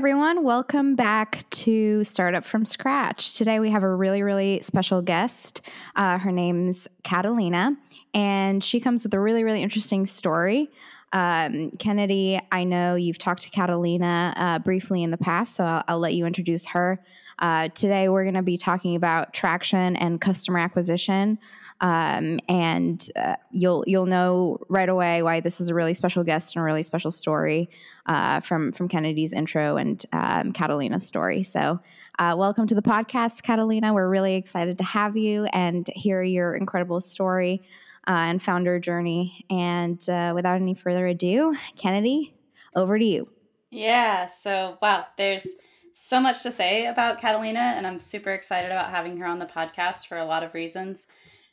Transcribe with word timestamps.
Everyone. 0.00 0.44
Welcome 0.44 0.94
back 0.94 1.44
to 1.50 2.04
Startup 2.04 2.42
from 2.42 2.64
Scratch. 2.64 3.34
Today 3.34 3.60
we 3.60 3.68
have 3.68 3.82
a 3.82 3.94
really, 3.94 4.22
really 4.22 4.62
special 4.62 5.02
guest. 5.02 5.60
Uh, 5.94 6.16
her 6.16 6.32
name's 6.32 6.88
Catalina, 7.02 7.76
and 8.14 8.64
she 8.64 8.80
comes 8.80 9.04
with 9.04 9.12
a 9.12 9.20
really, 9.20 9.44
really 9.44 9.62
interesting 9.62 10.06
story. 10.06 10.70
Um, 11.12 11.72
Kennedy, 11.72 12.40
I 12.52 12.64
know 12.64 12.94
you've 12.94 13.18
talked 13.18 13.42
to 13.42 13.50
Catalina 13.50 14.32
uh, 14.36 14.58
briefly 14.60 15.02
in 15.02 15.10
the 15.10 15.18
past, 15.18 15.56
so 15.56 15.64
I'll, 15.64 15.84
I'll 15.88 15.98
let 15.98 16.14
you 16.14 16.24
introduce 16.24 16.66
her. 16.66 17.02
Uh, 17.40 17.68
today 17.68 18.08
we're 18.08 18.24
going 18.24 18.34
to 18.34 18.42
be 18.42 18.58
talking 18.58 18.94
about 18.94 19.32
traction 19.32 19.96
and 19.96 20.20
customer 20.20 20.58
acquisition. 20.58 21.38
Um, 21.80 22.38
and 22.46 23.08
uh, 23.16 23.36
you'll 23.50 23.84
you'll 23.86 24.06
know 24.06 24.58
right 24.68 24.88
away 24.88 25.22
why 25.22 25.40
this 25.40 25.62
is 25.62 25.70
a 25.70 25.74
really 25.74 25.94
special 25.94 26.22
guest 26.22 26.54
and 26.54 26.60
a 26.60 26.64
really 26.64 26.82
special 26.82 27.10
story 27.10 27.70
uh, 28.04 28.40
from 28.40 28.72
from 28.72 28.86
Kennedy's 28.86 29.32
intro 29.32 29.78
and 29.78 30.04
um, 30.12 30.52
Catalina's 30.52 31.06
story. 31.06 31.42
So, 31.42 31.80
uh, 32.18 32.34
welcome 32.36 32.66
to 32.66 32.74
the 32.74 32.82
podcast, 32.82 33.42
Catalina. 33.42 33.94
We're 33.94 34.10
really 34.10 34.34
excited 34.34 34.76
to 34.76 34.84
have 34.84 35.16
you 35.16 35.46
and 35.46 35.88
hear 35.94 36.22
your 36.22 36.54
incredible 36.54 37.00
story 37.00 37.62
uh, 38.10 38.26
and 38.26 38.42
founder 38.42 38.80
journey. 38.80 39.44
And 39.48 40.06
uh, 40.08 40.32
without 40.34 40.60
any 40.60 40.74
further 40.74 41.06
ado, 41.06 41.56
Kennedy, 41.76 42.34
over 42.74 42.98
to 42.98 43.04
you. 43.04 43.28
Yeah. 43.70 44.26
So, 44.26 44.78
wow, 44.82 45.06
there's 45.16 45.46
so 45.92 46.18
much 46.18 46.42
to 46.42 46.50
say 46.50 46.86
about 46.86 47.20
Catalina, 47.20 47.60
and 47.76 47.86
I'm 47.86 48.00
super 48.00 48.32
excited 48.32 48.72
about 48.72 48.90
having 48.90 49.16
her 49.18 49.26
on 49.26 49.38
the 49.38 49.46
podcast 49.46 50.08
for 50.08 50.18
a 50.18 50.24
lot 50.24 50.42
of 50.42 50.54
reasons. 50.54 51.06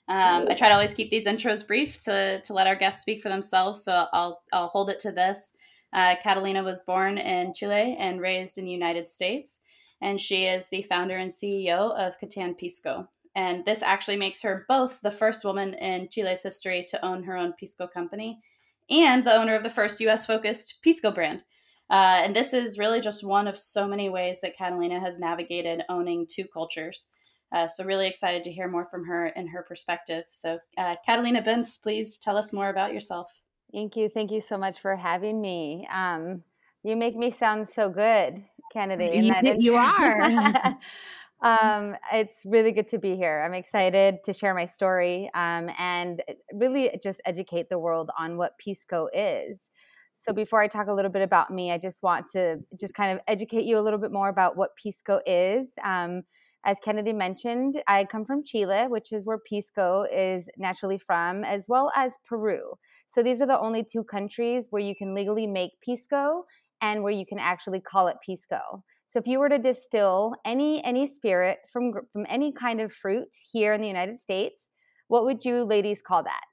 Um, 0.07 0.47
I 0.49 0.55
try 0.55 0.69
to 0.69 0.73
always 0.73 0.95
keep 0.95 1.11
these 1.11 1.27
intros 1.27 1.67
brief 1.67 2.01
to, 2.05 2.41
to 2.41 2.53
let 2.53 2.65
our 2.65 2.75
guests 2.75 3.01
speak 3.01 3.21
for 3.21 3.29
themselves, 3.29 3.83
so 3.83 4.07
I'll, 4.11 4.41
I'll 4.51 4.69
hold 4.69 4.89
it 4.89 4.99
to 5.01 5.11
this. 5.11 5.53
Uh, 5.93 6.15
Catalina 6.23 6.63
was 6.63 6.81
born 6.81 7.19
in 7.19 7.53
Chile 7.53 7.95
and 7.99 8.19
raised 8.19 8.57
in 8.57 8.65
the 8.65 8.71
United 8.71 9.09
States, 9.09 9.59
and 10.01 10.19
she 10.19 10.45
is 10.45 10.69
the 10.69 10.81
founder 10.81 11.17
and 11.17 11.29
CEO 11.29 11.95
of 11.95 12.19
Catan 12.19 12.57
Pisco. 12.57 13.09
And 13.37 13.63
this 13.65 13.83
actually 13.83 14.17
makes 14.17 14.41
her 14.41 14.65
both 14.67 14.99
the 15.01 15.11
first 15.11 15.45
woman 15.45 15.75
in 15.75 16.09
Chile's 16.09 16.41
history 16.41 16.83
to 16.89 17.05
own 17.05 17.21
her 17.23 17.37
own 17.37 17.53
Pisco 17.53 17.85
company 17.85 18.41
and 18.89 19.23
the 19.23 19.35
owner 19.35 19.53
of 19.53 19.61
the 19.61 19.69
first 19.69 20.01
US 20.01 20.25
focused 20.25 20.79
Pisco 20.81 21.11
brand. 21.11 21.43
Uh, 21.89 22.19
and 22.23 22.35
this 22.35 22.51
is 22.51 22.79
really 22.79 22.99
just 22.99 23.25
one 23.25 23.47
of 23.47 23.55
so 23.55 23.87
many 23.87 24.09
ways 24.09 24.41
that 24.41 24.57
Catalina 24.57 24.99
has 24.99 25.19
navigated 25.19 25.83
owning 25.87 26.25
two 26.27 26.45
cultures. 26.51 27.11
Uh, 27.51 27.67
so, 27.67 27.85
really 27.85 28.07
excited 28.07 28.43
to 28.43 28.51
hear 28.51 28.67
more 28.67 28.85
from 28.85 29.05
her 29.05 29.27
and 29.27 29.47
her 29.49 29.63
perspective. 29.63 30.25
So, 30.29 30.59
uh, 30.77 30.95
Catalina 31.05 31.41
Benz, 31.41 31.77
please 31.77 32.17
tell 32.17 32.37
us 32.37 32.51
more 32.51 32.67
about 32.67 32.93
yourself. 32.93 33.31
Thank 33.71 33.95
you. 33.95 34.09
Thank 34.09 34.31
you 34.31 34.41
so 34.41 34.57
much 34.57 34.79
for 34.79 34.97
having 34.97 35.39
me. 35.39 35.87
Um, 35.89 36.43
you 36.83 36.97
make 36.97 37.15
me 37.15 37.31
sound 37.31 37.69
so 37.69 37.89
good, 37.89 38.43
Kennedy. 38.73 39.31
You, 39.43 39.55
you 39.59 39.75
are. 39.75 40.77
um, 41.41 41.95
it's 42.11 42.43
really 42.45 42.71
good 42.71 42.87
to 42.89 42.97
be 42.97 43.15
here. 43.15 43.43
I'm 43.45 43.53
excited 43.53 44.23
to 44.25 44.33
share 44.33 44.53
my 44.53 44.65
story 44.65 45.29
um, 45.33 45.69
and 45.77 46.23
really 46.53 46.97
just 47.01 47.21
educate 47.25 47.69
the 47.69 47.79
world 47.79 48.09
on 48.17 48.37
what 48.37 48.57
Pisco 48.57 49.07
is. 49.13 49.69
So 50.15 50.33
before 50.33 50.63
I 50.63 50.67
talk 50.67 50.87
a 50.87 50.93
little 50.93 51.11
bit 51.11 51.21
about 51.21 51.51
me, 51.51 51.71
I 51.71 51.77
just 51.77 52.01
want 52.01 52.25
to 52.31 52.57
just 52.79 52.95
kind 52.95 53.11
of 53.11 53.19
educate 53.27 53.65
you 53.65 53.77
a 53.77 53.81
little 53.81 53.99
bit 53.99 54.11
more 54.11 54.29
about 54.29 54.57
what 54.57 54.71
Pisco 54.75 55.21
is. 55.27 55.73
Um, 55.83 56.23
as 56.65 56.79
Kennedy 56.79 57.13
mentioned, 57.13 57.81
I 57.87 58.03
come 58.03 58.25
from 58.25 58.43
Chile, 58.43 58.87
which 58.87 59.13
is 59.13 59.27
where 59.27 59.37
Pisco 59.37 60.05
is 60.11 60.49
naturally 60.57 60.97
from, 60.97 61.43
as 61.43 61.67
well 61.69 61.91
as 61.95 62.15
Peru. 62.27 62.73
So 63.05 63.21
these 63.21 63.41
are 63.41 63.47
the 63.47 63.59
only 63.59 63.83
two 63.83 64.03
countries 64.03 64.67
where 64.71 64.81
you 64.81 64.95
can 64.95 65.13
legally 65.13 65.45
make 65.45 65.79
Pisco 65.85 66.45
and 66.81 67.03
where 67.03 67.13
you 67.13 67.25
can 67.25 67.37
actually 67.39 67.79
call 67.79 68.07
it 68.07 68.17
Pisco. 68.25 68.83
So 69.07 69.19
if 69.19 69.25
you 69.25 69.39
were 69.39 69.47
to 69.47 69.57
distill 69.57 70.35
any 70.43 70.83
any 70.83 71.07
spirit 71.07 71.59
from 71.71 71.93
from 72.11 72.25
any 72.27 72.51
kind 72.51 72.81
of 72.81 72.91
fruit 72.91 73.29
here 73.51 73.73
in 73.73 73.81
the 73.81 73.87
United 73.87 74.19
States, 74.19 74.67
what 75.07 75.23
would 75.23 75.45
you 75.45 75.63
ladies 75.63 76.01
call 76.01 76.23
that? 76.23 76.45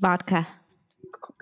Vodka. 0.00 0.48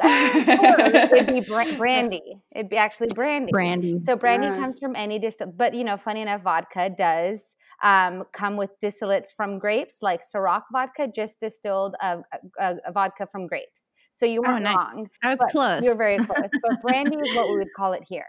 it'd 0.03 1.27
be 1.29 1.41
brandy. 1.77 2.43
It'd 2.51 2.69
be 2.69 2.77
actually 2.77 3.11
brandy. 3.15 3.53
Brandy. 3.53 4.01
So 4.05 4.17
brandy 4.17 4.49
yeah. 4.49 4.59
comes 4.59 4.81
from 4.81 4.97
any 4.97 5.21
distill, 5.21 5.53
but 5.57 5.73
you 5.73 5.85
know, 5.85 5.97
funny 5.97 6.23
enough, 6.23 6.43
vodka 6.43 6.91
does 6.91 7.55
um, 7.85 8.25
come 8.33 8.57
with 8.57 8.71
distillates 8.83 9.29
from 9.37 9.61
grapes, 9.61 9.99
like 10.03 10.21
Ciroc 10.35 10.63
vodka, 10.73 11.07
just 11.15 11.39
distilled 11.41 11.95
a, 12.03 12.19
a, 12.59 12.75
a 12.87 12.93
vodka 12.93 13.29
from 13.31 13.47
grapes. 13.47 13.89
So 14.13 14.27
you 14.27 14.43
oh, 14.45 14.51
weren't 14.51 14.67
oh, 14.67 14.73
nice. 14.73 14.77
wrong. 14.77 15.09
I 15.23 15.35
was 15.35 15.53
close. 15.53 15.85
You're 15.85 15.97
very 15.97 16.19
close. 16.19 16.49
but 16.63 16.83
brandy 16.83 17.17
is 17.17 17.37
what 17.37 17.51
we 17.51 17.57
would 17.59 17.73
call 17.77 17.93
it 17.93 18.03
here. 18.07 18.27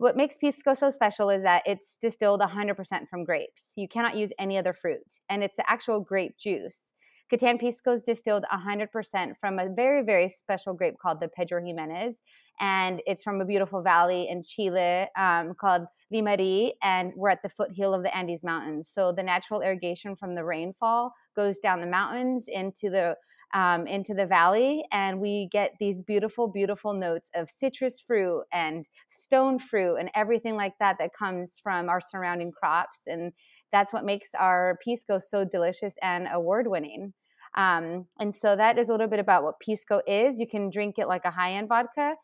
What 0.00 0.16
makes 0.16 0.38
Pisco 0.38 0.72
so 0.72 0.88
special 0.88 1.28
is 1.28 1.42
that 1.42 1.62
it's 1.66 1.98
distilled 2.00 2.40
100% 2.40 2.74
from 3.10 3.22
grapes. 3.22 3.72
You 3.76 3.86
cannot 3.86 4.16
use 4.16 4.30
any 4.38 4.56
other 4.56 4.72
fruit, 4.72 5.20
and 5.28 5.44
it's 5.44 5.56
the 5.58 5.70
actual 5.70 6.00
grape 6.00 6.38
juice. 6.38 6.92
Catan 7.30 7.60
Pisco 7.60 7.92
is 7.92 8.02
distilled 8.02 8.46
100% 8.50 9.34
from 9.38 9.58
a 9.58 9.68
very, 9.68 10.02
very 10.02 10.30
special 10.30 10.72
grape 10.72 10.94
called 11.02 11.20
the 11.20 11.28
Pedro 11.28 11.62
Ximenez. 11.62 12.16
And 12.60 13.02
it's 13.06 13.22
from 13.22 13.42
a 13.42 13.44
beautiful 13.44 13.82
valley 13.82 14.26
in 14.30 14.42
Chile 14.42 15.06
um, 15.18 15.52
called 15.60 15.82
Limarí. 16.10 16.70
And 16.82 17.12
we're 17.14 17.28
at 17.28 17.42
the 17.42 17.50
foothill 17.50 17.92
of 17.92 18.02
the 18.02 18.16
Andes 18.16 18.42
Mountains. 18.42 18.90
So 18.90 19.12
the 19.12 19.22
natural 19.22 19.60
irrigation 19.60 20.16
from 20.16 20.34
the 20.34 20.44
rainfall 20.44 21.12
goes 21.36 21.58
down 21.58 21.82
the 21.82 21.86
mountains 21.86 22.46
into 22.48 22.88
the 22.88 23.16
um, 23.52 23.86
into 23.86 24.14
the 24.14 24.26
valley, 24.26 24.84
and 24.92 25.20
we 25.20 25.48
get 25.50 25.74
these 25.80 26.02
beautiful, 26.02 26.48
beautiful 26.48 26.92
notes 26.92 27.30
of 27.34 27.50
citrus 27.50 28.00
fruit 28.00 28.44
and 28.52 28.86
stone 29.08 29.58
fruit 29.58 29.96
and 29.96 30.10
everything 30.14 30.56
like 30.56 30.74
that 30.78 30.96
that 30.98 31.10
comes 31.18 31.58
from 31.62 31.88
our 31.88 32.00
surrounding 32.00 32.52
crops. 32.52 33.02
And 33.06 33.32
that's 33.72 33.92
what 33.92 34.04
makes 34.04 34.34
our 34.34 34.78
pisco 34.84 35.18
so 35.18 35.44
delicious 35.44 35.94
and 36.02 36.28
award 36.32 36.66
winning. 36.68 37.12
Um, 37.56 38.06
and 38.20 38.34
so 38.34 38.54
that 38.54 38.78
is 38.78 38.88
a 38.88 38.92
little 38.92 39.08
bit 39.08 39.18
about 39.18 39.42
what 39.42 39.60
pisco 39.60 40.00
is. 40.06 40.38
You 40.38 40.46
can 40.46 40.70
drink 40.70 40.96
it 40.98 41.08
like 41.08 41.24
a 41.24 41.30
high 41.30 41.54
end 41.54 41.68
vodka. 41.68 42.14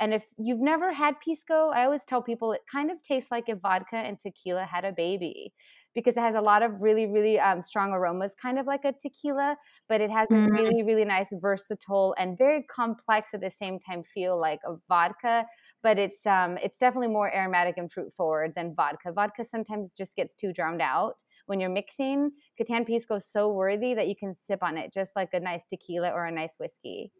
And 0.00 0.12
if 0.12 0.24
you've 0.36 0.60
never 0.60 0.92
had 0.92 1.20
pisco, 1.24 1.70
I 1.70 1.84
always 1.84 2.04
tell 2.04 2.20
people 2.20 2.52
it 2.52 2.62
kind 2.70 2.90
of 2.90 3.00
tastes 3.04 3.30
like 3.30 3.44
if 3.48 3.58
vodka 3.60 3.96
and 3.96 4.18
tequila 4.18 4.64
had 4.64 4.84
a 4.84 4.92
baby 4.92 5.52
because 5.94 6.16
it 6.16 6.20
has 6.20 6.34
a 6.34 6.40
lot 6.40 6.62
of 6.62 6.72
really, 6.80 7.06
really 7.06 7.38
um, 7.38 7.60
strong 7.60 7.92
aromas, 7.92 8.34
kind 8.40 8.58
of 8.58 8.66
like 8.66 8.84
a 8.84 8.92
tequila, 8.92 9.56
but 9.88 10.00
it 10.00 10.10
has 10.10 10.28
mm-hmm. 10.28 10.48
a 10.48 10.52
really, 10.52 10.82
really 10.82 11.04
nice, 11.04 11.28
versatile, 11.40 12.14
and 12.18 12.36
very 12.38 12.62
complex 12.64 13.34
at 13.34 13.40
the 13.40 13.50
same 13.50 13.78
time 13.78 14.02
feel 14.02 14.38
like 14.38 14.60
a 14.66 14.74
vodka. 14.88 15.46
But 15.82 15.98
it's 15.98 16.24
um, 16.26 16.58
it's 16.62 16.78
definitely 16.78 17.08
more 17.08 17.34
aromatic 17.34 17.76
and 17.76 17.90
fruit 17.90 18.12
forward 18.16 18.52
than 18.54 18.74
vodka. 18.74 19.12
Vodka 19.12 19.44
sometimes 19.44 19.92
just 19.92 20.16
gets 20.16 20.34
too 20.34 20.52
drowned 20.52 20.82
out 20.82 21.22
when 21.46 21.60
you're 21.60 21.70
mixing, 21.70 22.32
Catan 22.60 22.86
Pisco 22.86 23.16
is 23.16 23.26
so 23.30 23.52
worthy 23.52 23.94
that 23.94 24.08
you 24.08 24.16
can 24.16 24.34
sip 24.34 24.62
on 24.62 24.78
it 24.78 24.92
just 24.92 25.14
like 25.14 25.30
a 25.34 25.40
nice 25.40 25.64
tequila 25.68 26.10
or 26.10 26.24
a 26.24 26.32
nice 26.32 26.54
whiskey. 26.58 27.12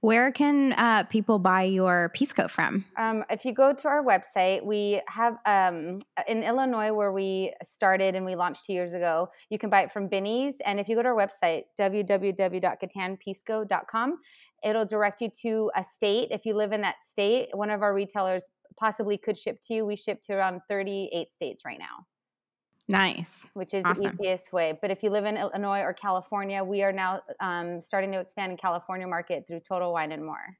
Where 0.00 0.30
can 0.30 0.74
uh, 0.74 1.02
people 1.04 1.38
buy 1.40 1.62
your 1.64 2.12
Pisco 2.14 2.46
from? 2.46 2.84
Um, 2.96 3.24
if 3.30 3.44
you 3.44 3.52
go 3.52 3.72
to 3.72 3.88
our 3.88 4.04
website, 4.04 4.64
we 4.64 5.02
have 5.08 5.38
um, 5.44 5.98
in 6.28 6.44
Illinois 6.44 6.92
where 6.92 7.10
we 7.12 7.52
started 7.62 8.14
and 8.14 8.24
we 8.24 8.36
launched 8.36 8.64
two 8.64 8.72
years 8.72 8.92
ago. 8.92 9.28
You 9.50 9.58
can 9.58 9.70
buy 9.70 9.82
it 9.82 9.90
from 9.90 10.06
Binny's, 10.06 10.60
and 10.64 10.78
if 10.78 10.88
you 10.88 10.94
go 10.94 11.02
to 11.02 11.08
our 11.08 11.16
website 11.16 11.64
www.catanpisco.com, 11.80 14.18
it'll 14.62 14.86
direct 14.86 15.20
you 15.20 15.30
to 15.42 15.72
a 15.74 15.82
state. 15.82 16.28
If 16.30 16.46
you 16.46 16.54
live 16.54 16.70
in 16.72 16.82
that 16.82 17.02
state, 17.02 17.48
one 17.52 17.70
of 17.70 17.82
our 17.82 17.92
retailers 17.92 18.44
possibly 18.78 19.18
could 19.18 19.36
ship 19.36 19.60
to 19.66 19.74
you. 19.74 19.84
We 19.84 19.96
ship 19.96 20.22
to 20.22 20.34
around 20.34 20.60
38 20.68 21.32
states 21.32 21.64
right 21.64 21.78
now. 21.78 22.06
Nice. 22.88 23.46
Which 23.52 23.74
is 23.74 23.84
awesome. 23.84 24.04
the 24.04 24.12
easiest 24.12 24.52
way. 24.52 24.78
But 24.80 24.90
if 24.90 25.02
you 25.02 25.10
live 25.10 25.26
in 25.26 25.36
Illinois 25.36 25.80
or 25.80 25.92
California, 25.92 26.64
we 26.64 26.82
are 26.82 26.92
now 26.92 27.20
um, 27.40 27.82
starting 27.82 28.12
to 28.12 28.20
expand 28.20 28.52
in 28.52 28.58
California 28.58 29.06
market 29.06 29.46
through 29.46 29.60
Total 29.60 29.92
Wine 29.92 30.12
and 30.12 30.24
More. 30.24 30.56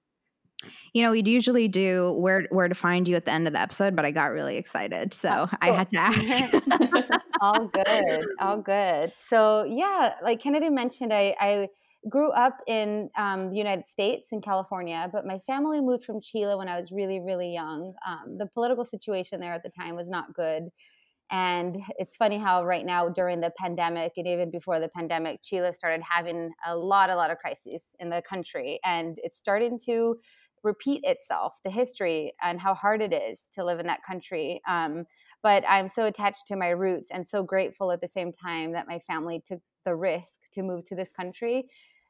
You 0.93 1.03
know, 1.03 1.13
we'd 1.13 1.29
usually 1.29 1.69
do 1.69 2.13
where 2.19 2.47
where 2.51 2.67
to 2.67 2.75
find 2.75 3.07
you 3.07 3.15
at 3.15 3.25
the 3.25 3.31
end 3.31 3.47
of 3.47 3.53
the 3.53 3.61
episode, 3.61 3.95
but 3.95 4.05
I 4.05 4.11
got 4.11 4.33
really 4.33 4.57
excited, 4.57 5.15
so 5.15 5.29
oh, 5.31 5.47
cool. 5.47 5.59
I 5.61 5.77
had 5.77 5.89
to 5.91 5.97
ask. 5.97 7.21
all 7.41 7.67
good, 7.69 8.27
all 8.41 8.59
good. 8.59 9.13
So 9.15 9.65
yeah, 9.65 10.15
like 10.21 10.41
Kennedy 10.41 10.69
mentioned, 10.69 11.13
I, 11.13 11.37
I 11.39 11.69
grew 12.09 12.31
up 12.31 12.59
in 12.67 13.11
um, 13.17 13.51
the 13.51 13.57
United 13.57 13.87
States 13.87 14.33
in 14.33 14.41
California, 14.41 15.09
but 15.13 15.25
my 15.25 15.39
family 15.39 15.81
moved 15.81 16.05
from 16.05 16.21
Chile 16.21 16.57
when 16.57 16.69
I 16.69 16.79
was 16.79 16.91
really, 16.91 17.21
really 17.21 17.53
young. 17.53 17.95
Um, 18.07 18.37
the 18.39 18.47
political 18.47 18.85
situation 18.85 19.41
there 19.41 19.53
at 19.53 19.63
the 19.63 19.71
time 19.71 19.95
was 19.95 20.09
not 20.09 20.35
good. 20.35 20.71
And 21.31 21.77
it's 21.99 22.17
funny 22.17 22.39
how 22.39 22.65
right 22.65 22.87
now 22.87 23.09
during 23.09 23.41
the 23.41 23.53
pandemic 23.59 24.13
and 24.17 24.27
even 24.27 24.51
before 24.51 24.81
the 24.81 24.89
pandemic, 24.89 25.41
Chile 25.43 25.73
started 25.73 26.03
having 26.03 26.53
a 26.67 26.75
lot, 26.75 27.11
a 27.11 27.17
lot 27.17 27.31
of 27.31 27.39
crises 27.39 27.85
in 27.99 28.09
the 28.09 28.23
country. 28.29 28.81
And 28.85 29.19
it's 29.23 29.37
starting 29.37 29.79
to 29.87 30.17
repeat 30.63 31.03
itself, 31.05 31.61
the 31.65 31.71
history 31.71 32.33
and 32.43 32.61
how 32.61 32.75
hard 32.75 33.03
it 33.03 33.13
is 33.13 33.49
to 33.55 33.65
live 33.65 33.79
in 33.79 33.87
that 33.87 34.05
country. 34.07 34.61
Um, 34.67 35.05
but 35.43 35.65
I'm 35.69 35.89
so 35.89 36.07
attached 36.07 36.47
to 36.49 36.57
my 36.57 36.71
roots 36.71 37.11
and 37.13 37.27
so 37.27 37.43
grateful 37.43 37.93
at 37.93 38.01
the 38.01 38.09
same 38.09 38.33
time 38.33 38.73
that 38.73 38.89
my 38.89 38.99
family 39.01 39.43
took 39.47 39.61
the 39.85 39.95
risk 39.95 40.41
to 40.55 40.63
move 40.63 40.85
to 40.87 40.97
this 40.97 41.13
country 41.13 41.69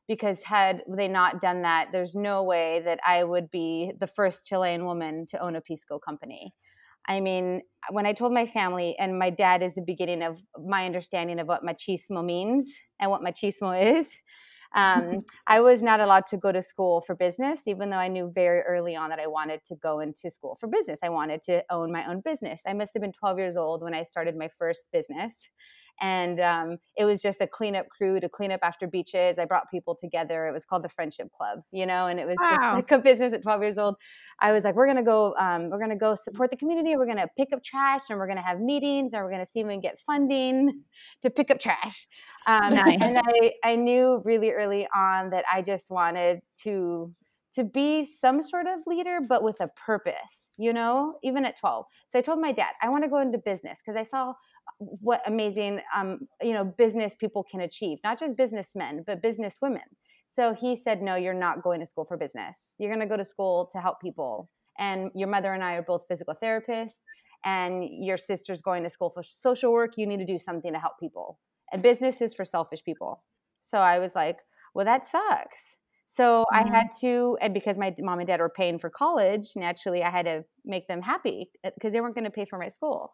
because 0.08 0.42
had 0.42 0.82
they 0.88 1.06
not 1.06 1.40
done 1.40 1.62
that, 1.62 1.88
there's 1.92 2.14
no 2.14 2.42
way 2.42 2.80
that 2.84 2.98
I 3.06 3.22
would 3.24 3.50
be 3.50 3.92
the 4.00 4.06
first 4.06 4.46
Chilean 4.46 4.86
woman 4.86 5.26
to 5.26 5.38
own 5.38 5.54
a 5.54 5.60
Pisco 5.60 5.98
company. 5.98 6.54
I 7.08 7.20
mean, 7.20 7.62
when 7.90 8.06
I 8.06 8.12
told 8.12 8.32
my 8.34 8.44
family, 8.46 8.94
and 8.98 9.18
my 9.18 9.30
dad 9.30 9.62
is 9.62 9.74
the 9.74 9.82
beginning 9.82 10.22
of 10.22 10.36
my 10.62 10.84
understanding 10.84 11.38
of 11.40 11.48
what 11.48 11.64
machismo 11.64 12.24
means 12.24 12.70
and 13.00 13.10
what 13.10 13.22
machismo 13.22 13.98
is. 13.98 14.12
Um, 14.74 15.24
I 15.46 15.60
was 15.60 15.82
not 15.82 16.00
allowed 16.00 16.26
to 16.26 16.36
go 16.36 16.52
to 16.52 16.62
school 16.62 17.00
for 17.00 17.14
business, 17.14 17.62
even 17.66 17.90
though 17.90 17.96
I 17.96 18.08
knew 18.08 18.30
very 18.34 18.60
early 18.60 18.96
on 18.96 19.10
that 19.10 19.20
I 19.20 19.26
wanted 19.26 19.64
to 19.66 19.76
go 19.76 20.00
into 20.00 20.30
school 20.30 20.56
for 20.60 20.66
business. 20.66 21.00
I 21.02 21.08
wanted 21.08 21.42
to 21.44 21.64
own 21.70 21.92
my 21.92 22.08
own 22.08 22.20
business. 22.20 22.62
I 22.66 22.72
must 22.72 22.92
have 22.94 23.02
been 23.02 23.12
12 23.12 23.38
years 23.38 23.56
old 23.56 23.82
when 23.82 23.94
I 23.94 24.02
started 24.02 24.36
my 24.36 24.48
first 24.58 24.86
business 24.92 25.48
and 26.00 26.40
um, 26.40 26.78
it 26.96 27.04
was 27.04 27.20
just 27.20 27.40
a 27.40 27.46
cleanup 27.46 27.88
crew 27.88 28.20
to 28.20 28.28
clean 28.28 28.52
up 28.52 28.60
after 28.62 28.86
beaches. 28.86 29.38
I 29.38 29.44
brought 29.44 29.70
people 29.70 29.96
together. 29.96 30.46
It 30.46 30.52
was 30.52 30.64
called 30.64 30.84
the 30.84 30.88
Friendship 30.88 31.28
Club, 31.36 31.60
you 31.72 31.86
know, 31.86 32.06
and 32.06 32.20
it 32.20 32.26
was 32.26 32.36
wow. 32.40 32.74
like 32.76 32.90
a 32.92 32.98
business 32.98 33.32
at 33.32 33.42
12 33.42 33.62
years 33.62 33.78
old. 33.78 33.96
I 34.38 34.52
was 34.52 34.64
like, 34.64 34.76
we're 34.76 34.86
gonna 34.86 35.02
go, 35.02 35.34
um, 35.36 35.70
we're 35.70 35.80
gonna 35.80 35.96
go 35.96 36.14
support 36.14 36.50
the 36.50 36.56
community. 36.56 36.96
We're 36.96 37.06
gonna 37.06 37.28
pick 37.36 37.52
up 37.52 37.64
trash, 37.64 38.02
and 38.10 38.18
we're 38.18 38.28
gonna 38.28 38.42
have 38.42 38.60
meetings, 38.60 39.12
and 39.12 39.24
we're 39.24 39.30
gonna 39.30 39.46
see 39.46 39.60
if 39.60 39.66
we 39.66 39.72
can 39.72 39.80
get 39.80 39.98
funding 39.98 40.84
to 41.22 41.30
pick 41.30 41.50
up 41.50 41.58
trash. 41.58 42.06
Um, 42.46 42.74
nice. 42.74 42.98
And 43.00 43.18
I, 43.18 43.52
I 43.64 43.76
knew 43.76 44.22
really 44.24 44.52
early 44.58 44.88
on 44.94 45.30
that 45.30 45.44
I 45.52 45.62
just 45.62 45.90
wanted 45.90 46.40
to 46.64 47.14
to 47.54 47.64
be 47.64 48.04
some 48.04 48.42
sort 48.42 48.66
of 48.66 48.80
leader, 48.86 49.18
but 49.26 49.42
with 49.42 49.60
a 49.60 49.68
purpose, 49.68 50.50
you 50.58 50.72
know, 50.72 51.14
even 51.24 51.44
at 51.44 51.58
12. 51.58 51.86
So 52.06 52.18
I 52.18 52.22
told 52.22 52.40
my 52.40 52.52
dad, 52.52 52.72
I 52.82 52.88
want 52.88 53.04
to 53.04 53.10
go 53.10 53.18
into 53.20 53.38
business 53.38 53.80
because 53.84 53.96
I 53.96 54.02
saw 54.02 54.34
what 54.78 55.22
amazing, 55.26 55.80
um, 55.94 56.28
you 56.42 56.52
know, 56.52 56.64
business 56.64 57.14
people 57.18 57.42
can 57.42 57.62
achieve, 57.62 57.98
not 58.04 58.20
just 58.20 58.36
businessmen, 58.36 59.02
but 59.06 59.22
business 59.22 59.56
women. 59.62 59.82
So 60.26 60.54
he 60.54 60.76
said, 60.76 61.02
No, 61.02 61.16
you're 61.16 61.34
not 61.34 61.62
going 61.62 61.80
to 61.80 61.86
school 61.86 62.04
for 62.04 62.16
business. 62.16 62.74
You're 62.78 62.94
going 62.94 63.06
to 63.06 63.12
go 63.12 63.16
to 63.16 63.24
school 63.24 63.70
to 63.72 63.80
help 63.80 64.00
people. 64.00 64.50
And 64.78 65.10
your 65.14 65.28
mother 65.28 65.52
and 65.52 65.64
I 65.64 65.74
are 65.74 65.82
both 65.82 66.02
physical 66.06 66.36
therapists, 66.40 67.00
and 67.44 67.84
your 67.90 68.18
sister's 68.18 68.62
going 68.62 68.84
to 68.84 68.90
school 68.90 69.10
for 69.10 69.22
social 69.22 69.72
work. 69.72 69.96
You 69.96 70.06
need 70.06 70.18
to 70.18 70.24
do 70.24 70.38
something 70.38 70.72
to 70.72 70.78
help 70.78 71.00
people. 71.00 71.40
And 71.72 71.82
business 71.82 72.20
is 72.20 72.34
for 72.34 72.44
selfish 72.44 72.84
people. 72.84 73.22
So 73.60 73.78
I 73.78 73.98
was 73.98 74.14
like, 74.14 74.38
Well, 74.74 74.84
that 74.84 75.04
sucks 75.04 75.76
so 76.08 76.46
mm-hmm. 76.52 76.72
I 76.72 76.76
had 76.76 76.88
to, 77.02 77.38
and 77.40 77.54
because 77.54 77.78
my 77.78 77.94
mom 78.00 78.18
and 78.18 78.26
dad 78.26 78.40
were 78.40 78.48
paying 78.48 78.78
for 78.78 78.90
college, 78.90 79.50
naturally 79.54 80.02
I 80.02 80.10
had 80.10 80.24
to 80.24 80.44
make 80.64 80.88
them 80.88 81.02
happy 81.02 81.50
because 81.62 81.90
uh, 81.90 81.92
they 81.92 82.00
weren't 82.00 82.14
going 82.14 82.24
to 82.24 82.30
pay 82.30 82.46
for 82.46 82.58
my 82.58 82.68
school. 82.68 83.12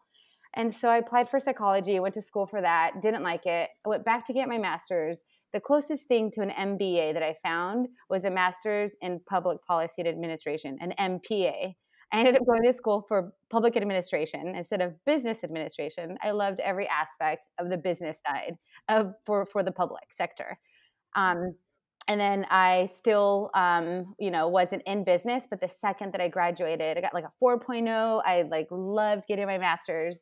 And 0.55 0.73
so 0.73 0.87
I 0.87 0.97
applied 0.97 1.29
for 1.29 1.37
psychology, 1.37 1.99
went 1.99 2.13
to 2.13 2.21
school 2.21 2.47
for 2.47 2.61
that, 2.61 3.01
didn't 3.01 3.23
like 3.23 3.45
it. 3.45 3.69
I 3.85 3.89
went 3.89 4.05
back 4.05 4.25
to 4.27 4.33
get 4.33 4.47
my 4.47 4.57
master's. 4.57 5.17
The 5.51 5.59
closest 5.59 6.07
thing 6.07 6.31
to 6.31 6.41
an 6.41 6.49
MBA 6.49 7.13
that 7.13 7.23
I 7.23 7.35
found 7.43 7.89
was 8.09 8.23
a 8.23 8.31
master's 8.31 8.95
in 9.01 9.19
public 9.29 9.63
policy 9.65 9.95
and 9.99 10.07
administration, 10.07 10.77
an 10.79 10.93
MPA. 10.97 11.75
I 12.13 12.19
ended 12.19 12.35
up 12.35 12.45
going 12.45 12.63
to 12.63 12.71
school 12.71 13.03
for 13.07 13.33
public 13.49 13.75
administration 13.75 14.55
instead 14.55 14.81
of 14.81 14.93
business 15.05 15.43
administration. 15.43 16.17
I 16.23 16.31
loved 16.31 16.61
every 16.61 16.87
aspect 16.87 17.47
of 17.59 17.69
the 17.69 17.77
business 17.77 18.21
side 18.25 18.53
of 18.89 19.13
for 19.25 19.45
for 19.45 19.63
the 19.63 19.71
public 19.71 20.13
sector. 20.13 20.57
Um, 21.15 21.55
and 22.07 22.19
then 22.19 22.45
I 22.51 22.85
still, 22.85 23.49
um, 23.55 24.13
you 24.19 24.29
know, 24.29 24.47
wasn't 24.47 24.83
in 24.85 25.03
business. 25.03 25.47
But 25.49 25.59
the 25.59 25.67
second 25.67 26.13
that 26.13 26.21
I 26.21 26.27
graduated, 26.27 26.97
I 26.97 27.01
got 27.01 27.13
like 27.13 27.25
a 27.25 27.31
4.0. 27.43 28.21
I 28.23 28.43
like 28.43 28.67
loved 28.69 29.25
getting 29.27 29.47
my 29.47 29.57
master's. 29.57 30.21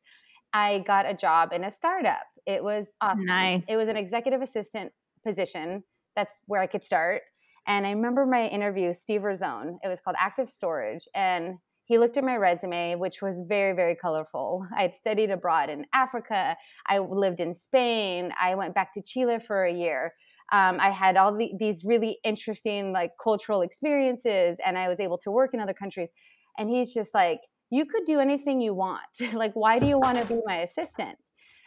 I 0.53 0.79
got 0.87 1.09
a 1.09 1.13
job 1.13 1.51
in 1.51 1.65
a 1.65 1.71
startup. 1.71 2.25
It 2.45 2.63
was 2.63 2.87
awesome. 3.01 3.25
Nice. 3.25 3.63
It 3.67 3.75
was 3.75 3.89
an 3.89 3.97
executive 3.97 4.41
assistant 4.41 4.93
position. 5.25 5.83
That's 6.15 6.39
where 6.45 6.61
I 6.61 6.67
could 6.67 6.83
start. 6.83 7.23
And 7.65 7.85
I 7.85 7.91
remember 7.91 8.25
my 8.25 8.47
interview, 8.47 8.93
Steve 8.93 9.21
Razone. 9.21 9.77
It 9.83 9.87
was 9.87 9.99
called 9.99 10.17
Active 10.19 10.49
Storage, 10.49 11.07
and 11.15 11.57
he 11.85 11.97
looked 11.97 12.17
at 12.17 12.23
my 12.23 12.37
resume, 12.37 12.95
which 12.95 13.21
was 13.21 13.41
very, 13.47 13.75
very 13.75 13.95
colorful. 13.95 14.65
I 14.77 14.83
had 14.83 14.95
studied 14.95 15.31
abroad 15.31 15.69
in 15.69 15.85
Africa. 15.93 16.55
I 16.87 16.99
lived 16.99 17.39
in 17.39 17.53
Spain. 17.53 18.33
I 18.39 18.55
went 18.55 18.73
back 18.73 18.93
to 18.93 19.01
Chile 19.01 19.39
for 19.39 19.65
a 19.65 19.73
year 19.73 20.13
um, 20.51 20.77
I 20.79 20.91
had 20.91 21.17
all 21.17 21.35
the, 21.35 21.51
these 21.57 21.83
really 21.83 22.19
interesting 22.23 22.91
like 22.91 23.11
cultural 23.21 23.61
experiences, 23.61 24.57
and 24.63 24.77
I 24.77 24.87
was 24.87 24.99
able 24.99 25.17
to 25.19 25.31
work 25.31 25.53
in 25.53 25.59
other 25.59 25.73
countries. 25.73 26.09
And 26.57 26.69
he's 26.69 26.93
just 26.93 27.13
like, 27.13 27.39
"You 27.71 27.85
could 27.85 28.05
do 28.05 28.19
anything 28.19 28.61
you 28.61 28.73
want. 28.73 29.01
like, 29.33 29.53
why 29.53 29.79
do 29.79 29.87
you 29.87 29.97
want 29.97 30.19
to 30.19 30.25
be 30.25 30.39
my 30.45 30.57
assistant?" 30.57 31.17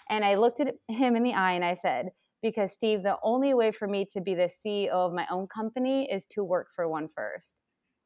And 0.09 0.25
I 0.25 0.37
looked 0.37 0.61
at 0.61 0.75
him 0.89 1.17
in 1.17 1.25
the 1.25 1.35
eye 1.35 1.53
and 1.53 1.65
I 1.65 1.75
said, 1.75 2.11
"Because 2.43 2.73
Steve, 2.73 3.03
the 3.03 3.19
only 3.23 3.55
way 3.55 3.73
for 3.73 3.89
me 3.89 4.07
to 4.13 4.21
be 4.21 4.35
the 4.35 4.49
CEO 4.49 4.91
of 4.91 5.13
my 5.13 5.27
own 5.31 5.49
company 5.49 6.09
is 6.11 6.27
to 6.33 6.45
work 6.45 6.69
for 6.77 6.89
one 6.89 7.09
first 7.15 7.57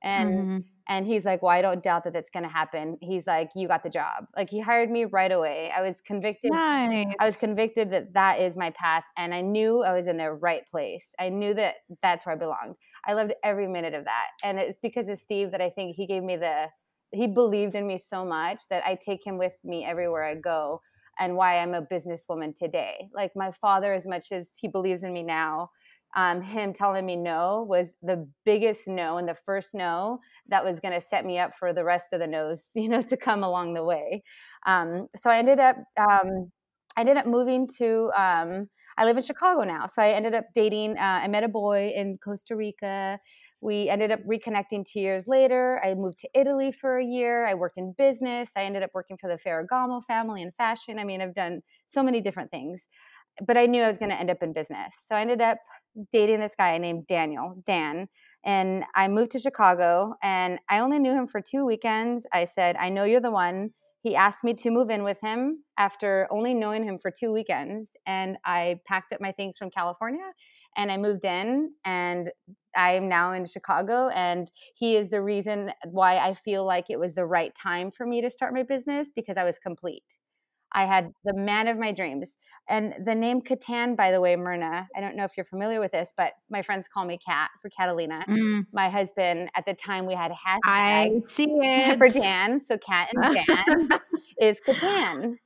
and 0.03 0.31
mm-hmm. 0.31 0.59
and 0.89 1.07
he's 1.07 1.25
like 1.25 1.43
well 1.43 1.51
i 1.51 1.63
don't 1.63 1.83
doubt 1.83 2.05
that 2.05 2.13
that's 2.13 2.31
going 2.31 2.43
to 2.43 2.49
happen. 2.49 2.97
He's 3.01 3.27
like 3.27 3.51
you 3.55 3.69
got 3.69 3.83
the 3.83 3.91
job. 3.91 4.27
Like 4.37 4.51
he 4.51 4.61
hired 4.61 4.91
me 4.91 5.05
right 5.05 5.33
away. 5.33 5.71
I 5.77 5.83
was 5.83 6.01
convicted 6.01 6.51
nice. 6.53 7.15
i 7.19 7.27
was 7.27 7.37
convicted 7.37 7.91
that 7.93 8.15
that 8.15 8.41
is 8.41 8.57
my 8.57 8.71
path 8.71 9.05
and 9.17 9.35
i 9.35 9.41
knew 9.41 9.83
i 9.83 9.95
was 9.97 10.07
in 10.07 10.17
the 10.17 10.33
right 10.33 10.63
place. 10.71 11.13
I 11.19 11.29
knew 11.29 11.55
that 11.55 11.77
that's 12.03 12.27
where 12.27 12.35
i 12.35 12.39
belonged. 12.39 12.77
I 13.07 13.15
loved 13.15 13.33
every 13.45 13.67
minute 13.67 13.95
of 13.95 14.05
that 14.05 14.29
and 14.45 14.59
it's 14.59 14.79
because 14.79 15.09
of 15.09 15.19
steve 15.19 15.51
that 15.53 15.61
i 15.61 15.71
think 15.71 15.97
he 15.97 16.07
gave 16.07 16.23
me 16.23 16.37
the 16.37 16.67
he 17.13 17.27
believed 17.27 17.75
in 17.75 17.87
me 17.87 17.99
so 17.99 18.25
much 18.25 18.63
that 18.69 18.85
i 18.87 18.95
take 18.95 19.27
him 19.27 19.39
with 19.39 19.55
me 19.65 19.85
everywhere 19.85 20.25
i 20.25 20.35
go 20.35 20.81
and 21.21 21.37
why 21.37 21.59
i'm 21.59 21.75
a 21.75 21.83
businesswoman 21.83 22.57
today. 22.57 23.09
Like 23.15 23.33
my 23.37 23.53
father 23.53 23.93
as 23.93 24.07
much 24.07 24.33
as 24.33 24.55
he 24.59 24.67
believes 24.67 25.05
in 25.05 25.13
me 25.13 25.23
now 25.23 25.71
um, 26.17 26.43
him 26.43 26.73
telling 26.73 27.07
me 27.07 27.17
no 27.17 27.65
was 27.69 27.93
the 28.03 28.27
biggest 28.45 28.89
no 28.89 29.19
and 29.19 29.29
the 29.29 29.35
first 29.35 29.75
no 29.75 30.19
that 30.49 30.65
was 30.65 30.81
going 30.81 30.95
to 30.95 31.01
set 31.01 31.25
me 31.25 31.39
up 31.39 31.55
for 31.55 31.73
the 31.73 31.85
rest 31.85 32.09
of 32.13 32.21
the 32.21 32.27
no's 32.27 32.71
you 32.75 32.89
know 32.89 33.03
to 33.03 33.17
come 33.17 33.43
along 33.45 33.75
the 33.75 33.85
way. 33.85 34.23
Um, 34.67 35.09
so 35.17 35.31
i 35.31 35.39
ended 35.39 35.61
up 35.61 35.77
um, 35.99 36.51
i 36.97 37.01
ended 37.01 37.17
up 37.17 37.27
moving 37.27 37.69
to 37.79 38.11
um, 38.17 38.69
i 38.99 39.05
live 39.05 39.17
in 39.17 39.23
chicago 39.23 39.63
now 39.63 39.87
so 39.87 40.03
i 40.03 40.11
ended 40.11 40.35
up 40.35 40.45
dating 40.55 40.97
uh, 40.99 41.21
i 41.23 41.29
met 41.29 41.45
a 41.45 41.49
boy 41.49 41.93
in 41.95 42.19
costa 42.23 42.57
rica. 42.57 43.19
We 43.63 43.91
ended 43.91 44.11
up 44.11 44.21
reconnecting 44.25 44.87
two 44.91 45.01
years 45.01 45.29
later. 45.29 45.83
I 45.85 45.95
moved 45.95 46.21
to 46.21 46.29
italy 46.35 46.73
for 46.73 46.97
a 46.99 47.05
year. 47.05 47.45
I 47.47 47.53
worked 47.55 47.77
in 47.77 47.93
business. 47.99 48.51
I 48.57 48.63
ended 48.65 48.83
up 48.83 48.91
working 48.95 49.19
for 49.19 49.29
the 49.29 49.37
ferragamo 49.37 50.03
family 50.05 50.41
in 50.43 50.51
fashion. 50.53 50.99
I 50.99 51.05
mean 51.05 51.21
i've 51.21 51.35
done 51.35 51.61
so 51.87 52.03
many 52.03 52.21
different 52.21 52.51
things 52.51 52.87
but 53.47 53.57
i 53.57 53.67
knew 53.67 53.83
i 53.83 53.87
was 53.87 53.99
going 53.99 54.11
to 54.11 54.19
end 54.19 54.31
up 54.31 54.43
in 54.43 54.53
business. 54.53 54.95
So 55.09 55.15
i 55.15 55.21
ended 55.21 55.41
up 55.41 55.59
dating 56.13 56.41
this 56.41 56.55
guy 56.57 56.79
named 56.79 57.07
Daniel, 57.07 57.63
Dan. 57.67 58.09
And 58.45 58.85
I 58.95 59.09
moved 59.09 59.33
to 59.33 59.39
Chicago 59.39 60.15
and 60.23 60.59
I 60.69 60.79
only 60.79 60.99
knew 60.99 61.13
him 61.13 61.27
for 61.27 61.41
two 61.41 61.65
weekends. 61.65 62.27
I 62.33 62.45
said, 62.45 62.77
I 62.77 62.89
know 62.89 63.05
you're 63.05 63.21
the 63.21 63.31
one. 63.31 63.71
He 64.03 64.17
asked 64.17 64.45
me 64.45 64.55
to 64.55 64.71
move 64.71 64.89
in 64.89 65.05
with 65.05 65.21
him 65.21 65.63
after 65.77 66.27
only 66.31 66.55
knowing 66.55 66.83
him 66.83 66.99
for 66.99 67.11
two 67.11 67.33
weekends. 67.33 67.93
And 68.07 68.39
I 68.47 68.81
packed 68.87 69.13
up 69.13 69.21
my 69.21 69.33
things 69.33 69.59
from 69.59 69.71
California 69.71 70.33
and 70.77 70.91
I 70.91 70.97
moved 70.97 71.27
in. 71.27 71.73
And 71.85 72.31
I 72.75 72.93
am 72.93 73.09
now 73.09 73.33
in 73.33 73.45
Chicago. 73.45 74.09
And 74.09 74.51
he 74.75 74.97
is 74.97 75.11
the 75.11 75.21
reason 75.21 75.73
why 75.85 76.17
I 76.17 76.33
feel 76.33 76.65
like 76.65 76.87
it 76.89 76.99
was 76.99 77.15
the 77.15 77.27
right 77.27 77.55
time 77.55 77.91
for 77.91 78.07
me 78.07 78.23
to 78.23 78.31
start 78.31 78.55
my 78.55 78.63
business 78.63 79.11
because 79.15 79.37
I 79.37 79.45
was 79.45 79.59
complete. 79.59 80.05
I 80.73 80.87
had 80.87 81.13
the 81.25 81.35
man 81.35 81.69
of 81.69 81.79
my 81.79 81.93
dreams. 81.93 82.35
And 82.69 82.95
the 83.05 83.15
name 83.15 83.43
Catan, 83.43 83.97
by 83.97 84.13
the 84.13 84.21
way, 84.21 84.37
Myrna, 84.37 84.89
I 84.95 85.01
don't 85.01 85.17
know 85.17 85.25
if 85.25 85.33
you're 85.37 85.45
familiar 85.45 85.81
with 85.81 85.93
this, 85.93 86.13
but 86.17 86.35
my 86.51 86.63
friends 86.63 86.87
call 86.93 87.05
me 87.05 87.19
Cat 87.19 87.51
for 87.61 87.69
Catalina. 87.71 88.25
Mm. 88.29 88.67
My 88.73 88.89
husband, 88.89 89.51
at 89.57 89.67
the 89.67 89.75
time 89.75 90.07
we 90.07 90.15
had 90.15 90.31
hashtag 90.31 90.59
I 90.65 91.11
see 91.27 91.47
it. 91.49 91.99
for 91.99 92.09
Dan. 92.09 92.61
So 92.63 92.79
Cat 92.79 93.11
and 93.13 93.37
Dan 93.49 94.01
is 94.41 94.61
Catan. 94.67 95.37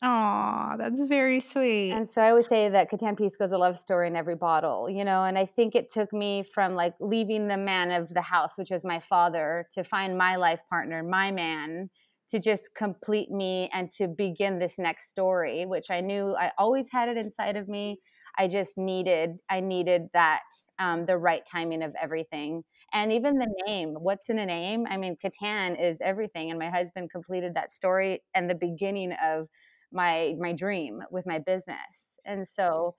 Oh, 0.00 0.74
that's 0.78 1.08
very 1.08 1.40
sweet. 1.40 1.90
And 1.90 2.08
so 2.08 2.22
I 2.22 2.30
always 2.30 2.46
say 2.46 2.68
that 2.68 2.88
Catan 2.88 3.18
Pisco 3.18 3.44
is 3.44 3.50
a 3.50 3.58
love 3.58 3.76
story 3.76 4.06
in 4.06 4.14
every 4.14 4.36
bottle, 4.36 4.88
you 4.88 5.04
know, 5.04 5.24
and 5.24 5.36
I 5.36 5.44
think 5.44 5.74
it 5.74 5.90
took 5.90 6.12
me 6.12 6.44
from 6.44 6.74
like 6.74 6.94
leaving 7.00 7.48
the 7.48 7.56
man 7.56 7.90
of 7.90 8.14
the 8.14 8.22
house, 8.22 8.52
which 8.56 8.70
is 8.70 8.84
my 8.84 9.00
father, 9.00 9.66
to 9.72 9.82
find 9.82 10.16
my 10.16 10.36
life 10.36 10.60
partner, 10.70 11.02
my 11.02 11.32
man, 11.32 11.90
to 12.30 12.38
just 12.38 12.74
complete 12.74 13.30
me 13.30 13.70
and 13.72 13.90
to 13.92 14.08
begin 14.08 14.58
this 14.58 14.78
next 14.78 15.08
story 15.08 15.66
which 15.66 15.90
i 15.90 16.00
knew 16.00 16.34
i 16.38 16.50
always 16.58 16.88
had 16.90 17.08
it 17.08 17.16
inside 17.16 17.56
of 17.56 17.68
me. 17.68 17.98
I 18.36 18.46
just 18.48 18.78
needed 18.78 19.38
i 19.50 19.60
needed 19.60 20.08
that 20.12 20.42
um, 20.78 21.06
the 21.06 21.16
right 21.18 21.44
timing 21.44 21.82
of 21.82 21.92
everything. 22.00 22.62
And 22.92 23.12
even 23.12 23.38
the 23.38 23.52
name 23.66 23.94
what's 23.94 24.28
in 24.28 24.38
a 24.38 24.46
name? 24.46 24.86
I 24.88 24.96
mean 24.96 25.16
catan 25.22 25.80
is 25.80 25.98
everything 26.00 26.50
and 26.50 26.58
my 26.58 26.70
husband 26.70 27.10
completed 27.10 27.54
that 27.54 27.72
story 27.72 28.22
and 28.34 28.48
the 28.48 28.54
beginning 28.54 29.12
of 29.24 29.48
my 29.92 30.34
my 30.38 30.52
dream 30.52 31.02
with 31.10 31.26
my 31.26 31.38
business. 31.38 32.16
And 32.24 32.46
so 32.46 32.94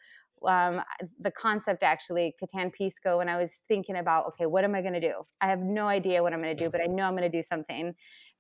um, 0.47 0.81
the 1.19 1.31
concept 1.31 1.83
actually 1.83 2.35
catan 2.41 2.71
pisco 2.73 3.17
when 3.17 3.29
i 3.29 3.37
was 3.37 3.53
thinking 3.67 3.97
about 3.97 4.25
okay 4.27 4.45
what 4.45 4.63
am 4.63 4.75
i 4.75 4.81
going 4.81 4.93
to 4.93 4.99
do 4.99 5.13
i 5.41 5.47
have 5.47 5.59
no 5.59 5.87
idea 5.87 6.21
what 6.21 6.33
i'm 6.33 6.41
going 6.41 6.55
to 6.55 6.63
do 6.63 6.69
but 6.69 6.81
i 6.81 6.85
know 6.85 7.03
i'm 7.03 7.15
going 7.15 7.29
to 7.29 7.37
do 7.37 7.43
something 7.43 7.93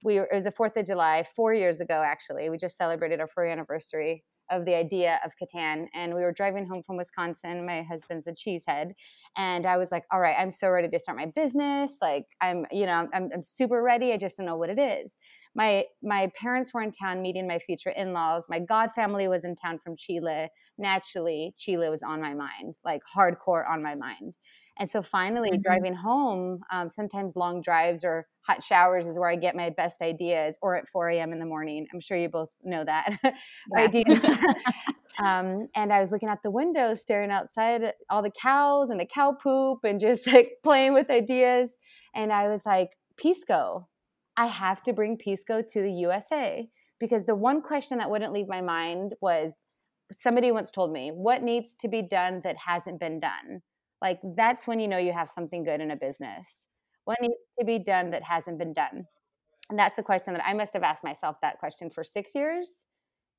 we 0.03 0.15
were, 0.15 0.29
it 0.31 0.35
was 0.35 0.45
the 0.45 0.51
Fourth 0.51 0.77
of 0.77 0.85
July 0.85 1.25
four 1.35 1.53
years 1.53 1.81
ago. 1.81 2.01
Actually, 2.05 2.49
we 2.49 2.57
just 2.57 2.77
celebrated 2.77 3.19
our 3.19 3.27
four 3.27 3.45
anniversary 3.45 4.23
of 4.49 4.65
the 4.65 4.75
idea 4.75 5.19
of 5.23 5.31
Catan. 5.41 5.87
And 5.93 6.13
we 6.13 6.21
were 6.21 6.31
driving 6.31 6.65
home 6.65 6.81
from 6.83 6.97
Wisconsin. 6.97 7.65
My 7.65 7.83
husband's 7.83 8.27
a 8.27 8.31
cheesehead. 8.31 8.93
And 9.37 9.65
I 9.65 9.77
was 9.77 9.91
like, 9.91 10.05
all 10.11 10.19
right, 10.19 10.35
I'm 10.37 10.49
so 10.49 10.69
ready 10.69 10.89
to 10.89 10.99
start 10.99 11.17
my 11.17 11.27
business. 11.27 11.97
Like, 12.01 12.25
I'm, 12.41 12.65
you 12.71 12.85
know, 12.85 13.07
I'm, 13.13 13.29
I'm 13.33 13.43
super 13.43 13.83
ready. 13.83 14.11
I 14.11 14.17
just 14.17 14.37
don't 14.37 14.45
know 14.45 14.57
what 14.57 14.69
it 14.69 14.79
is. 14.79 15.15
My, 15.55 15.85
my 16.01 16.31
parents 16.39 16.73
were 16.73 16.81
in 16.81 16.91
town 16.91 17.21
meeting 17.21 17.47
my 17.47 17.59
future 17.59 17.91
in 17.91 18.13
laws. 18.13 18.45
My 18.49 18.59
god 18.59 18.91
family 18.95 19.27
was 19.27 19.43
in 19.43 19.55
town 19.55 19.79
from 19.83 19.95
Chile. 19.97 20.47
Naturally, 20.79 21.53
Chile 21.57 21.89
was 21.89 22.01
on 22.01 22.21
my 22.21 22.33
mind, 22.33 22.75
like 22.83 23.01
hardcore 23.15 23.69
on 23.69 23.83
my 23.83 23.95
mind. 23.95 24.33
And 24.79 24.89
so 24.89 25.01
finally, 25.01 25.51
mm-hmm. 25.51 25.61
driving 25.61 25.93
home, 25.93 26.61
um, 26.71 26.89
sometimes 26.89 27.35
long 27.35 27.61
drives 27.61 28.05
or 28.05 28.27
hot 28.41 28.63
showers 28.63 29.07
is 29.07 29.19
where 29.19 29.29
I 29.29 29.35
get 29.35 29.55
my 29.55 29.69
best 29.69 30.01
ideas, 30.01 30.57
or 30.61 30.77
at 30.77 30.87
4 30.87 31.09
a.m. 31.09 31.33
in 31.33 31.39
the 31.39 31.45
morning. 31.45 31.85
I'm 31.93 31.99
sure 31.99 32.17
you 32.17 32.29
both 32.29 32.49
know 32.63 32.85
that. 32.85 33.19
ideas. 33.77 34.21
um, 35.23 35.67
and 35.75 35.91
I 35.91 35.99
was 35.99 36.11
looking 36.11 36.29
out 36.29 36.41
the 36.43 36.49
window, 36.49 36.93
staring 36.93 37.29
outside 37.29 37.93
all 38.09 38.23
the 38.23 38.31
cows 38.31 38.89
and 38.89 38.99
the 38.99 39.05
cow 39.05 39.33
poop, 39.33 39.79
and 39.83 39.99
just 39.99 40.25
like 40.25 40.53
playing 40.63 40.93
with 40.93 41.09
ideas. 41.09 41.71
And 42.15 42.31
I 42.31 42.47
was 42.47 42.65
like, 42.65 42.91
Pisco, 43.17 43.87
I 44.37 44.45
have 44.45 44.81
to 44.83 44.93
bring 44.93 45.17
Pisco 45.17 45.61
to 45.61 45.81
the 45.81 45.91
USA 45.91 46.69
because 46.99 47.25
the 47.25 47.35
one 47.35 47.61
question 47.61 47.97
that 47.97 48.09
wouldn't 48.09 48.31
leave 48.31 48.47
my 48.47 48.61
mind 48.61 49.13
was 49.21 49.53
somebody 50.11 50.51
once 50.51 50.71
told 50.71 50.91
me, 50.91 51.11
What 51.11 51.43
needs 51.43 51.75
to 51.81 51.87
be 51.87 52.01
done 52.01 52.41
that 52.43 52.57
hasn't 52.57 52.99
been 52.99 53.19
done? 53.19 53.61
like 54.01 54.19
that's 54.35 54.67
when 54.67 54.79
you 54.79 54.87
know 54.87 54.97
you 54.97 55.13
have 55.13 55.29
something 55.29 55.63
good 55.63 55.81
in 55.81 55.91
a 55.91 55.95
business. 55.95 56.47
What 57.05 57.19
needs 57.21 57.33
to 57.59 57.65
be 57.65 57.79
done 57.79 58.11
that 58.11 58.23
hasn't 58.23 58.59
been 58.59 58.73
done? 58.73 59.05
And 59.69 59.77
that's 59.77 59.95
the 59.95 60.03
question 60.03 60.33
that 60.33 60.45
i 60.45 60.53
must 60.53 60.73
have 60.73 60.83
asked 60.83 61.03
myself 61.03 61.37
that 61.41 61.59
question 61.59 61.89
for 61.89 62.03
six 62.03 62.33
years 62.33 62.69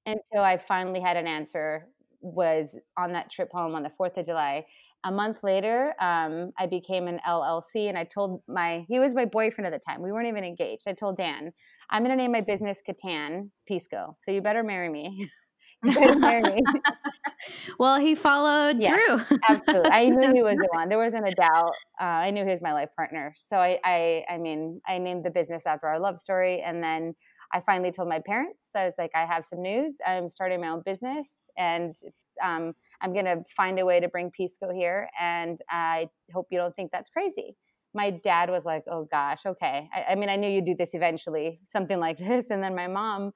until 0.06 0.42
i 0.42 0.56
finally 0.56 1.00
had 1.00 1.16
an 1.16 1.26
answer 1.26 1.88
was 2.20 2.76
on 2.98 3.12
that 3.12 3.30
trip 3.30 3.50
home 3.52 3.74
on 3.74 3.82
the 3.82 3.90
4th 4.00 4.16
of 4.18 4.26
july. 4.26 4.64
A 5.04 5.10
month 5.10 5.42
later 5.42 5.94
um, 6.00 6.52
i 6.58 6.66
became 6.66 7.08
an 7.08 7.20
llc 7.26 7.74
and 7.74 7.98
i 7.98 8.04
told 8.04 8.42
my 8.46 8.84
he 8.88 8.98
was 9.00 9.14
my 9.14 9.24
boyfriend 9.24 9.66
at 9.66 9.72
the 9.72 9.84
time. 9.84 10.02
We 10.02 10.12
weren't 10.12 10.28
even 10.28 10.44
engaged. 10.44 10.82
I 10.86 10.92
told 10.92 11.16
dan 11.16 11.52
i'm 11.90 12.04
going 12.04 12.16
to 12.16 12.22
name 12.22 12.32
my 12.32 12.42
business 12.42 12.80
catan 12.88 13.50
pisco 13.66 14.16
so 14.24 14.30
you 14.30 14.42
better 14.42 14.62
marry 14.62 14.88
me 14.88 15.28
well, 17.78 17.98
he 17.98 18.14
followed 18.14 18.78
yeah, 18.78 18.90
through. 18.90 19.38
absolutely. 19.48 19.90
I 19.90 20.08
knew 20.08 20.32
he 20.32 20.42
was 20.42 20.56
the 20.56 20.68
one. 20.72 20.88
There 20.88 20.98
wasn't 20.98 21.28
a 21.28 21.32
doubt. 21.32 21.72
Uh, 22.00 22.04
I 22.04 22.30
knew 22.30 22.44
he 22.44 22.50
was 22.50 22.60
my 22.60 22.72
life 22.72 22.90
partner. 22.96 23.34
So 23.36 23.56
I, 23.56 23.78
I, 23.84 24.24
I 24.28 24.38
mean, 24.38 24.80
I 24.86 24.98
named 24.98 25.24
the 25.24 25.30
business 25.30 25.66
after 25.66 25.86
our 25.86 25.98
love 25.98 26.18
story. 26.18 26.60
And 26.60 26.82
then 26.82 27.14
I 27.52 27.60
finally 27.60 27.90
told 27.90 28.08
my 28.08 28.20
parents, 28.20 28.70
I 28.74 28.84
was 28.84 28.94
like, 28.98 29.10
I 29.14 29.24
have 29.24 29.44
some 29.44 29.62
news. 29.62 29.96
I'm 30.06 30.28
starting 30.28 30.60
my 30.60 30.68
own 30.68 30.82
business 30.84 31.38
and 31.56 31.94
it's, 32.02 32.34
um, 32.42 32.74
I'm 33.00 33.12
going 33.12 33.24
to 33.24 33.42
find 33.56 33.78
a 33.78 33.86
way 33.86 34.00
to 34.00 34.08
bring 34.08 34.30
Pisco 34.30 34.72
here. 34.72 35.08
And 35.18 35.60
I 35.68 36.10
hope 36.32 36.46
you 36.50 36.58
don't 36.58 36.76
think 36.76 36.92
that's 36.92 37.08
crazy 37.08 37.56
my 37.94 38.10
dad 38.10 38.50
was 38.50 38.64
like, 38.64 38.84
"Oh 38.88 39.06
gosh, 39.10 39.44
okay." 39.46 39.88
I, 39.92 40.12
I, 40.12 40.14
mean, 40.14 40.28
I 40.28 40.36
knew 40.36 40.48
you'd 40.48 40.64
do 40.64 40.74
this 40.76 40.94
eventually, 40.94 41.60
something 41.66 41.98
like 41.98 42.18
this. 42.18 42.50
And 42.50 42.62
then 42.62 42.74
my 42.74 42.86
mom 42.86 43.32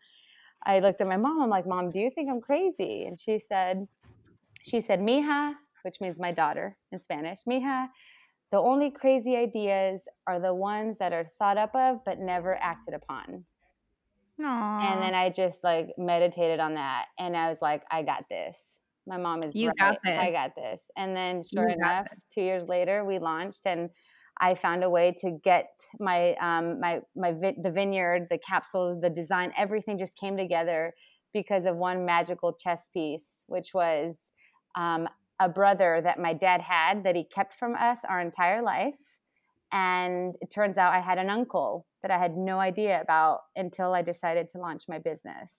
I 0.66 0.80
looked 0.80 1.00
at 1.00 1.06
my 1.06 1.16
mom. 1.16 1.42
I'm 1.42 1.50
like, 1.50 1.66
Mom, 1.66 1.90
do 1.90 1.98
you 1.98 2.10
think 2.14 2.30
I'm 2.30 2.40
crazy? 2.40 3.04
And 3.04 3.18
she 3.18 3.38
said, 3.38 3.86
she 4.62 4.80
said, 4.80 5.00
Mija, 5.00 5.54
which 5.82 6.00
means 6.00 6.18
my 6.18 6.32
daughter 6.32 6.76
in 6.92 6.98
Spanish, 6.98 7.40
Mija, 7.48 7.88
the 8.50 8.58
only 8.58 8.90
crazy 8.90 9.36
ideas 9.36 10.06
are 10.26 10.40
the 10.40 10.54
ones 10.54 10.98
that 10.98 11.12
are 11.12 11.26
thought 11.38 11.58
up 11.58 11.74
of 11.74 11.98
but 12.04 12.18
never 12.18 12.56
acted 12.56 12.94
upon. 12.94 13.44
Aww. 14.40 14.82
And 14.82 15.02
then 15.02 15.14
I 15.14 15.30
just 15.30 15.62
like 15.62 15.90
meditated 15.98 16.60
on 16.60 16.74
that 16.74 17.06
and 17.18 17.36
I 17.36 17.48
was 17.48 17.60
like, 17.60 17.82
I 17.90 18.02
got 18.02 18.24
this. 18.30 18.58
My 19.06 19.16
mom 19.16 19.42
is 19.42 19.54
you 19.54 19.68
right. 19.68 19.76
got 19.76 19.98
this. 20.02 20.18
I 20.18 20.30
got 20.30 20.54
this. 20.56 20.82
And 20.96 21.16
then 21.16 21.42
sure 21.42 21.68
enough, 21.68 22.06
two 22.32 22.40
years 22.40 22.64
later 22.66 23.04
we 23.04 23.18
launched 23.18 23.66
and 23.66 23.90
I 24.40 24.54
found 24.54 24.82
a 24.82 24.90
way 24.90 25.14
to 25.20 25.38
get 25.42 25.68
my 26.00 26.34
um, 26.34 26.80
my 26.80 27.00
my 27.14 27.32
vi- 27.32 27.56
the 27.62 27.70
vineyard, 27.70 28.26
the 28.30 28.38
capsules, 28.38 29.00
the 29.00 29.10
design, 29.10 29.52
everything 29.56 29.98
just 29.98 30.18
came 30.18 30.36
together 30.36 30.92
because 31.32 31.66
of 31.66 31.76
one 31.76 32.04
magical 32.04 32.52
chess 32.52 32.88
piece, 32.92 33.42
which 33.46 33.74
was 33.74 34.18
um, 34.76 35.08
a 35.40 35.48
brother 35.48 36.00
that 36.02 36.18
my 36.18 36.32
dad 36.32 36.60
had 36.60 37.04
that 37.04 37.16
he 37.16 37.24
kept 37.24 37.54
from 37.54 37.74
us 37.74 38.00
our 38.08 38.20
entire 38.20 38.62
life. 38.62 38.94
And 39.72 40.36
it 40.40 40.50
turns 40.50 40.78
out 40.78 40.92
I 40.92 41.00
had 41.00 41.18
an 41.18 41.30
uncle 41.30 41.86
that 42.02 42.10
I 42.10 42.18
had 42.18 42.36
no 42.36 42.60
idea 42.60 43.00
about 43.00 43.40
until 43.56 43.92
I 43.92 44.02
decided 44.02 44.48
to 44.50 44.58
launch 44.58 44.84
my 44.88 44.98
business. 44.98 45.50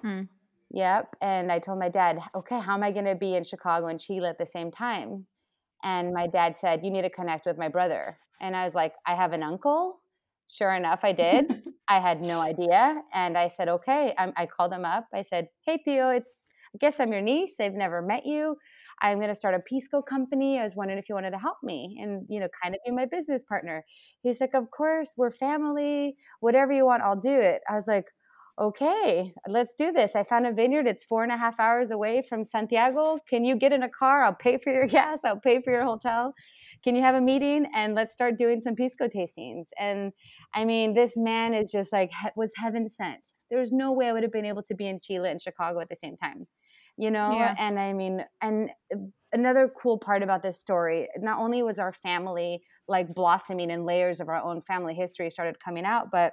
Hmm. 0.00 0.22
Yep. 0.70 1.16
And 1.20 1.52
I 1.52 1.58
told 1.58 1.78
my 1.78 1.88
dad, 1.88 2.18
okay, 2.34 2.58
how 2.58 2.74
am 2.74 2.82
I 2.82 2.90
going 2.90 3.04
to 3.04 3.14
be 3.14 3.34
in 3.34 3.44
Chicago 3.44 3.88
and 3.88 4.00
Chile 4.00 4.26
at 4.26 4.38
the 4.38 4.46
same 4.46 4.70
time? 4.70 5.26
And 5.86 6.12
my 6.12 6.26
dad 6.26 6.56
said 6.60 6.84
you 6.84 6.90
need 6.90 7.02
to 7.02 7.10
connect 7.10 7.46
with 7.46 7.56
my 7.56 7.68
brother. 7.68 8.18
And 8.40 8.54
i 8.56 8.64
was 8.64 8.74
like 8.74 8.94
i 9.06 9.14
have 9.14 9.32
an 9.32 9.42
uncle? 9.42 10.00
Sure 10.48 10.74
enough 10.74 11.00
i 11.04 11.12
did. 11.12 11.44
I 11.88 12.00
had 12.00 12.20
no 12.20 12.40
idea. 12.40 13.02
And 13.14 13.38
i 13.38 13.48
said 13.48 13.68
okay. 13.76 14.14
I'm, 14.18 14.32
i 14.36 14.46
called 14.46 14.72
him 14.72 14.84
up. 14.84 15.06
I 15.14 15.22
said 15.22 15.48
hey 15.64 15.78
theo 15.84 16.10
it's 16.10 16.34
i 16.74 16.78
guess 16.80 17.00
i'm 17.00 17.12
your 17.12 17.22
niece. 17.22 17.54
I've 17.60 17.80
never 17.84 18.02
met 18.02 18.26
you. 18.26 18.56
I'm 19.02 19.18
going 19.18 19.28
to 19.28 19.34
start 19.42 19.54
a 19.54 19.60
pisco 19.60 20.00
company. 20.00 20.58
I 20.58 20.64
was 20.64 20.74
wondering 20.74 20.98
if 20.98 21.08
you 21.08 21.14
wanted 21.14 21.32
to 21.32 21.38
help 21.38 21.58
me 21.62 21.98
and 22.02 22.26
you 22.28 22.40
know 22.40 22.48
kind 22.62 22.74
of 22.74 22.80
be 22.84 22.92
my 22.92 23.06
business 23.06 23.44
partner. 23.44 23.84
He's 24.22 24.40
like 24.40 24.54
of 24.54 24.70
course. 24.70 25.10
We're 25.16 25.30
family. 25.48 26.16
Whatever 26.40 26.72
you 26.72 26.86
want 26.86 27.02
i'll 27.02 27.22
do 27.32 27.38
it. 27.52 27.62
I 27.70 27.74
was 27.74 27.86
like 27.86 28.06
okay, 28.58 29.34
let's 29.48 29.74
do 29.74 29.92
this. 29.92 30.16
I 30.16 30.24
found 30.24 30.46
a 30.46 30.52
vineyard. 30.52 30.86
It's 30.86 31.04
four 31.04 31.22
and 31.22 31.32
a 31.32 31.36
half 31.36 31.58
hours 31.60 31.90
away 31.90 32.22
from 32.26 32.44
Santiago. 32.44 33.18
Can 33.28 33.44
you 33.44 33.56
get 33.56 33.72
in 33.72 33.82
a 33.82 33.88
car? 33.88 34.24
I'll 34.24 34.34
pay 34.34 34.58
for 34.58 34.72
your 34.72 34.86
gas. 34.98 35.24
I'll 35.24 35.40
pay 35.40 35.60
for 35.60 35.70
your 35.70 35.84
hotel. 35.84 36.34
Can 36.82 36.94
you 36.94 37.02
have 37.02 37.14
a 37.14 37.20
meeting 37.20 37.66
and 37.74 37.94
let's 37.94 38.12
start 38.12 38.38
doing 38.38 38.60
some 38.60 38.74
pisco 38.74 39.08
tastings? 39.08 39.66
And 39.78 40.12
I 40.54 40.64
mean, 40.64 40.94
this 40.94 41.16
man 41.16 41.54
is 41.54 41.70
just 41.70 41.92
like 41.92 42.10
was 42.36 42.52
heaven 42.56 42.88
sent. 42.88 43.30
There 43.50 43.60
was 43.60 43.72
no 43.72 43.92
way 43.92 44.08
I 44.08 44.12
would 44.12 44.22
have 44.22 44.32
been 44.32 44.44
able 44.44 44.62
to 44.64 44.74
be 44.74 44.86
in 44.86 45.00
Chile 45.00 45.30
and 45.30 45.40
Chicago 45.40 45.80
at 45.80 45.88
the 45.88 45.96
same 45.96 46.16
time, 46.16 46.46
you 46.96 47.10
know. 47.10 47.32
Yeah. 47.32 47.54
And 47.58 47.78
I 47.78 47.92
mean, 47.92 48.24
and 48.40 48.70
another 49.32 49.70
cool 49.80 49.98
part 49.98 50.22
about 50.22 50.42
this 50.42 50.58
story, 50.58 51.08
not 51.18 51.38
only 51.38 51.62
was 51.62 51.78
our 51.78 51.92
family 51.92 52.62
like 52.88 53.14
blossoming 53.14 53.70
and 53.70 53.84
layers 53.84 54.20
of 54.20 54.28
our 54.28 54.40
own 54.40 54.62
family 54.62 54.94
history 54.94 55.30
started 55.30 55.58
coming 55.60 55.84
out, 55.84 56.10
but 56.10 56.32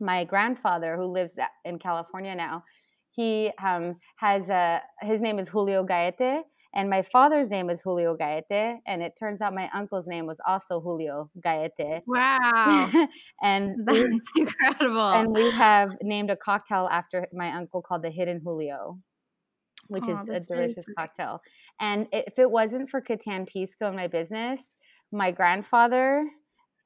my 0.00 0.24
grandfather 0.24 0.96
who 0.96 1.04
lives 1.04 1.32
in 1.64 1.78
California 1.78 2.34
now, 2.34 2.64
he 3.10 3.52
um, 3.62 3.96
has 4.16 4.48
a 4.48 4.82
his 5.02 5.20
name 5.20 5.38
is 5.38 5.48
Julio 5.48 5.84
Gaete, 5.84 6.42
and 6.74 6.90
my 6.90 7.02
father's 7.02 7.50
name 7.50 7.70
is 7.70 7.80
Julio 7.80 8.16
Gaete, 8.16 8.78
and 8.86 9.02
it 9.02 9.14
turns 9.16 9.40
out 9.40 9.54
my 9.54 9.70
uncle's 9.72 10.08
name 10.08 10.26
was 10.26 10.38
also 10.46 10.80
Julio 10.80 11.30
Gaete. 11.40 12.02
Wow, 12.06 12.90
and 13.42 13.76
that's 13.86 13.98
we, 14.34 14.42
incredible. 14.42 15.00
And 15.00 15.32
we 15.32 15.50
have 15.52 15.90
named 16.02 16.30
a 16.30 16.36
cocktail 16.36 16.88
after 16.90 17.28
my 17.32 17.52
uncle 17.52 17.80
called 17.80 18.02
the 18.02 18.10
Hidden 18.10 18.40
Julio, 18.44 18.98
which 19.86 20.04
oh, 20.08 20.12
is 20.12 20.20
a 20.28 20.52
delicious 20.52 20.84
cocktail. 20.98 21.40
And 21.80 22.08
if 22.12 22.38
it 22.38 22.50
wasn't 22.50 22.90
for 22.90 23.00
Catan 23.00 23.46
Pisco 23.48 23.88
in 23.88 23.96
my 23.96 24.08
business, 24.08 24.72
my 25.12 25.30
grandfather 25.30 26.26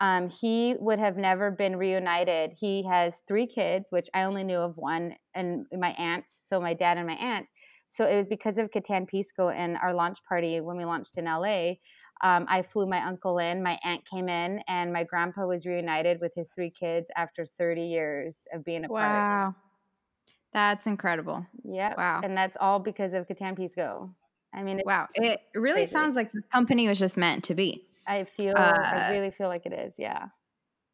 um, 0.00 0.28
he 0.28 0.76
would 0.78 0.98
have 0.98 1.16
never 1.16 1.50
been 1.50 1.76
reunited. 1.76 2.52
He 2.58 2.84
has 2.84 3.20
three 3.26 3.46
kids, 3.46 3.88
which 3.90 4.08
I 4.14 4.24
only 4.24 4.44
knew 4.44 4.58
of 4.58 4.76
one, 4.76 5.14
and 5.34 5.66
my 5.76 5.90
aunt, 5.90 6.24
so 6.28 6.60
my 6.60 6.74
dad 6.74 6.98
and 6.98 7.06
my 7.06 7.14
aunt. 7.14 7.46
So 7.88 8.04
it 8.04 8.16
was 8.16 8.28
because 8.28 8.58
of 8.58 8.70
Catan 8.70 9.08
Pisco 9.08 9.48
and 9.48 9.76
our 9.82 9.94
launch 9.94 10.18
party 10.28 10.60
when 10.60 10.76
we 10.76 10.84
launched 10.84 11.16
in 11.16 11.24
LA. 11.24 11.72
Um, 12.20 12.46
I 12.48 12.62
flew 12.62 12.86
my 12.86 13.04
uncle 13.04 13.38
in, 13.38 13.62
my 13.62 13.78
aunt 13.82 14.04
came 14.04 14.28
in, 14.28 14.60
and 14.68 14.92
my 14.92 15.04
grandpa 15.04 15.46
was 15.46 15.64
reunited 15.64 16.20
with 16.20 16.32
his 16.34 16.50
three 16.54 16.70
kids 16.70 17.08
after 17.16 17.46
30 17.46 17.82
years 17.82 18.46
of 18.52 18.64
being 18.64 18.84
apart. 18.84 19.02
Wow. 19.02 19.54
That's 20.52 20.86
incredible. 20.86 21.46
Yeah. 21.64 21.94
Wow. 21.96 22.20
And 22.22 22.36
that's 22.36 22.56
all 22.60 22.78
because 22.78 23.12
of 23.12 23.26
Catan 23.26 23.56
Pisco. 23.56 24.14
I 24.54 24.62
mean, 24.62 24.82
wow. 24.84 25.08
It 25.14 25.40
really 25.54 25.82
crazy. 25.82 25.92
sounds 25.92 26.16
like 26.16 26.32
this 26.32 26.44
company 26.52 26.88
was 26.88 26.98
just 26.98 27.16
meant 27.16 27.44
to 27.44 27.54
be. 27.54 27.87
I 28.08 28.24
feel, 28.24 28.54
uh, 28.56 28.78
I 28.82 29.12
really 29.12 29.30
feel 29.30 29.48
like 29.48 29.66
it 29.66 29.72
is. 29.72 29.98
Yeah. 29.98 30.28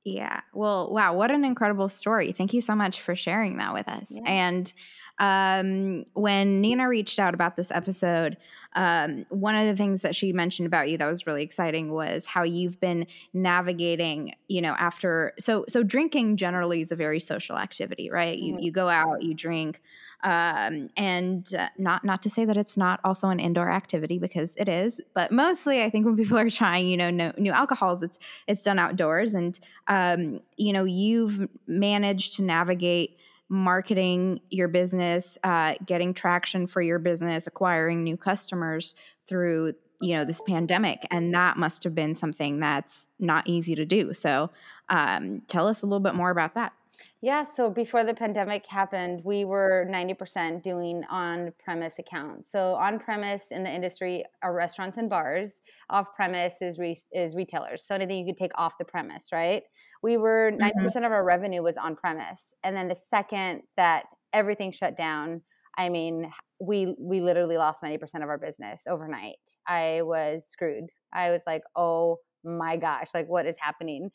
Yeah. 0.04 0.40
Well, 0.52 0.92
wow. 0.92 1.14
What 1.14 1.30
an 1.30 1.44
incredible 1.44 1.88
story. 1.88 2.33
Thank 2.33 2.52
you 2.52 2.61
so 2.61 2.75
much 2.75 3.00
for 3.00 3.16
sharing 3.16 3.56
that 3.56 3.73
with 3.73 3.88
us. 3.88 4.11
Yeah. 4.11 4.21
And 4.26 4.73
um, 5.18 6.04
when 6.12 6.61
Nina 6.61 6.88
reached 6.88 7.18
out 7.18 7.33
about 7.33 7.56
this 7.56 7.71
episode, 7.71 8.37
um, 8.76 9.25
one 9.30 9.54
of 9.54 9.66
the 9.66 9.76
things 9.76 10.02
that 10.02 10.14
she 10.14 10.33
mentioned 10.33 10.66
about 10.66 10.90
you 10.90 10.99
that 10.99 11.06
was 11.06 11.26
really 11.26 11.42
exciting 11.42 11.90
was 11.92 12.26
how 12.26 12.42
you've 12.42 12.80
been 12.80 13.06
navigating, 13.33 14.35
you 14.49 14.61
know, 14.61 14.75
after 14.78 15.33
so 15.38 15.64
so 15.68 15.83
drinking 15.83 16.37
generally 16.37 16.80
is 16.80 16.90
a 16.90 16.97
very 16.97 17.21
social 17.21 17.56
activity, 17.56 18.11
right? 18.11 18.37
Mm-hmm. 18.37 18.59
You 18.59 18.64
you 18.64 18.73
go 18.73 18.88
out, 18.88 19.23
you 19.23 19.33
drink, 19.33 19.80
um, 20.24 20.88
and 20.96 21.52
uh, 21.56 21.68
not 21.76 22.02
not 22.02 22.22
to 22.22 22.30
say 22.30 22.46
that 22.46 22.56
it's 22.56 22.76
not 22.76 22.98
also 23.04 23.28
an 23.28 23.38
indoor 23.38 23.70
activity 23.70 24.18
because 24.18 24.56
it 24.56 24.68
is, 24.68 25.00
but 25.14 25.30
mostly 25.30 25.82
I 25.82 25.90
think 25.90 26.06
when 26.06 26.16
people 26.16 26.38
are 26.38 26.50
trying, 26.50 26.88
you 26.88 26.96
know, 26.96 27.10
no, 27.10 27.32
new 27.36 27.52
alcohols, 27.52 28.02
it's 28.02 28.18
it's 28.48 28.62
done 28.62 28.78
outdoors, 28.78 29.34
and 29.34 29.60
um, 29.86 30.40
you 30.56 30.72
know, 30.72 30.84
you've 30.84 31.46
managed 31.66 32.36
to 32.36 32.42
navigate 32.42 33.18
marketing 33.50 34.40
your 34.50 34.68
business, 34.68 35.36
uh, 35.44 35.74
getting 35.84 36.14
traction 36.14 36.66
for 36.66 36.80
your 36.80 36.98
business, 36.98 37.46
acquiring 37.46 38.02
new 38.02 38.16
customers 38.16 38.94
through 39.26 39.74
you 40.00 40.16
know 40.16 40.24
this 40.24 40.40
pandemic 40.40 41.06
and 41.10 41.34
that 41.34 41.56
must 41.56 41.84
have 41.84 41.94
been 41.94 42.14
something 42.14 42.60
that's 42.60 43.06
not 43.18 43.46
easy 43.46 43.74
to 43.74 43.84
do 43.84 44.12
so 44.12 44.50
um, 44.88 45.40
tell 45.46 45.66
us 45.66 45.82
a 45.82 45.86
little 45.86 46.00
bit 46.00 46.14
more 46.14 46.30
about 46.30 46.54
that 46.54 46.72
yeah, 47.20 47.42
so 47.42 47.70
before 47.70 48.04
the 48.04 48.14
pandemic 48.14 48.66
happened, 48.66 49.22
we 49.24 49.44
were 49.44 49.86
90% 49.90 50.62
doing 50.62 51.04
on 51.10 51.52
premise 51.64 51.98
accounts. 51.98 52.50
So, 52.50 52.74
on 52.74 52.98
premise 52.98 53.50
in 53.50 53.62
the 53.62 53.74
industry 53.74 54.24
are 54.42 54.54
restaurants 54.54 54.98
and 54.98 55.08
bars, 55.08 55.62
off 55.90 56.14
premise 56.14 56.56
is, 56.60 56.78
re- 56.78 57.00
is 57.12 57.34
retailers. 57.34 57.82
So, 57.82 57.94
anything 57.94 58.18
you 58.18 58.26
could 58.26 58.36
take 58.36 58.52
off 58.56 58.78
the 58.78 58.84
premise, 58.84 59.28
right? 59.32 59.62
We 60.02 60.18
were 60.18 60.52
90% 60.52 60.72
mm-hmm. 60.74 61.04
of 61.04 61.12
our 61.12 61.24
revenue 61.24 61.62
was 61.62 61.78
on 61.78 61.96
premise. 61.96 62.52
And 62.62 62.76
then 62.76 62.88
the 62.88 62.94
second 62.94 63.62
that 63.76 64.04
everything 64.34 64.70
shut 64.70 64.96
down, 64.96 65.40
I 65.78 65.88
mean, 65.88 66.30
we 66.61 66.94
we 66.99 67.20
literally 67.20 67.56
lost 67.56 67.82
90% 67.82 68.23
of 68.25 68.28
our 68.30 68.38
business 68.38 68.82
overnight. 68.88 69.37
I 69.66 70.02
was 70.02 70.46
screwed. 70.49 70.84
I 71.12 71.30
was 71.30 71.42
like, 71.46 71.62
"Oh 71.76 72.18
my 72.44 72.76
gosh, 72.76 73.08
like 73.14 73.28
what 73.28 73.46
is 73.46 73.56
happening?" 73.61 74.11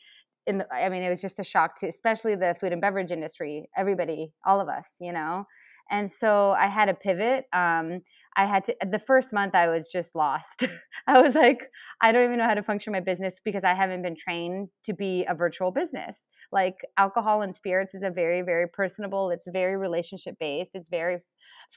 in 0.48 0.60
the, 0.60 0.74
I 0.74 0.90
mean, 0.90 1.04
it 1.04 1.10
was 1.10 1.22
just 1.22 1.40
a 1.40 1.44
shock 1.44 1.80
to, 1.80 1.88
especially 1.88 2.36
the 2.36 2.56
food 2.60 2.74
and 2.74 2.82
beverage 2.82 3.12
industry, 3.12 3.70
everybody, 3.78 4.34
all 4.46 4.60
of 4.60 4.68
us, 4.68 4.96
you 5.00 5.14
know? 5.14 5.46
And 5.92 6.12
so 6.12 6.52
I 6.52 6.68
had 6.68 6.86
to 6.86 6.94
pivot. 6.94 7.46
Um, 7.54 8.02
I 8.36 8.46
had 8.46 8.64
to, 8.66 8.76
the 8.90 9.00
first 9.00 9.34
month 9.34 9.54
I 9.56 9.68
was 9.68 9.90
just 9.92 10.16
lost. 10.16 10.64
I 11.08 11.22
was 11.22 11.36
like, 11.36 11.70
I 12.02 12.12
don't 12.12 12.24
even 12.24 12.38
know 12.38 12.46
how 12.46 12.54
to 12.54 12.64
function 12.64 12.94
my 12.94 13.00
business 13.00 13.40
because 13.44 13.64
I 13.64 13.74
haven't 13.74 14.02
been 14.02 14.16
trained 14.16 14.70
to 14.86 14.94
be 14.94 15.26
a 15.28 15.36
virtual 15.36 15.72
business. 15.72 16.26
Like 16.52 16.78
alcohol 16.98 17.42
and 17.42 17.56
spirits 17.56 17.94
is 17.94 18.04
a 18.04 18.10
very, 18.10 18.42
very 18.42 18.68
personable, 18.68 19.30
it's 19.30 19.48
very 19.52 19.78
relationship 19.78 20.36
based, 20.40 20.72
it's 20.74 20.90
very 20.90 21.20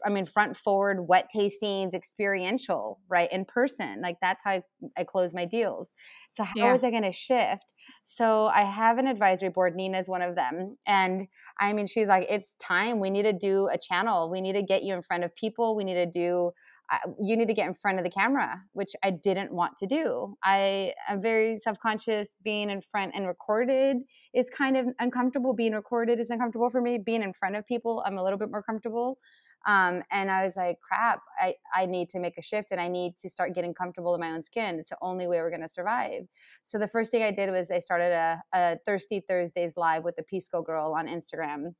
I 0.04 0.10
mean, 0.10 0.26
front 0.26 0.56
forward, 0.56 1.06
wet 1.06 1.28
tastings, 1.34 1.94
experiential, 1.94 3.00
right? 3.08 3.30
In 3.30 3.44
person. 3.44 4.00
Like 4.00 4.16
that's 4.20 4.42
how 4.42 4.52
I, 4.52 4.62
I 4.96 5.04
close 5.04 5.34
my 5.34 5.44
deals. 5.44 5.92
So 6.30 6.44
how 6.44 6.52
yeah. 6.56 6.72
was 6.72 6.82
I 6.82 6.90
going 6.90 7.02
to 7.02 7.12
shift? 7.12 7.72
So 8.04 8.46
I 8.46 8.62
have 8.62 8.98
an 8.98 9.06
advisory 9.06 9.50
board. 9.50 9.74
Nina's 9.76 10.08
one 10.08 10.22
of 10.22 10.34
them. 10.34 10.76
And 10.86 11.28
I 11.60 11.72
mean, 11.72 11.86
she's 11.86 12.08
like, 12.08 12.26
it's 12.30 12.54
time. 12.58 13.00
We 13.00 13.10
need 13.10 13.24
to 13.24 13.32
do 13.32 13.68
a 13.72 13.78
channel. 13.78 14.30
We 14.30 14.40
need 14.40 14.54
to 14.54 14.62
get 14.62 14.82
you 14.82 14.94
in 14.94 15.02
front 15.02 15.24
of 15.24 15.34
people. 15.36 15.76
We 15.76 15.84
need 15.84 15.94
to 15.94 16.06
do 16.06 16.52
uh, 16.92 17.10
you 17.22 17.36
need 17.36 17.48
to 17.48 17.54
get 17.54 17.66
in 17.66 17.74
front 17.74 17.96
of 17.96 18.04
the 18.04 18.10
camera, 18.10 18.60
which 18.72 18.92
I 19.02 19.12
didn't 19.12 19.50
want 19.50 19.78
to 19.78 19.86
do. 19.86 20.36
I 20.44 20.92
am 21.08 21.22
very 21.22 21.58
self 21.58 21.78
conscious. 21.80 22.34
Being 22.42 22.68
in 22.68 22.82
front 22.82 23.12
and 23.14 23.26
recorded 23.26 23.98
is 24.34 24.48
kind 24.50 24.76
of 24.76 24.86
uncomfortable. 24.98 25.52
Being 25.52 25.72
recorded 25.72 26.18
is 26.18 26.30
uncomfortable 26.30 26.70
for 26.70 26.80
me. 26.80 26.98
Being 26.98 27.22
in 27.22 27.32
front 27.32 27.56
of 27.56 27.66
people, 27.66 28.02
I'm 28.06 28.18
a 28.18 28.22
little 28.22 28.38
bit 28.38 28.50
more 28.50 28.62
comfortable. 28.62 29.18
Um, 29.66 30.02
and 30.10 30.30
I 30.30 30.44
was 30.44 30.56
like, 30.56 30.80
crap, 30.80 31.20
I, 31.40 31.54
I 31.74 31.86
need 31.86 32.10
to 32.10 32.18
make 32.18 32.36
a 32.36 32.42
shift 32.42 32.68
and 32.72 32.80
I 32.80 32.88
need 32.88 33.16
to 33.18 33.30
start 33.30 33.54
getting 33.54 33.74
comfortable 33.74 34.14
in 34.14 34.20
my 34.20 34.30
own 34.30 34.42
skin. 34.42 34.78
It's 34.78 34.90
the 34.90 34.96
only 35.00 35.26
way 35.26 35.38
we're 35.38 35.50
going 35.50 35.62
to 35.62 35.68
survive. 35.68 36.22
So 36.64 36.78
the 36.78 36.88
first 36.88 37.10
thing 37.10 37.22
I 37.22 37.30
did 37.30 37.50
was 37.50 37.70
I 37.70 37.78
started 37.78 38.12
a, 38.12 38.42
a 38.52 38.78
Thirsty 38.86 39.22
Thursdays 39.28 39.74
live 39.76 40.02
with 40.02 40.16
the 40.16 40.24
Pisco 40.24 40.62
Girl 40.62 40.94
on 40.94 41.06
Instagram. 41.06 41.74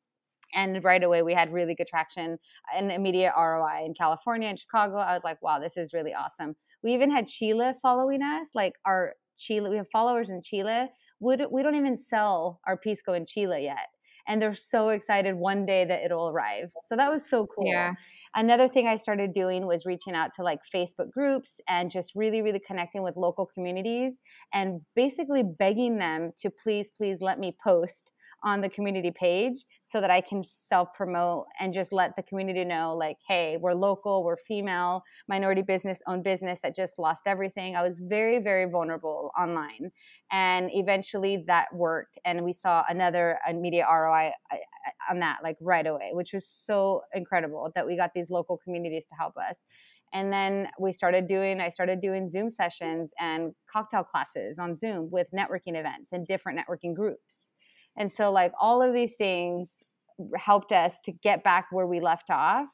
And 0.54 0.84
right 0.84 1.02
away, 1.02 1.22
we 1.22 1.32
had 1.32 1.52
really 1.52 1.74
good 1.74 1.86
traction 1.86 2.38
and 2.76 2.92
immediate 2.92 3.32
ROI 3.36 3.84
in 3.86 3.94
California 3.94 4.48
and 4.48 4.58
Chicago. 4.58 4.96
I 4.96 5.14
was 5.14 5.24
like, 5.24 5.40
wow, 5.42 5.58
this 5.58 5.76
is 5.76 5.92
really 5.92 6.14
awesome. 6.14 6.54
We 6.82 6.92
even 6.94 7.10
had 7.10 7.26
Chile 7.26 7.72
following 7.80 8.22
us, 8.22 8.50
like 8.54 8.74
our 8.84 9.14
Chile, 9.38 9.70
we 9.70 9.76
have 9.76 9.88
followers 9.90 10.30
in 10.30 10.42
Chile. 10.42 10.88
We 11.22 11.62
don't 11.62 11.74
even 11.74 11.96
sell 11.96 12.60
our 12.66 12.76
Pisco 12.76 13.12
in 13.14 13.26
Chile 13.26 13.64
yet 13.64 13.88
and 14.26 14.40
they're 14.40 14.54
so 14.54 14.88
excited 14.90 15.34
one 15.34 15.66
day 15.66 15.84
that 15.84 16.04
it'll 16.04 16.28
arrive. 16.28 16.70
So 16.84 16.96
that 16.96 17.10
was 17.10 17.28
so 17.28 17.46
cool. 17.46 17.66
Yeah. 17.66 17.94
Another 18.34 18.68
thing 18.68 18.86
I 18.86 18.96
started 18.96 19.32
doing 19.32 19.66
was 19.66 19.84
reaching 19.84 20.14
out 20.14 20.30
to 20.36 20.42
like 20.42 20.60
Facebook 20.74 21.10
groups 21.10 21.60
and 21.68 21.90
just 21.90 22.12
really, 22.14 22.42
really 22.42 22.60
connecting 22.64 23.02
with 23.02 23.16
local 23.16 23.46
communities 23.46 24.18
and 24.52 24.80
basically 24.94 25.42
begging 25.42 25.98
them 25.98 26.32
to 26.40 26.50
please, 26.50 26.90
please 26.96 27.18
let 27.20 27.38
me 27.38 27.56
post 27.62 28.12
on 28.44 28.60
the 28.60 28.68
community 28.68 29.10
page 29.10 29.64
so 29.82 30.00
that 30.00 30.10
I 30.10 30.20
can 30.20 30.42
self 30.42 30.92
promote 30.94 31.46
and 31.60 31.72
just 31.72 31.92
let 31.92 32.16
the 32.16 32.22
community 32.22 32.64
know, 32.64 32.96
like, 32.96 33.18
hey, 33.28 33.56
we're 33.56 33.74
local, 33.74 34.24
we're 34.24 34.36
female, 34.36 35.02
minority 35.28 35.62
business 35.62 36.00
owned 36.06 36.24
business 36.24 36.60
that 36.62 36.74
just 36.74 36.98
lost 36.98 37.22
everything. 37.26 37.76
I 37.76 37.82
was 37.82 38.00
very, 38.00 38.38
very 38.38 38.70
vulnerable 38.70 39.30
online. 39.38 39.90
And 40.30 40.70
eventually 40.72 41.44
that 41.46 41.74
worked. 41.74 42.18
And 42.24 42.44
we 42.44 42.52
saw 42.52 42.84
another 42.88 43.38
immediate 43.48 43.86
ROI 43.90 44.32
uh, 44.50 44.54
uh, 44.54 45.10
on 45.10 45.20
that, 45.20 45.38
like 45.42 45.56
right 45.60 45.86
away, 45.86 46.10
which 46.12 46.32
was 46.32 46.46
so 46.46 47.02
incredible 47.14 47.70
that 47.74 47.86
we 47.86 47.96
got 47.96 48.10
these 48.14 48.30
local 48.30 48.58
communities 48.58 49.06
to 49.06 49.14
help 49.14 49.36
us 49.36 49.58
and 50.12 50.32
then 50.32 50.68
we 50.78 50.92
started 50.92 51.26
doing 51.26 51.60
i 51.60 51.68
started 51.68 52.00
doing 52.00 52.28
zoom 52.28 52.50
sessions 52.50 53.12
and 53.18 53.54
cocktail 53.70 54.04
classes 54.04 54.58
on 54.58 54.76
zoom 54.76 55.10
with 55.10 55.26
networking 55.34 55.78
events 55.78 56.12
and 56.12 56.26
different 56.26 56.58
networking 56.58 56.94
groups 56.94 57.51
and 57.96 58.10
so, 58.10 58.30
like, 58.30 58.52
all 58.60 58.82
of 58.82 58.94
these 58.94 59.14
things 59.16 59.78
helped 60.36 60.72
us 60.72 61.00
to 61.00 61.12
get 61.12 61.42
back 61.42 61.66
where 61.70 61.86
we 61.86 62.00
left 62.00 62.30
off. 62.30 62.68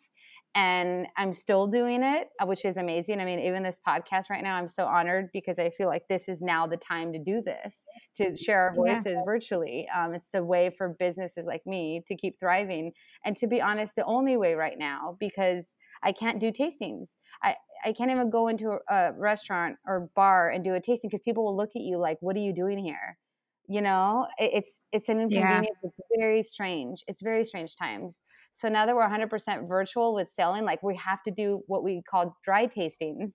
And 0.54 1.06
I'm 1.16 1.34
still 1.34 1.66
doing 1.66 2.02
it, 2.02 2.28
uh, 2.40 2.46
which 2.46 2.64
is 2.64 2.78
amazing. 2.78 3.20
I 3.20 3.24
mean, 3.24 3.38
even 3.38 3.62
this 3.62 3.78
podcast 3.86 4.24
right 4.30 4.42
now, 4.42 4.56
I'm 4.56 4.66
so 4.66 4.86
honored 4.86 5.28
because 5.32 5.58
I 5.58 5.70
feel 5.70 5.86
like 5.88 6.08
this 6.08 6.26
is 6.28 6.40
now 6.40 6.66
the 6.66 6.78
time 6.78 7.12
to 7.12 7.18
do 7.18 7.42
this, 7.42 7.84
to 8.16 8.34
share 8.34 8.62
our 8.62 8.74
voices 8.74 9.04
yeah. 9.06 9.22
virtually. 9.24 9.86
Um, 9.96 10.14
it's 10.14 10.30
the 10.32 10.42
way 10.42 10.74
for 10.76 10.96
businesses 10.98 11.44
like 11.46 11.62
me 11.66 12.02
to 12.08 12.16
keep 12.16 12.40
thriving. 12.40 12.92
And 13.24 13.36
to 13.36 13.46
be 13.46 13.60
honest, 13.60 13.94
the 13.94 14.04
only 14.06 14.36
way 14.36 14.54
right 14.54 14.78
now, 14.78 15.16
because 15.20 15.74
I 16.02 16.12
can't 16.12 16.40
do 16.40 16.50
tastings. 16.50 17.10
I, 17.42 17.54
I 17.84 17.92
can't 17.92 18.10
even 18.10 18.30
go 18.30 18.48
into 18.48 18.78
a 18.88 19.12
restaurant 19.16 19.76
or 19.86 20.08
bar 20.16 20.48
and 20.50 20.64
do 20.64 20.74
a 20.74 20.80
tasting 20.80 21.10
because 21.10 21.22
people 21.24 21.44
will 21.44 21.56
look 21.56 21.70
at 21.76 21.82
you 21.82 21.98
like, 21.98 22.18
what 22.20 22.34
are 22.36 22.40
you 22.40 22.54
doing 22.54 22.78
here? 22.78 23.18
You 23.68 23.82
know 23.82 24.26
it's 24.38 24.78
it's 24.92 25.08
an 25.08 25.20
inconvenience 25.20 25.76
yeah. 25.82 25.90
it's 25.90 25.98
very 26.18 26.42
strange 26.42 27.04
it's 27.06 27.20
very 27.22 27.44
strange 27.44 27.76
times. 27.76 28.20
So 28.50 28.68
now 28.68 28.86
that 28.86 28.94
we're 28.96 29.06
100% 29.06 29.68
virtual 29.68 30.14
with 30.14 30.28
selling 30.28 30.64
like 30.64 30.82
we 30.82 30.96
have 30.96 31.22
to 31.24 31.30
do 31.30 31.62
what 31.66 31.84
we 31.84 32.02
call 32.02 32.36
dry 32.44 32.66
tastings. 32.66 33.34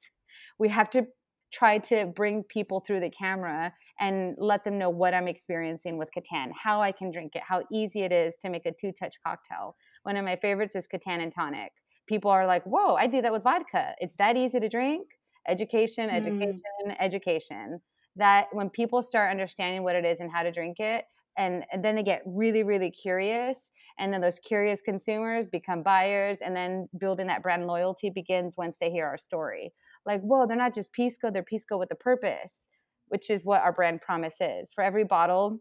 We 0.59 0.67
have 0.69 0.89
to 0.91 1.05
try 1.53 1.77
to 1.77 2.07
bring 2.07 2.43
people 2.43 2.79
through 2.79 2.99
the 2.99 3.11
camera 3.11 3.71
and 3.99 4.35
let 4.39 4.63
them 4.63 4.79
know 4.79 4.89
what 4.89 5.13
i'm 5.13 5.27
experiencing 5.27 5.99
with 5.99 6.09
catan 6.17 6.51
how 6.51 6.81
i 6.81 6.91
can 6.91 7.11
drink 7.11 7.35
it 7.35 7.43
how 7.47 7.61
easy 7.71 8.01
it 8.01 8.11
is 8.11 8.35
to 8.41 8.49
make 8.49 8.65
a 8.65 8.71
two 8.71 8.91
touch 8.91 9.15
cocktail. 9.25 9.75
One 10.01 10.17
of 10.17 10.25
my 10.25 10.35
favorites 10.35 10.75
is 10.75 10.87
catan 10.87 11.21
and 11.21 11.31
tonic. 11.31 11.71
People 12.07 12.31
are 12.31 12.47
like 12.47 12.63
whoa 12.63 12.95
i 12.95 13.05
do 13.07 13.21
that 13.21 13.31
with 13.31 13.43
vodka. 13.43 13.93
It's 13.99 14.15
that 14.15 14.35
easy 14.35 14.59
to 14.59 14.67
drink? 14.67 15.07
Education 15.47 16.09
education 16.09 16.61
mm. 16.87 16.95
education 16.99 17.79
that 18.15 18.47
when 18.51 18.69
people 18.69 19.01
start 19.01 19.31
understanding 19.31 19.83
what 19.83 19.95
it 19.95 20.05
is 20.05 20.19
and 20.19 20.31
how 20.31 20.43
to 20.43 20.51
drink 20.51 20.79
it 20.79 21.05
and, 21.37 21.65
and 21.71 21.83
then 21.83 21.95
they 21.95 22.03
get 22.03 22.21
really 22.25 22.63
really 22.63 22.91
curious 22.91 23.69
and 23.99 24.13
then 24.13 24.21
those 24.21 24.39
curious 24.39 24.81
consumers 24.81 25.47
become 25.47 25.83
buyers 25.83 26.39
and 26.39 26.55
then 26.55 26.87
building 26.99 27.27
that 27.27 27.43
brand 27.43 27.65
loyalty 27.65 28.09
begins 28.09 28.57
once 28.57 28.77
they 28.79 28.89
hear 28.89 29.05
our 29.05 29.17
story. 29.17 29.73
Like 30.05 30.21
whoa 30.21 30.45
they're 30.47 30.57
not 30.57 30.73
just 30.73 30.93
pisco 30.93 31.31
they're 31.31 31.43
pisco 31.43 31.77
with 31.77 31.91
a 31.91 31.95
purpose 31.95 32.65
which 33.07 33.29
is 33.29 33.45
what 33.45 33.61
our 33.61 33.73
brand 33.73 34.01
promise 34.01 34.35
is. 34.39 34.71
For 34.73 34.83
every 34.83 35.03
bottle 35.03 35.59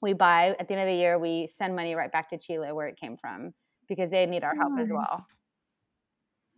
we 0.00 0.12
buy 0.12 0.56
at 0.58 0.68
the 0.68 0.74
end 0.74 0.82
of 0.82 0.88
the 0.88 0.94
year 0.94 1.18
we 1.18 1.46
send 1.46 1.74
money 1.74 1.94
right 1.94 2.12
back 2.12 2.28
to 2.30 2.38
chile 2.38 2.72
where 2.72 2.86
it 2.86 2.96
came 2.96 3.16
from 3.16 3.52
because 3.88 4.10
they 4.10 4.26
need 4.26 4.44
our 4.44 4.54
help 4.54 4.78
as 4.78 4.88
hmm. 4.88 4.94
well 4.94 5.26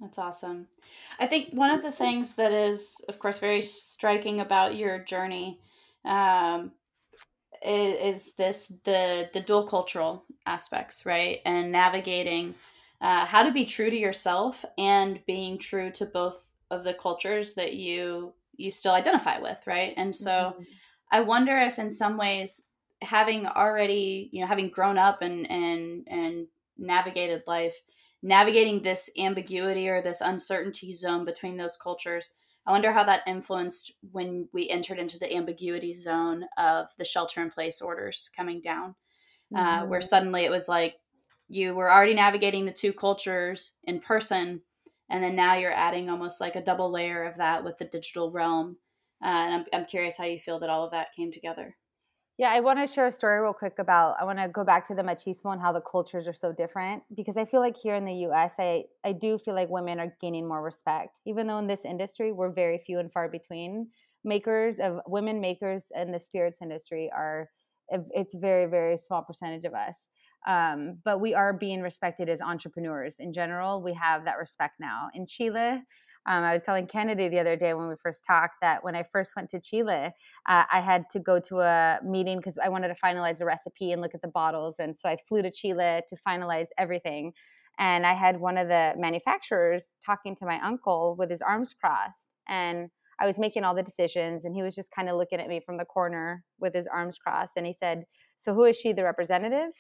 that's 0.01 0.19
awesome. 0.19 0.67
I 1.19 1.27
think 1.27 1.51
one 1.53 1.71
of 1.71 1.83
the 1.83 1.93
things 1.93 2.35
that 2.35 2.53
is, 2.53 3.05
of 3.09 3.19
course, 3.19 3.39
very 3.39 3.61
striking 3.61 4.41
about 4.41 4.77
your 4.77 4.99
journey 4.99 5.61
um, 6.05 6.73
is, 7.65 8.17
is, 8.17 8.35
this 8.35 8.69
the 8.85 9.29
the 9.35 9.41
dual 9.41 9.67
cultural 9.67 10.25
aspects, 10.47 11.05
right? 11.05 11.41
And 11.45 11.71
navigating 11.71 12.55
uh, 13.03 13.27
how 13.27 13.43
to 13.43 13.53
be 13.53 13.67
true 13.67 13.91
to 13.91 13.97
yourself 13.97 14.65
and 14.79 15.21
being 15.27 15.59
true 15.59 15.91
to 15.93 16.07
both 16.07 16.49
of 16.71 16.83
the 16.83 16.95
cultures 16.95 17.55
that 17.55 17.75
you 17.75 18.33
you 18.57 18.71
still 18.71 18.93
identify 18.93 19.39
with, 19.39 19.59
right? 19.67 19.93
And 19.97 20.17
so, 20.17 20.31
mm-hmm. 20.31 20.63
I 21.13 21.21
wonder 21.21 21.59
if, 21.59 21.79
in 21.79 21.91
some 21.91 22.17
ways, 22.17 22.73
having 23.03 23.47
already, 23.47 24.31
you 24.33 24.41
know, 24.41 24.47
having 24.47 24.71
grown 24.71 24.97
up 24.97 25.21
and 25.21 25.51
and 25.51 26.07
and 26.09 26.47
navigated 26.79 27.43
life 27.47 27.77
navigating 28.23 28.83
this 28.83 29.11
ambiguity 29.19 29.89
or 29.89 30.03
this 30.03 30.21
uncertainty 30.21 30.93
zone 30.93 31.25
between 31.25 31.57
those 31.57 31.77
cultures. 31.77 32.37
I 32.67 32.73
wonder 32.73 32.93
how 32.93 33.05
that 33.05 33.23
influenced 33.27 33.93
when 34.13 34.49
we 34.53 34.69
entered 34.69 34.99
into 34.99 35.19
the 35.19 35.35
ambiguity 35.35 35.93
zone 35.93 36.45
of 36.59 36.89
the 36.99 37.05
shelter 37.05 37.43
in 37.43 37.51
place 37.51 37.81
orders 37.81 38.31
coming 38.37 38.61
down, 38.61 38.95
mm-hmm. 39.53 39.57
uh, 39.57 39.87
where 39.87 40.01
mm-hmm. 40.01 40.07
suddenly 40.07 40.45
it 40.45 40.51
was 40.51 40.69
like 40.69 40.97
you 41.49 41.75
were 41.75 41.91
already 41.91 42.15
navigating 42.15 42.65
the 42.65 42.73
two 42.73 42.93
cultures 42.93 43.77
in 43.85 44.01
person, 44.01 44.61
and 45.09 45.25
then 45.25 45.35
now 45.35 45.55
you're 45.55 45.73
adding 45.73 46.09
almost 46.09 46.41
like 46.41 46.55
a 46.55 46.63
double 46.63 46.91
layer 46.91 47.25
of 47.25 47.37
that 47.39 47.65
with 47.65 47.79
the 47.79 47.87
digital 47.87 48.31
realm. 48.31 48.77
Uh, 49.23 49.27
and 49.27 49.55
I'm, 49.55 49.65
I'm 49.73 49.87
curious 49.87 50.17
how 50.17 50.25
you 50.25 50.39
feel 50.39 50.61
that 50.61 50.71
all 50.71 50.85
of 50.85 50.93
that 50.93 51.15
came 51.15 51.33
together. 51.33 51.77
Yeah, 52.41 52.53
I 52.53 52.61
want 52.61 52.79
to 52.79 52.87
share 52.87 53.07
a 53.07 53.13
story 53.13 53.39
real 53.39 53.53
quick 53.53 53.79
about. 53.79 54.17
I 54.19 54.25
want 54.25 54.39
to 54.39 54.49
go 54.49 54.65
back 54.65 54.89
to 54.89 54.95
the 54.95 55.03
machismo 55.03 55.53
and 55.53 55.61
how 55.61 55.73
the 55.75 55.83
cultures 55.83 56.27
are 56.27 56.33
so 56.33 56.55
different 56.55 57.03
because 57.15 57.37
I 57.37 57.45
feel 57.45 57.61
like 57.61 57.77
here 57.77 57.97
in 57.97 58.07
the 58.07 58.15
U.S., 58.29 58.55
I 58.59 58.85
I 59.05 59.13
do 59.13 59.37
feel 59.37 59.53
like 59.55 59.69
women 59.69 60.01
are 60.01 60.17
gaining 60.23 60.49
more 60.49 60.63
respect, 60.63 61.21
even 61.27 61.47
though 61.47 61.59
in 61.59 61.67
this 61.67 61.85
industry 61.85 62.33
we're 62.33 62.51
very 62.51 62.79
few 62.79 62.99
and 62.99 63.13
far 63.13 63.29
between. 63.29 63.89
Makers 64.25 64.79
of 64.79 65.01
women 65.07 65.43
makers 65.43 65.85
in 65.95 66.13
the 66.13 66.19
spirits 66.19 66.63
industry 66.63 67.11
are 67.15 67.51
it's 67.91 68.35
very 68.35 68.65
very 68.65 68.97
small 68.97 69.21
percentage 69.23 69.67
of 69.67 69.75
us, 69.75 70.07
um, 70.47 70.97
but 71.05 71.21
we 71.21 71.35
are 71.35 71.53
being 71.53 71.83
respected 71.83 72.31
as 72.31 72.41
entrepreneurs 72.41 73.17
in 73.19 73.35
general. 73.35 73.83
We 73.83 73.93
have 73.93 74.25
that 74.25 74.39
respect 74.39 74.77
now 74.81 75.11
in 75.13 75.27
Chile. 75.27 75.83
Um, 76.27 76.45
I 76.45 76.53
was 76.53 76.63
telling 76.63 76.87
Kennedy 76.87 77.29
the 77.29 77.39
other 77.39 77.57
day 77.57 77.73
when 77.75 77.89
we 77.89 77.95
first 78.03 78.25
talked 78.27 78.57
that 78.61 78.85
when 78.85 78.95
I 78.95 79.03
first 79.03 79.33
went 79.37 79.51
to 79.51 79.61
Chile, 79.61 80.11
uh, 80.49 80.65
I 80.71 80.81
had 80.81 81.05
to 81.13 81.19
go 81.19 81.41
to 81.41 81.61
a 81.61 81.99
meeting 82.05 82.37
because 82.39 82.59
I 82.59 82.69
wanted 82.69 82.89
to 82.89 82.95
finalize 82.95 83.39
the 83.39 83.47
recipe 83.47 83.93
and 83.93 84.03
look 84.03 84.15
at 84.15 84.21
the 84.21 84.29
bottles. 84.29 84.77
And 84.79 84.95
so 84.95 85.09
I 85.09 85.17
flew 85.27 85.43
to 85.43 85.51
Chile 85.51 86.03
to 86.09 86.17
finalize 86.27 86.67
everything. 86.79 87.33
And 87.79 88.07
I 88.07 88.13
had 88.13 88.39
one 88.39 88.59
of 88.59 88.69
the 88.69 88.95
manufacturers 88.99 89.93
talking 90.05 90.37
to 90.37 90.45
my 90.45 90.61
uncle 90.61 91.17
with 91.19 91.31
his 91.31 91.41
arms 91.41 91.75
crossed. 91.75 92.29
And 92.47 92.91
I 93.19 93.27
was 93.27 93.39
making 93.39 93.65
all 93.65 93.75
the 93.75 93.83
decisions, 93.83 94.45
and 94.45 94.55
he 94.55 94.63
was 94.63 94.75
just 94.75 94.91
kind 94.91 95.09
of 95.09 95.17
looking 95.17 95.41
at 95.41 95.49
me 95.49 95.61
from 95.61 95.77
the 95.77 95.85
corner 95.85 96.43
with 96.59 96.75
his 96.75 96.87
arms 96.87 97.19
crossed. 97.19 97.53
And 97.57 97.67
he 97.67 97.73
said, 97.73 98.05
So 98.37 98.55
who 98.55 98.65
is 98.65 98.77
she, 98.77 98.93
the 98.93 99.05
representative? 99.05 99.73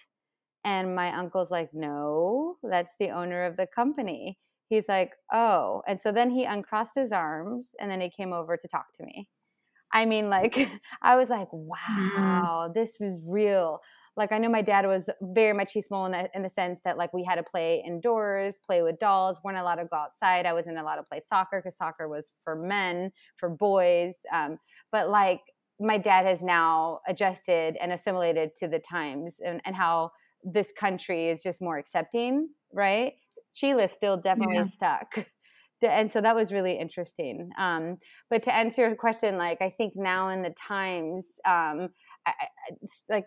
And 0.64 0.94
my 0.94 1.16
uncle's 1.16 1.50
like, 1.50 1.70
No, 1.72 2.56
that's 2.62 2.92
the 2.98 3.10
owner 3.10 3.44
of 3.44 3.56
the 3.56 3.66
company 3.66 4.38
he's 4.70 4.88
like, 4.88 5.12
oh. 5.32 5.82
And 5.86 6.00
so 6.00 6.12
then 6.12 6.30
he 6.30 6.44
uncrossed 6.44 6.94
his 6.94 7.12
arms 7.12 7.72
and 7.78 7.90
then 7.90 8.00
he 8.00 8.08
came 8.08 8.32
over 8.32 8.56
to 8.56 8.68
talk 8.68 8.86
to 8.96 9.04
me. 9.04 9.28
I 9.92 10.06
mean, 10.06 10.30
like, 10.30 10.56
I 11.02 11.16
was 11.16 11.28
like, 11.28 11.50
mm-hmm. 11.50 11.68
wow, 11.68 12.68
mm. 12.68 12.74
this 12.74 12.96
was 12.98 13.20
real. 13.26 13.80
Like, 14.16 14.32
I 14.32 14.38
know 14.38 14.48
my 14.48 14.62
dad 14.62 14.86
was 14.86 15.10
very 15.20 15.56
machismo 15.56 16.06
in 16.06 16.12
the, 16.12 16.30
in 16.34 16.42
the 16.42 16.48
sense 16.48 16.80
that, 16.84 16.96
like, 16.96 17.12
we 17.12 17.24
had 17.24 17.36
to 17.36 17.42
play 17.42 17.82
indoors, 17.84 18.58
play 18.64 18.82
with 18.82 18.98
dolls, 18.98 19.40
weren't 19.42 19.58
allowed 19.58 19.76
to 19.76 19.86
go 19.86 19.96
outside. 19.96 20.46
I 20.46 20.52
wasn't 20.52 20.78
allowed 20.78 20.96
to 20.96 21.02
play 21.02 21.20
soccer 21.20 21.60
because 21.60 21.76
soccer 21.76 22.08
was 22.08 22.32
for 22.44 22.54
men, 22.54 23.12
for 23.36 23.48
boys. 23.48 24.18
Um, 24.32 24.58
but, 24.92 25.10
like, 25.10 25.40
my 25.80 25.96
dad 25.96 26.26
has 26.26 26.42
now 26.42 27.00
adjusted 27.08 27.76
and 27.80 27.92
assimilated 27.92 28.54
to 28.56 28.68
the 28.68 28.78
times 28.78 29.40
and, 29.44 29.60
and 29.64 29.74
how 29.74 30.12
this 30.44 30.72
country 30.72 31.28
is 31.28 31.42
just 31.42 31.62
more 31.62 31.78
accepting, 31.78 32.50
right? 32.72 33.14
Chile's 33.54 33.92
still 33.92 34.16
definitely 34.16 34.56
yeah. 34.56 34.64
stuck. 34.64 35.26
And 35.82 36.12
so 36.12 36.20
that 36.20 36.34
was 36.34 36.52
really 36.52 36.78
interesting. 36.78 37.50
Um, 37.56 37.96
but 38.28 38.42
to 38.42 38.54
answer 38.54 38.82
your 38.82 38.94
question, 38.94 39.38
like 39.38 39.62
I 39.62 39.70
think 39.70 39.94
now 39.96 40.28
in 40.28 40.42
the 40.42 40.50
times, 40.50 41.26
um, 41.46 41.88
I, 42.26 42.32
like 43.08 43.24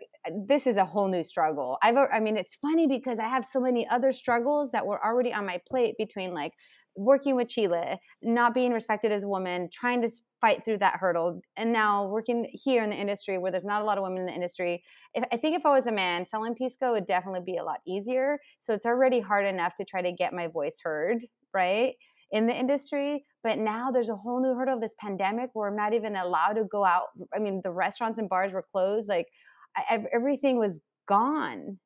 this 0.47 0.67
is 0.67 0.77
a 0.77 0.85
whole 0.85 1.07
new 1.07 1.23
struggle. 1.23 1.79
I've, 1.81 1.95
I 2.13 2.19
mean, 2.19 2.37
it's 2.37 2.55
funny 2.55 2.85
because 2.87 3.17
I 3.17 3.27
have 3.27 3.43
so 3.43 3.59
many 3.59 3.87
other 3.87 4.11
struggles 4.11 4.69
that 4.71 4.85
were 4.85 5.03
already 5.03 5.33
on 5.33 5.47
my 5.47 5.59
plate 5.67 5.95
between 5.97 6.35
like 6.35 6.51
working 6.95 7.35
with 7.35 7.47
Chile, 7.47 7.99
not 8.21 8.53
being 8.53 8.71
respected 8.71 9.11
as 9.11 9.23
a 9.23 9.27
woman, 9.27 9.69
trying 9.71 10.01
to 10.01 10.09
fight 10.41 10.63
through 10.63 10.77
that 10.77 10.97
hurdle, 10.97 11.41
and 11.55 11.71
now 11.71 12.07
working 12.07 12.47
here 12.51 12.83
in 12.83 12.89
the 12.89 12.95
industry 12.95 13.37
where 13.37 13.51
there's 13.51 13.65
not 13.65 13.81
a 13.81 13.85
lot 13.85 13.97
of 13.97 14.03
women 14.03 14.19
in 14.19 14.25
the 14.25 14.33
industry. 14.33 14.83
If, 15.13 15.23
I 15.31 15.37
think 15.37 15.55
if 15.55 15.65
I 15.65 15.71
was 15.71 15.87
a 15.87 15.91
man, 15.91 16.25
selling 16.25 16.55
Pisco 16.55 16.91
would 16.91 17.07
definitely 17.07 17.41
be 17.45 17.57
a 17.57 17.63
lot 17.63 17.79
easier. 17.87 18.39
So 18.59 18.73
it's 18.73 18.85
already 18.85 19.19
hard 19.19 19.45
enough 19.45 19.75
to 19.75 19.85
try 19.85 20.01
to 20.01 20.11
get 20.11 20.33
my 20.33 20.47
voice 20.47 20.77
heard, 20.83 21.25
right? 21.53 21.95
In 22.31 22.47
the 22.47 22.55
industry, 22.55 23.25
but 23.43 23.57
now 23.57 23.91
there's 23.91 24.09
a 24.09 24.15
whole 24.15 24.41
new 24.41 24.55
hurdle 24.55 24.75
of 24.75 24.81
this 24.81 24.95
pandemic 24.99 25.51
where 25.53 25.69
I'm 25.69 25.75
not 25.75 25.93
even 25.93 26.15
allowed 26.15 26.53
to 26.53 26.63
go 26.65 26.83
out. 26.83 27.07
I 27.35 27.39
mean, 27.39 27.61
the 27.63 27.71
restaurants 27.71 28.17
and 28.17 28.29
bars 28.29 28.53
were 28.53 28.65
closed. 28.71 29.07
Like, 29.07 29.27
I, 29.75 30.03
everything 30.13 30.57
was 30.57 30.79
gone. 31.07 31.77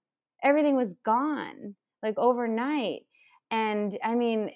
Everything 0.44 0.76
was 0.76 0.94
gone, 1.04 1.76
like 2.04 2.18
overnight. 2.18 3.02
And 3.52 3.98
I 4.04 4.16
mean, 4.16 4.52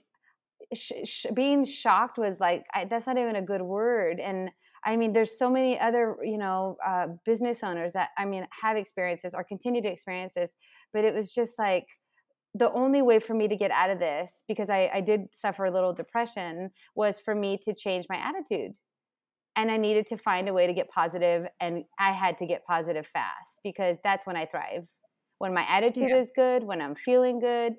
sh- 0.73 0.91
sh- 1.03 1.25
being 1.34 1.63
shocked 1.65 2.17
was 2.17 2.39
like 2.39 2.65
I, 2.73 2.86
that's 2.86 3.07
not 3.07 3.17
even 3.17 3.36
a 3.36 3.41
good 3.41 3.62
word 3.62 4.19
and 4.19 4.49
i 4.86 4.95
mean 4.95 5.13
there's 5.13 5.38
so 5.38 5.49
many 5.49 5.79
other 5.79 6.17
you 6.23 6.38
know 6.38 6.77
uh, 6.86 7.07
business 7.25 7.63
owners 7.63 7.93
that 7.93 8.10
i 8.17 8.25
mean 8.25 8.47
have 8.51 8.77
experiences 8.77 9.34
or 9.34 9.43
continue 9.43 9.81
to 9.81 9.91
experience 9.91 10.34
this 10.34 10.53
but 10.93 11.05
it 11.05 11.13
was 11.13 11.34
just 11.34 11.57
like 11.60 11.88
the 12.53 12.71
only 12.73 13.01
way 13.01 13.19
for 13.19 13.34
me 13.34 13.47
to 13.47 13.55
get 13.55 13.71
out 13.71 13.89
of 13.89 13.99
this 13.99 14.43
because 14.45 14.69
I, 14.69 14.91
I 14.93 14.99
did 14.99 15.21
suffer 15.31 15.63
a 15.63 15.71
little 15.71 15.93
depression 15.93 16.71
was 16.95 17.21
for 17.21 17.34
me 17.34 17.57
to 17.63 17.73
change 17.73 18.07
my 18.10 18.17
attitude 18.17 18.71
and 19.55 19.71
i 19.71 19.77
needed 19.77 20.07
to 20.07 20.17
find 20.17 20.47
a 20.49 20.53
way 20.53 20.67
to 20.67 20.73
get 20.73 20.89
positive 20.89 21.47
and 21.60 21.84
i 21.99 22.12
had 22.12 22.38
to 22.39 22.45
get 22.45 22.65
positive 22.65 23.07
fast 23.07 23.60
because 23.63 23.97
that's 24.03 24.25
when 24.25 24.36
i 24.36 24.45
thrive 24.45 24.88
when 25.39 25.53
my 25.53 25.65
attitude 25.67 26.10
yeah. 26.10 26.17
is 26.17 26.31
good 26.36 26.63
when 26.63 26.81
i'm 26.81 26.95
feeling 26.95 27.39
good 27.39 27.75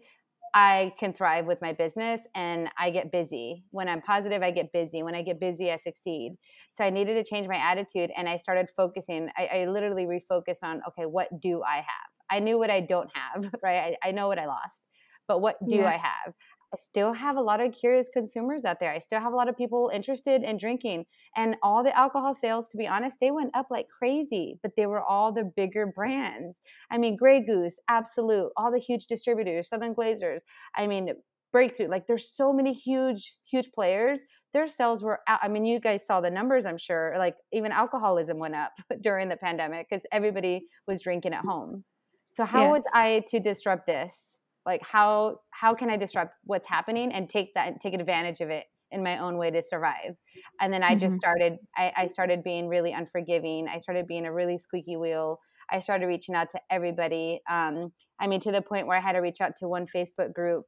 I 0.55 0.93
can 0.99 1.13
thrive 1.15 1.47
with 1.47 1.63
my 1.63 1.73
business 1.73 2.21
and 2.35 2.69
I 2.79 2.91
get 2.91 3.11
busy. 3.11 3.65
When 3.71 3.89
I'm 3.89 4.03
positive, 4.03 4.43
I 4.43 4.51
get 4.51 4.73
busy. 4.73 5.03
When 5.03 5.15
I 5.15 5.23
get 5.23 5.41
busy, 5.41 5.71
I 5.71 5.77
succeed. 5.77 6.37
So 6.71 6.85
I 6.85 6.91
needed 6.91 7.15
to 7.15 7.25
change 7.29 7.49
my 7.49 7.57
attitude 7.57 8.11
and 8.17 8.29
I 8.29 8.37
started 8.37 8.69
focusing. 8.77 9.31
I, 9.37 9.47
I 9.47 9.67
literally 9.67 10.05
refocused 10.05 10.63
on 10.63 10.83
okay, 10.89 11.07
what 11.07 11.41
do 11.41 11.63
I 11.63 11.77
have? 11.77 12.11
I 12.31 12.39
knew 12.39 12.59
what 12.59 12.71
I 12.71 12.81
don't 12.81 13.11
have, 13.15 13.55
right? 13.63 13.97
I, 14.03 14.09
I 14.09 14.13
know 14.13 14.29
what 14.29 14.39
I 14.39 14.47
lost, 14.47 14.83
but 15.27 15.41
what 15.41 15.57
do 15.67 15.77
yeah. 15.77 15.87
I 15.87 15.97
have? 15.97 16.35
I 16.73 16.79
still 16.79 17.13
have 17.13 17.37
a 17.37 17.43
lot 17.43 17.61
of 17.61 17.73
curious 17.73 18.09
consumers 18.13 18.65
out 18.65 18.81
there. 18.81 18.91
I 18.93 18.99
still 18.99 19.21
have 19.21 19.33
a 19.33 19.37
lot 19.37 19.49
of 19.49 19.57
people 19.57 19.91
interested 19.93 20.43
in 20.43 20.57
drinking. 20.57 21.05
And 21.37 21.57
all 21.63 21.85
the 21.85 21.97
alcohol 21.97 22.33
sales, 22.33 22.69
to 22.69 22.79
be 22.79 22.87
honest, 22.87 23.19
they 23.21 23.31
went 23.31 23.55
up 23.55 23.67
like 23.71 23.87
crazy, 23.89 24.59
but 24.63 24.73
they 24.77 24.87
were 24.87 25.03
all 25.03 25.33
the 25.33 25.45
bigger 25.55 25.87
brands. 25.87 26.61
I 26.91 26.97
mean, 26.97 27.17
Grey 27.17 27.45
Goose, 27.45 27.77
Absolut, 27.89 28.53
all 28.57 28.73
the 28.73 28.79
huge 28.79 29.07
distributors, 29.07 29.69
Southern 29.69 29.95
Glazers. 29.95 30.41
I 30.75 30.87
mean, 30.87 31.11
Breakthru. 31.55 31.89
Like, 31.89 32.07
there's 32.07 32.31
so 32.31 32.53
many 32.53 32.73
huge, 32.73 33.35
huge 33.45 33.71
players. 33.73 34.21
Their 34.55 34.69
sales 34.69 35.03
were 35.03 35.21
out. 35.29 35.41
I 35.43 35.49
mean, 35.49 35.67
you 35.67 35.81
guys 35.81 36.07
saw 36.07 36.21
the 36.21 36.31
numbers, 36.31 36.65
I'm 36.65 36.79
sure. 36.79 37.15
Like, 37.19 37.37
even 37.53 37.73
alcoholism 37.73 38.39
went 38.39 38.55
up 38.55 38.73
during 39.03 39.29
the 39.29 39.37
pandemic 39.37 39.87
because 39.91 40.07
everybody 40.13 40.67
was 40.87 41.03
drinking 41.03 41.35
at 41.35 41.45
home. 41.45 41.85
So, 42.29 42.45
how 42.45 42.63
yes. 42.63 42.71
was 42.71 42.85
I 42.95 43.23
to 43.29 43.41
disrupt 43.41 43.87
this? 43.87 44.32
Like 44.67 44.83
how 44.83 45.39
how 45.51 45.75
can 45.75 45.91
i 45.91 45.97
disrupt 45.97 46.35
what's 46.45 46.67
happening 46.67 47.13
and 47.13 47.29
take 47.29 47.55
that 47.55 47.81
take 47.81 47.95
advantage 47.95 48.41
of 48.41 48.51
it 48.51 48.67
in 48.91 49.03
my 49.03 49.19
own 49.19 49.39
way 49.39 49.51
to 49.51 49.63
survive? 49.63 50.17
And 50.61 50.73
then 50.73 50.83
i 50.83 50.91
mm-hmm. 50.91 50.99
just 50.99 51.17
started 51.17 51.57
I, 51.77 51.93
I 51.97 52.07
started 52.07 52.43
being 52.43 52.69
really 52.69 52.93
unforgiving. 52.93 53.67
I 53.69 53.79
started 53.79 54.07
being 54.07 54.27
a 54.27 54.33
really 54.33 54.59
squeaky 54.59 54.97
wheel. 54.97 55.39
I 55.71 55.79
started 55.79 56.07
reaching 56.07 56.35
out 56.35 56.51
to 56.51 56.61
everybody. 56.71 57.41
Um, 57.51 57.93
i 58.21 58.27
mean 58.27 58.41
to 58.41 58.53
the 58.53 58.63
point 58.63 58.87
where 58.87 58.97
i 58.97 59.01
had 59.01 59.13
to 59.13 59.21
reach 59.21 59.41
out 59.41 59.57
to 59.59 59.69
one 59.69 59.87
facebook 59.87 60.33
group 60.33 60.67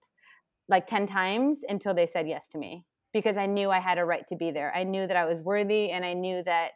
like 0.68 0.87
10 0.87 1.07
times 1.07 1.61
until 1.68 1.94
they 1.94 2.07
said 2.07 2.26
yes 2.26 2.48
to 2.48 2.59
me 2.59 2.85
because 3.12 3.37
i 3.37 3.46
knew 3.46 3.70
i 3.70 3.78
had 3.78 3.98
a 3.98 4.04
right 4.04 4.26
to 4.28 4.37
be 4.37 4.50
there. 4.50 4.72
I 4.74 4.83
knew 4.83 5.07
that 5.07 5.16
i 5.16 5.24
was 5.24 5.40
worthy 5.40 5.90
and 5.90 6.04
i 6.04 6.14
knew 6.14 6.42
that 6.44 6.72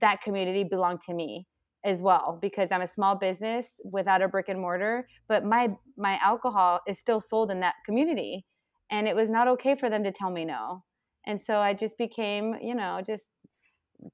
that 0.00 0.20
community 0.22 0.64
belonged 0.64 1.00
to 1.02 1.14
me 1.14 1.46
as 1.84 2.02
well 2.02 2.38
because 2.40 2.72
I'm 2.72 2.80
a 2.80 2.86
small 2.86 3.14
business 3.16 3.80
without 3.84 4.22
a 4.22 4.28
brick 4.28 4.48
and 4.48 4.60
mortar, 4.60 5.08
but 5.28 5.44
my 5.44 5.76
my 5.96 6.18
alcohol 6.22 6.80
is 6.86 6.98
still 6.98 7.20
sold 7.20 7.50
in 7.50 7.60
that 7.60 7.76
community 7.86 8.44
and 8.90 9.06
it 9.06 9.14
was 9.14 9.28
not 9.28 9.48
okay 9.48 9.74
for 9.76 9.90
them 9.90 10.04
to 10.04 10.12
tell 10.12 10.30
me 10.30 10.44
no. 10.44 10.84
And 11.26 11.40
so 11.40 11.58
I 11.58 11.74
just 11.74 11.98
became, 11.98 12.56
you 12.60 12.74
know, 12.74 13.00
just 13.06 13.28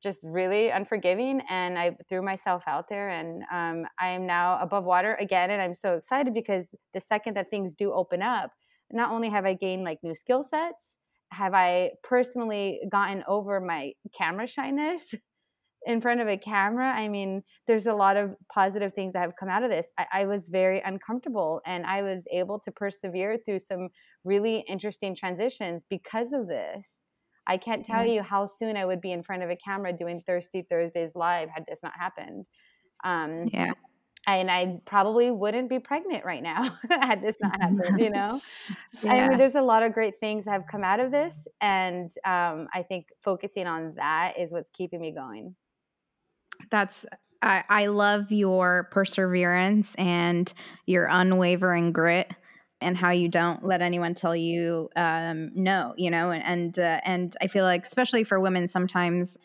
just 0.03 0.21
really 0.23 0.71
unforgiving 0.71 1.43
and 1.51 1.79
I 1.79 1.97
threw 2.09 2.23
myself 2.23 2.65
out 2.67 2.89
there 2.89 3.11
and 3.11 3.43
um, 3.53 3.87
I 4.01 4.09
am 4.09 4.27
now 4.27 4.59
above 4.61 4.85
water 4.85 5.15
again 5.21 5.51
and 5.51 5.61
I'm 5.61 5.75
so 5.75 5.95
excited 5.95 6.33
because 6.33 6.67
the 6.95 7.01
second 7.01 7.37
that 7.37 7.51
things 7.51 7.75
do 7.75 7.93
open 7.93 8.23
up, 8.23 8.51
not 8.91 9.11
only 9.11 9.29
have 9.29 9.45
I 9.45 9.53
gained 9.55 9.85
like 9.85 9.99
new 10.03 10.15
skill 10.15 10.43
sets, 10.43 10.95
have 11.33 11.53
I 11.53 11.91
personally 12.03 12.81
gotten 12.91 13.25
over 13.29 13.61
my 13.61 13.93
camera 14.17 14.47
shyness 14.47 15.15
in 15.87 16.01
front 16.01 16.21
of 16.21 16.29
a 16.29 16.37
camera 16.37 16.93
i 16.97 17.09
mean 17.09 17.43
there's 17.67 17.87
a 17.87 17.95
lot 17.95 18.17
of 18.17 18.35
positive 18.53 18.93
things 18.95 19.13
that 19.13 19.21
have 19.21 19.37
come 19.39 19.49
out 19.49 19.63
of 19.63 19.71
this 19.71 19.91
I, 19.99 20.07
I, 20.13 20.25
was 20.27 20.49
very 20.49 20.81
uncomfortable 20.81 21.61
and 21.67 21.85
i 21.87 22.03
was 22.03 22.25
able 22.31 22.59
to 22.61 22.73
persevere 22.73 23.39
through 23.45 23.61
some 23.61 23.89
really 24.25 24.65
interesting 24.69 25.15
transitions 25.15 25.85
because 25.89 26.33
of 26.33 26.49
this 26.49 26.87
i 27.47 27.57
can't 27.57 27.85
tell 27.85 28.07
you 28.07 28.23
how 28.23 28.47
soon 28.47 28.77
i 28.77 28.85
would 28.85 29.01
be 29.01 29.13
in 29.13 29.23
front 29.23 29.43
of 29.43 29.51
a 29.51 29.57
camera 29.57 29.93
doing 29.93 30.21
thirsty 30.21 30.67
thursdays 30.69 31.11
live 31.15 31.49
had 31.51 31.65
this 31.69 31.81
not 31.83 31.93
happened 31.99 32.47
um, 33.05 33.49
yeah 33.53 33.73
and 34.27 34.51
I 34.51 34.81
probably 34.87 35.31
wouldn't 35.31 35.69
be 35.69 35.79
pregnant 35.79 36.25
right 36.25 36.43
now 36.43 36.79
had 36.91 37.23
this 37.23 37.37
not 37.41 37.61
happened, 37.61 38.01
you 38.01 38.11
know? 38.11 38.41
yeah. 39.03 39.13
I 39.13 39.29
mean, 39.29 39.39
there's 39.39 39.55
a 39.55 39.63
lot 39.63 39.83
of 39.83 39.93
great 39.93 40.15
things 40.21 40.47
that 40.47 40.53
have 40.53 40.65
come 40.71 40.83
out 40.83 41.01
of 41.01 41.11
this. 41.11 41.47
And 41.61 42.11
um, 42.25 42.69
I 42.73 42.85
think 42.89 43.09
focusing 43.23 43.67
on 43.67 43.95
that 43.97 44.35
is 44.39 44.51
what's 44.51 44.71
keeping 44.71 45.01
me 45.01 45.13
going. 45.13 45.55
That's 46.71 47.05
I, 47.43 47.63
I 47.69 47.87
love 47.87 48.33
your 48.33 48.89
perseverance 48.91 49.95
and 49.97 50.53
your 50.87 51.07
unwavering 51.11 51.93
grit 51.93 52.31
and 52.81 52.97
how 52.97 53.11
you 53.11 53.29
don't 53.29 53.63
let 53.63 53.83
anyone 53.83 54.15
tell 54.15 54.35
you 54.35 54.89
um, 54.97 55.51
no, 55.55 55.95
you 55.97 56.11
know, 56.11 56.31
and 56.31 56.45
and, 56.45 56.79
uh, 56.79 57.01
and 57.05 57.37
I 57.41 57.49
feel 57.49 57.65
like 57.65 57.85
especially 57.85 58.25
for 58.25 58.41
women 58.41 58.67
sometimes 58.67 59.37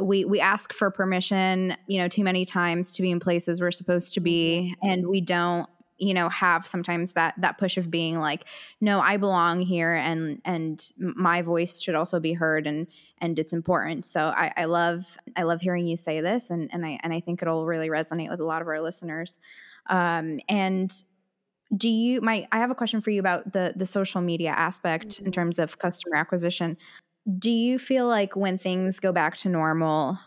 we 0.00 0.24
we 0.24 0.40
ask 0.40 0.72
for 0.72 0.90
permission, 0.90 1.76
you 1.86 1.98
know, 1.98 2.08
too 2.08 2.24
many 2.24 2.44
times 2.44 2.94
to 2.94 3.02
be 3.02 3.10
in 3.10 3.20
places 3.20 3.60
we're 3.60 3.70
supposed 3.70 4.14
to 4.14 4.20
be, 4.20 4.74
mm-hmm. 4.74 4.88
and 4.88 5.08
we 5.08 5.20
don't 5.20 5.68
you 6.00 6.14
know 6.14 6.28
have 6.28 6.66
sometimes 6.66 7.12
that 7.12 7.34
that 7.38 7.58
push 7.58 7.76
of 7.76 7.90
being 7.90 8.18
like 8.18 8.46
no 8.80 9.00
i 9.00 9.16
belong 9.16 9.60
here 9.60 9.94
and 9.94 10.40
and 10.44 10.92
my 10.98 11.42
voice 11.42 11.80
should 11.80 11.94
also 11.94 12.18
be 12.18 12.32
heard 12.32 12.66
and 12.66 12.86
and 13.20 13.38
it's 13.38 13.52
important. 13.52 14.04
So 14.04 14.32
i 14.36 14.52
i 14.56 14.64
love 14.64 15.16
i 15.36 15.42
love 15.42 15.60
hearing 15.60 15.86
you 15.86 15.96
say 15.96 16.20
this 16.20 16.50
and 16.50 16.70
and 16.72 16.84
i 16.84 16.98
and 17.02 17.12
i 17.12 17.20
think 17.20 17.42
it'll 17.42 17.66
really 17.66 17.88
resonate 17.88 18.30
with 18.30 18.40
a 18.40 18.44
lot 18.44 18.62
of 18.62 18.68
our 18.68 18.80
listeners. 18.80 19.38
Um 19.86 20.40
and 20.48 20.92
do 21.76 21.88
you 21.88 22.20
my 22.20 22.48
i 22.50 22.58
have 22.58 22.70
a 22.70 22.74
question 22.74 23.00
for 23.00 23.10
you 23.10 23.20
about 23.20 23.52
the 23.52 23.74
the 23.76 23.86
social 23.86 24.20
media 24.20 24.50
aspect 24.50 25.08
mm-hmm. 25.08 25.26
in 25.26 25.32
terms 25.32 25.58
of 25.58 25.78
customer 25.78 26.16
acquisition. 26.16 26.76
Do 27.38 27.50
you 27.50 27.78
feel 27.78 28.06
like 28.06 28.34
when 28.34 28.56
things 28.56 28.98
go 28.98 29.12
back 29.12 29.36
to 29.38 29.48
normal 29.48 30.18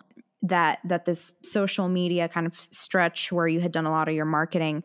that 0.44 0.80
that 0.84 1.06
this 1.06 1.34
social 1.42 1.88
media 1.88 2.28
kind 2.30 2.46
of 2.46 2.60
stretch 2.60 3.32
where 3.32 3.48
you 3.48 3.62
had 3.62 3.72
done 3.72 3.86
a 3.86 3.92
lot 3.92 4.08
of 4.08 4.14
your 4.14 4.26
marketing 4.26 4.84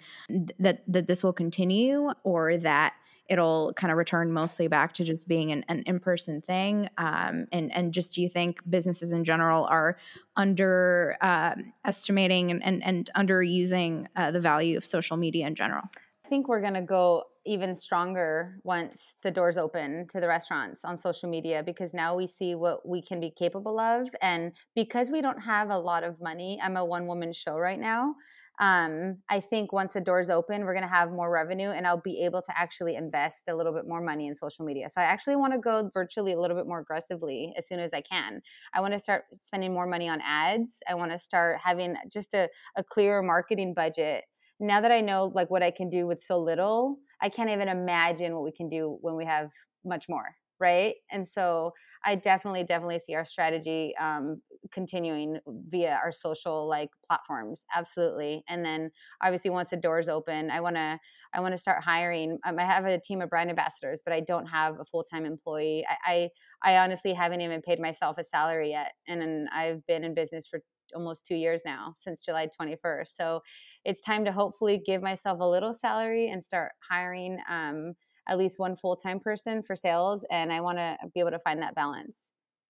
that 0.58 0.82
that 0.86 1.06
this 1.06 1.22
will 1.22 1.32
continue 1.32 2.10
or 2.22 2.56
that 2.56 2.94
it'll 3.28 3.72
kind 3.74 3.90
of 3.90 3.98
return 3.98 4.32
mostly 4.32 4.68
back 4.68 4.94
to 4.94 5.04
just 5.04 5.28
being 5.28 5.52
an, 5.52 5.64
an 5.68 5.82
in-person 5.86 6.40
thing? 6.40 6.88
Um, 6.96 7.46
and 7.52 7.74
and 7.74 7.92
just 7.92 8.14
do 8.14 8.22
you 8.22 8.28
think 8.28 8.60
businesses 8.68 9.12
in 9.12 9.24
general 9.24 9.64
are 9.66 9.98
under 10.36 11.16
uh, 11.20 11.54
estimating 11.84 12.50
and, 12.50 12.64
and, 12.64 12.82
and 12.84 13.10
underusing 13.16 14.06
uh, 14.16 14.30
the 14.30 14.40
value 14.40 14.76
of 14.76 14.84
social 14.84 15.16
media 15.16 15.46
in 15.46 15.54
general? 15.54 15.82
I 16.24 16.28
think 16.28 16.48
we're 16.48 16.60
going 16.60 16.74
to 16.74 16.82
go 16.82 17.24
even 17.48 17.74
stronger 17.74 18.58
once 18.62 19.16
the 19.22 19.30
doors 19.30 19.56
open 19.56 20.06
to 20.08 20.20
the 20.20 20.28
restaurants 20.28 20.84
on 20.84 20.98
social 20.98 21.28
media 21.28 21.62
because 21.64 21.94
now 21.94 22.14
we 22.14 22.26
see 22.26 22.54
what 22.54 22.86
we 22.86 23.02
can 23.02 23.20
be 23.20 23.30
capable 23.30 23.80
of. 23.80 24.08
And 24.20 24.52
because 24.74 25.10
we 25.10 25.22
don't 25.22 25.40
have 25.40 25.70
a 25.70 25.78
lot 25.78 26.04
of 26.04 26.20
money 26.20 26.60
i'm 26.62 26.76
a 26.76 26.84
one 26.84 27.06
woman 27.06 27.32
show 27.32 27.56
right 27.56 27.78
now. 27.78 28.14
Um, 28.60 29.18
i 29.30 29.38
think 29.38 29.72
once 29.72 29.92
the 29.92 30.00
doors 30.00 30.28
open 30.30 30.64
we're 30.64 30.74
going 30.74 30.82
to 30.90 30.96
have 31.00 31.12
more 31.12 31.30
revenue 31.30 31.70
and 31.70 31.86
i'll 31.86 32.00
be 32.00 32.24
able 32.24 32.42
to 32.42 32.58
actually 32.58 32.96
invest 32.96 33.44
a 33.48 33.54
little 33.54 33.72
bit 33.72 33.86
more 33.86 34.00
money 34.00 34.26
in 34.26 34.34
social 34.34 34.64
media. 34.64 34.88
So 34.90 35.00
i 35.00 35.04
actually 35.04 35.36
want 35.36 35.52
to 35.52 35.60
go 35.60 35.90
virtually 35.94 36.32
a 36.32 36.40
little 36.40 36.56
bit 36.56 36.66
more 36.66 36.80
aggressively 36.80 37.54
as 37.56 37.68
soon 37.68 37.78
as 37.78 37.92
i 37.92 38.00
can. 38.00 38.42
I 38.74 38.80
want 38.80 38.94
to 38.94 39.00
start 39.00 39.24
spending 39.40 39.72
more 39.72 39.86
money 39.86 40.08
on 40.08 40.20
ads. 40.22 40.78
I 40.88 40.94
want 40.94 41.12
to 41.12 41.18
start 41.18 41.60
having 41.64 41.96
just 42.12 42.34
a, 42.34 42.48
a 42.76 42.82
clearer 42.82 43.22
marketing 43.22 43.74
budget 43.74 44.24
now 44.60 44.80
that 44.80 44.92
i 44.92 45.00
know 45.00 45.30
like 45.34 45.50
what 45.50 45.62
i 45.62 45.70
can 45.70 45.88
do 45.88 46.06
with 46.06 46.20
so 46.20 46.38
little 46.38 46.98
I 47.20 47.28
can't 47.30 47.50
even 47.50 47.66
imagine 47.66 48.32
what 48.34 48.44
we 48.44 48.52
can 48.52 48.68
do 48.68 48.96
when 49.00 49.16
we 49.16 49.24
have 49.24 49.50
much 49.84 50.08
more, 50.08 50.36
right? 50.60 50.94
And 51.10 51.26
so 51.26 51.72
I 52.04 52.14
definitely, 52.14 52.62
definitely 52.62 53.00
see 53.00 53.16
our 53.16 53.24
strategy 53.24 53.92
um, 53.98 54.40
continuing 54.70 55.40
via 55.46 55.98
our 56.00 56.12
social 56.12 56.68
like 56.68 56.90
platforms, 57.08 57.64
absolutely. 57.74 58.44
And 58.48 58.64
then 58.64 58.92
obviously 59.20 59.50
once 59.50 59.70
the 59.70 59.76
doors 59.78 60.06
open, 60.06 60.48
I 60.52 60.60
want 60.60 60.76
to 60.76 61.00
I 61.34 61.40
want 61.40 61.52
to 61.54 61.58
start 61.58 61.82
hiring. 61.82 62.38
Um, 62.44 62.58
I 62.58 62.64
have 62.64 62.84
a 62.86 63.00
team 63.00 63.20
of 63.20 63.30
brand 63.30 63.50
ambassadors, 63.50 64.00
but 64.04 64.14
I 64.14 64.20
don't 64.20 64.46
have 64.46 64.78
a 64.80 64.84
full 64.84 65.04
time 65.04 65.26
employee. 65.26 65.84
I, 66.06 66.30
I, 66.62 66.72
I 66.74 66.76
honestly 66.84 67.12
haven't 67.12 67.40
even 67.40 67.62
paid 67.62 67.80
myself 67.80 68.16
a 68.18 68.24
salary 68.24 68.70
yet, 68.70 68.92
and 69.06 69.48
I've 69.50 69.84
been 69.86 70.04
in 70.04 70.14
business 70.14 70.46
for 70.46 70.60
almost 70.94 71.26
two 71.26 71.34
years 71.34 71.62
now 71.64 71.94
since 72.00 72.24
July 72.24 72.48
21st. 72.60 73.16
So 73.16 73.42
it's 73.84 74.00
time 74.00 74.24
to 74.24 74.32
hopefully 74.32 74.82
give 74.84 75.02
myself 75.02 75.40
a 75.40 75.48
little 75.48 75.72
salary 75.72 76.30
and 76.30 76.42
start 76.42 76.72
hiring 76.88 77.38
um, 77.48 77.94
at 78.28 78.38
least 78.38 78.58
one 78.58 78.76
full 78.76 78.96
time 78.96 79.20
person 79.20 79.62
for 79.62 79.76
sales. 79.76 80.24
And 80.30 80.52
I 80.52 80.60
want 80.60 80.78
to 80.78 80.96
be 81.14 81.20
able 81.20 81.30
to 81.30 81.38
find 81.38 81.62
that 81.62 81.74
balance 81.74 82.26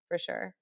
for 0.08 0.18
sure. 0.18 0.54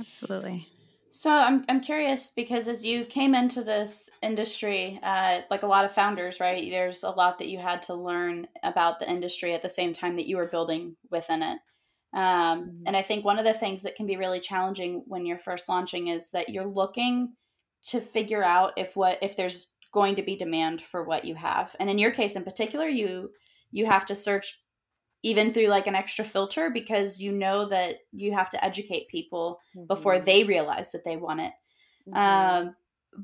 Absolutely. 0.00 0.68
So 1.10 1.30
I'm 1.30 1.64
I'm 1.68 1.80
curious 1.80 2.30
because 2.30 2.66
as 2.66 2.84
you 2.84 3.04
came 3.04 3.36
into 3.36 3.62
this 3.62 4.10
industry, 4.20 4.98
uh, 5.00 5.42
like 5.48 5.62
a 5.62 5.66
lot 5.68 5.84
of 5.84 5.92
founders, 5.92 6.40
right? 6.40 6.68
There's 6.68 7.04
a 7.04 7.10
lot 7.10 7.38
that 7.38 7.46
you 7.46 7.58
had 7.58 7.82
to 7.82 7.94
learn 7.94 8.48
about 8.64 8.98
the 8.98 9.08
industry 9.08 9.54
at 9.54 9.62
the 9.62 9.68
same 9.68 9.92
time 9.92 10.16
that 10.16 10.26
you 10.26 10.36
were 10.36 10.48
building 10.48 10.96
within 11.12 11.42
it. 11.44 11.60
Um, 12.14 12.20
mm-hmm. 12.22 12.86
and 12.86 12.96
I 12.96 13.02
think 13.02 13.24
one 13.24 13.38
of 13.38 13.44
the 13.44 13.54
things 13.54 13.82
that 13.82 13.96
can 13.96 14.06
be 14.06 14.16
really 14.16 14.40
challenging 14.40 15.02
when 15.06 15.26
you're 15.26 15.38
first 15.38 15.68
launching 15.68 16.06
is 16.08 16.30
that 16.30 16.48
you're 16.48 16.64
looking 16.64 17.34
to 17.88 18.00
figure 18.00 18.42
out 18.42 18.72
if 18.76 18.96
what 18.96 19.18
if 19.20 19.36
there's 19.36 19.74
going 19.92 20.16
to 20.16 20.22
be 20.22 20.36
demand 20.36 20.82
for 20.82 21.04
what 21.04 21.24
you 21.24 21.34
have. 21.34 21.74
And 21.78 21.90
in 21.90 21.98
your 21.98 22.10
case 22.10 22.36
in 22.36 22.44
particular, 22.44 22.88
you 22.88 23.30
you 23.70 23.86
have 23.86 24.06
to 24.06 24.14
search 24.14 24.60
even 25.22 25.52
through 25.52 25.68
like 25.68 25.86
an 25.86 25.94
extra 25.94 26.24
filter 26.24 26.70
because 26.70 27.20
you 27.20 27.32
know 27.32 27.66
that 27.66 27.96
you 28.12 28.32
have 28.32 28.50
to 28.50 28.64
educate 28.64 29.08
people 29.08 29.58
mm-hmm. 29.74 29.86
before 29.86 30.18
they 30.18 30.44
realize 30.44 30.92
that 30.92 31.02
they 31.02 31.16
want 31.16 31.40
it. 31.40 31.52
Mm-hmm. 32.08 32.16
Um, 32.68 32.76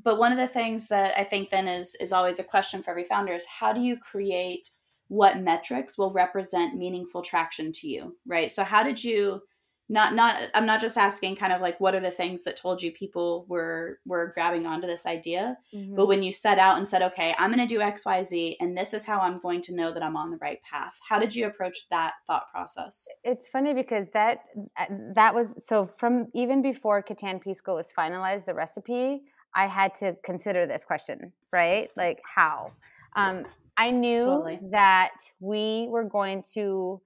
but 0.03 0.17
one 0.17 0.31
of 0.31 0.37
the 0.37 0.47
things 0.47 0.87
that 0.87 1.13
I 1.17 1.23
think 1.23 1.49
then 1.49 1.67
is 1.67 1.95
is 1.95 2.11
always 2.11 2.39
a 2.39 2.43
question 2.43 2.81
for 2.81 2.91
every 2.91 3.03
founder 3.03 3.33
is 3.33 3.45
how 3.45 3.71
do 3.71 3.81
you 3.81 3.97
create 3.97 4.69
what 5.11 5.41
metrics 5.41 5.97
will 5.97 6.13
represent 6.13 6.77
meaningful 6.77 7.21
traction 7.21 7.73
to 7.73 7.87
you 7.87 8.15
right? 8.25 8.49
So 8.49 8.63
how 8.63 8.81
did 8.81 9.03
you 9.03 9.41
not 9.89 10.15
not 10.15 10.37
i'm 10.53 10.65
not 10.65 10.79
just 10.79 10.97
asking 10.97 11.35
kind 11.35 11.51
of 11.51 11.59
like 11.59 11.77
what 11.81 11.93
are 11.93 11.99
the 11.99 12.09
things 12.09 12.45
that 12.45 12.55
told 12.55 12.81
you 12.81 12.93
people 12.93 13.45
were 13.49 13.99
were 14.05 14.31
grabbing 14.33 14.65
onto 14.65 14.87
this 14.87 15.05
idea 15.05 15.57
mm-hmm. 15.75 15.95
but 15.95 16.07
when 16.07 16.23
you 16.23 16.31
set 16.31 16.57
out 16.57 16.77
and 16.77 16.87
said 16.87 17.01
okay 17.01 17.35
i'm 17.37 17.51
going 17.51 17.67
to 17.67 17.75
do 17.75 17.81
xyz 17.81 18.55
and 18.61 18.77
this 18.77 18.93
is 18.93 19.05
how 19.05 19.19
i'm 19.19 19.37
going 19.41 19.61
to 19.61 19.75
know 19.75 19.91
that 19.91 20.01
i'm 20.01 20.15
on 20.15 20.31
the 20.31 20.37
right 20.37 20.61
path 20.63 20.97
how 21.09 21.19
did 21.19 21.35
you 21.35 21.45
approach 21.45 21.89
that 21.89 22.13
thought 22.25 22.49
process? 22.51 23.05
It's 23.25 23.49
funny 23.49 23.73
because 23.73 24.07
that 24.13 24.45
uh, 24.79 24.85
that 25.13 25.35
was 25.35 25.55
so 25.59 25.89
from 25.97 26.27
even 26.33 26.61
before 26.61 27.03
catan 27.03 27.41
pisco 27.41 27.75
was 27.75 27.89
finalized 27.97 28.45
the 28.45 28.53
recipe 28.53 29.23
i 29.55 29.67
had 29.67 29.93
to 29.95 30.15
consider 30.23 30.65
this 30.65 30.85
question 30.85 31.33
right? 31.51 31.91
Like 31.95 32.21
how? 32.23 32.71
Um, 33.15 33.45
I 33.77 33.91
knew 33.91 34.21
totally. 34.21 34.59
that 34.71 35.11
we 35.39 35.87
were 35.89 36.03
going 36.03 36.43
to 36.53 37.01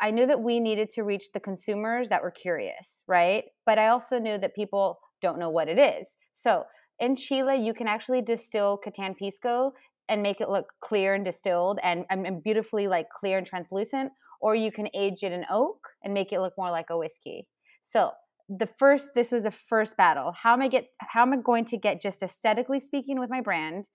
I 0.00 0.10
knew 0.10 0.26
that 0.26 0.40
we 0.40 0.58
needed 0.58 0.90
to 0.90 1.02
reach 1.02 1.32
the 1.32 1.40
consumers 1.40 2.08
that 2.08 2.22
were 2.22 2.30
curious, 2.30 3.02
right? 3.06 3.44
But 3.66 3.78
I 3.78 3.88
also 3.88 4.18
knew 4.18 4.38
that 4.38 4.54
people 4.54 4.98
don't 5.20 5.38
know 5.38 5.50
what 5.50 5.68
it 5.68 5.78
is. 5.78 6.14
So 6.32 6.64
in 6.98 7.14
Chile, 7.14 7.56
you 7.56 7.74
can 7.74 7.86
actually 7.86 8.22
distill 8.22 8.80
Catan 8.84 9.16
Pisco 9.16 9.72
and 10.08 10.22
make 10.22 10.40
it 10.40 10.48
look 10.48 10.72
clear 10.80 11.14
and 11.14 11.24
distilled 11.24 11.78
and, 11.82 12.04
and 12.10 12.42
beautifully 12.42 12.88
like 12.88 13.06
clear 13.10 13.38
and 13.38 13.46
translucent, 13.46 14.12
or 14.40 14.54
you 14.54 14.72
can 14.72 14.88
age 14.94 15.22
it 15.22 15.32
in 15.32 15.44
oak 15.50 15.78
and 16.02 16.14
make 16.14 16.32
it 16.32 16.40
look 16.40 16.54
more 16.56 16.70
like 16.70 16.90
a 16.90 16.98
whiskey. 16.98 17.46
So 17.82 18.12
the 18.48 18.68
first, 18.78 19.10
this 19.14 19.32
was 19.32 19.42
the 19.42 19.50
first 19.50 19.96
battle. 19.96 20.32
How 20.32 20.52
am 20.52 20.62
I 20.62 20.68
get? 20.68 20.86
How 21.00 21.22
am 21.22 21.32
I 21.32 21.36
going 21.36 21.64
to 21.66 21.76
get 21.76 22.00
just 22.00 22.22
aesthetically 22.22 22.80
speaking 22.80 23.18
with 23.18 23.30
my 23.30 23.40
brand? 23.40 23.88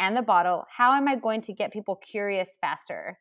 And 0.00 0.16
the 0.16 0.22
bottle, 0.22 0.64
how 0.74 0.92
am 0.92 1.08
I 1.08 1.16
going 1.16 1.40
to 1.42 1.52
get 1.52 1.72
people 1.72 1.96
curious 1.96 2.56
faster? 2.60 3.18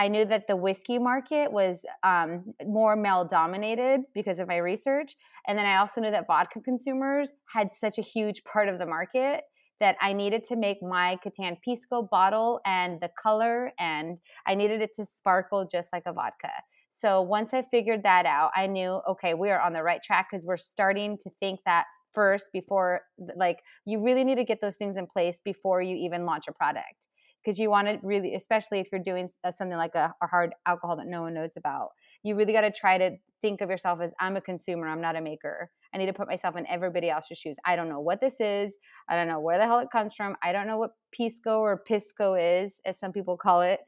I 0.00 0.08
knew 0.08 0.24
that 0.26 0.46
the 0.46 0.54
whiskey 0.54 0.98
market 0.98 1.50
was 1.50 1.84
um, 2.04 2.54
more 2.64 2.94
male 2.94 3.24
dominated 3.24 4.02
because 4.14 4.38
of 4.38 4.46
my 4.46 4.58
research. 4.58 5.16
And 5.46 5.58
then 5.58 5.66
I 5.66 5.78
also 5.78 6.00
knew 6.00 6.12
that 6.12 6.28
vodka 6.28 6.60
consumers 6.60 7.32
had 7.52 7.72
such 7.72 7.98
a 7.98 8.02
huge 8.02 8.44
part 8.44 8.68
of 8.68 8.78
the 8.78 8.86
market 8.86 9.42
that 9.80 9.96
I 10.00 10.12
needed 10.12 10.44
to 10.44 10.56
make 10.56 10.78
my 10.82 11.18
Catan 11.24 11.56
Pisco 11.64 12.02
bottle 12.02 12.60
and 12.64 13.00
the 13.00 13.10
color, 13.20 13.72
and 13.78 14.18
I 14.46 14.54
needed 14.54 14.82
it 14.82 14.90
to 14.96 15.04
sparkle 15.04 15.68
just 15.70 15.92
like 15.92 16.02
a 16.06 16.12
vodka. 16.12 16.50
So 16.90 17.22
once 17.22 17.54
I 17.54 17.62
figured 17.62 18.02
that 18.02 18.26
out, 18.26 18.50
I 18.56 18.66
knew, 18.66 19.00
okay, 19.08 19.34
we 19.34 19.50
are 19.50 19.60
on 19.60 19.72
the 19.72 19.84
right 19.84 20.02
track 20.02 20.28
because 20.30 20.44
we're 20.44 20.56
starting 20.56 21.16
to 21.18 21.30
think 21.38 21.60
that 21.64 21.84
first 22.12 22.50
before 22.52 23.02
like 23.36 23.58
you 23.84 24.02
really 24.02 24.24
need 24.24 24.36
to 24.36 24.44
get 24.44 24.60
those 24.60 24.76
things 24.76 24.96
in 24.96 25.06
place 25.06 25.40
before 25.44 25.82
you 25.82 25.96
even 25.96 26.24
launch 26.24 26.44
a 26.48 26.52
product 26.52 27.06
because 27.44 27.58
you 27.58 27.70
want 27.70 27.86
to 27.88 27.98
really 28.02 28.34
especially 28.34 28.80
if 28.80 28.88
you're 28.90 29.02
doing 29.02 29.28
uh, 29.44 29.50
something 29.50 29.76
like 29.76 29.94
a, 29.94 30.14
a 30.22 30.26
hard 30.26 30.54
alcohol 30.66 30.96
that 30.96 31.06
no 31.06 31.22
one 31.22 31.34
knows 31.34 31.52
about 31.56 31.90
you 32.22 32.34
really 32.34 32.52
got 32.52 32.62
to 32.62 32.72
try 32.72 32.98
to 32.98 33.16
think 33.42 33.60
of 33.60 33.70
yourself 33.70 34.00
as 34.00 34.10
i'm 34.20 34.36
a 34.36 34.40
consumer 34.40 34.88
i'm 34.88 35.00
not 35.00 35.16
a 35.16 35.20
maker. 35.20 35.70
I 35.92 35.98
need 35.98 36.06
to 36.06 36.12
put 36.12 36.28
myself 36.28 36.56
in 36.56 36.66
everybody 36.66 37.08
else's 37.08 37.38
shoes. 37.38 37.56
I 37.64 37.74
don't 37.74 37.88
know 37.88 38.00
what 38.00 38.20
this 38.20 38.40
is. 38.40 38.76
I 39.08 39.16
don't 39.16 39.26
know 39.26 39.40
where 39.40 39.56
the 39.56 39.64
hell 39.64 39.78
it 39.78 39.90
comes 39.90 40.14
from. 40.14 40.36
I 40.42 40.52
don't 40.52 40.66
know 40.66 40.76
what 40.76 40.90
pisco 41.12 41.60
or 41.60 41.78
pisco 41.78 42.34
is 42.34 42.78
as 42.84 42.98
some 42.98 43.10
people 43.10 43.38
call 43.38 43.62
it 43.62 43.80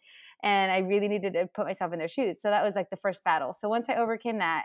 and 0.43 0.73
i 0.73 0.79
really 0.79 1.09
needed 1.09 1.35
to 1.35 1.47
put 1.55 1.67
myself 1.67 1.93
in 1.93 1.99
their 1.99 2.09
shoes. 2.09 2.41
So 2.41 2.49
that 2.49 2.65
was 2.65 2.75
like 2.75 2.89
the 2.89 2.97
first 2.97 3.23
battle. 3.25 3.53
So 3.53 3.69
once 3.69 3.87
i 3.89 3.97
overcame 3.97 4.39
that 4.39 4.65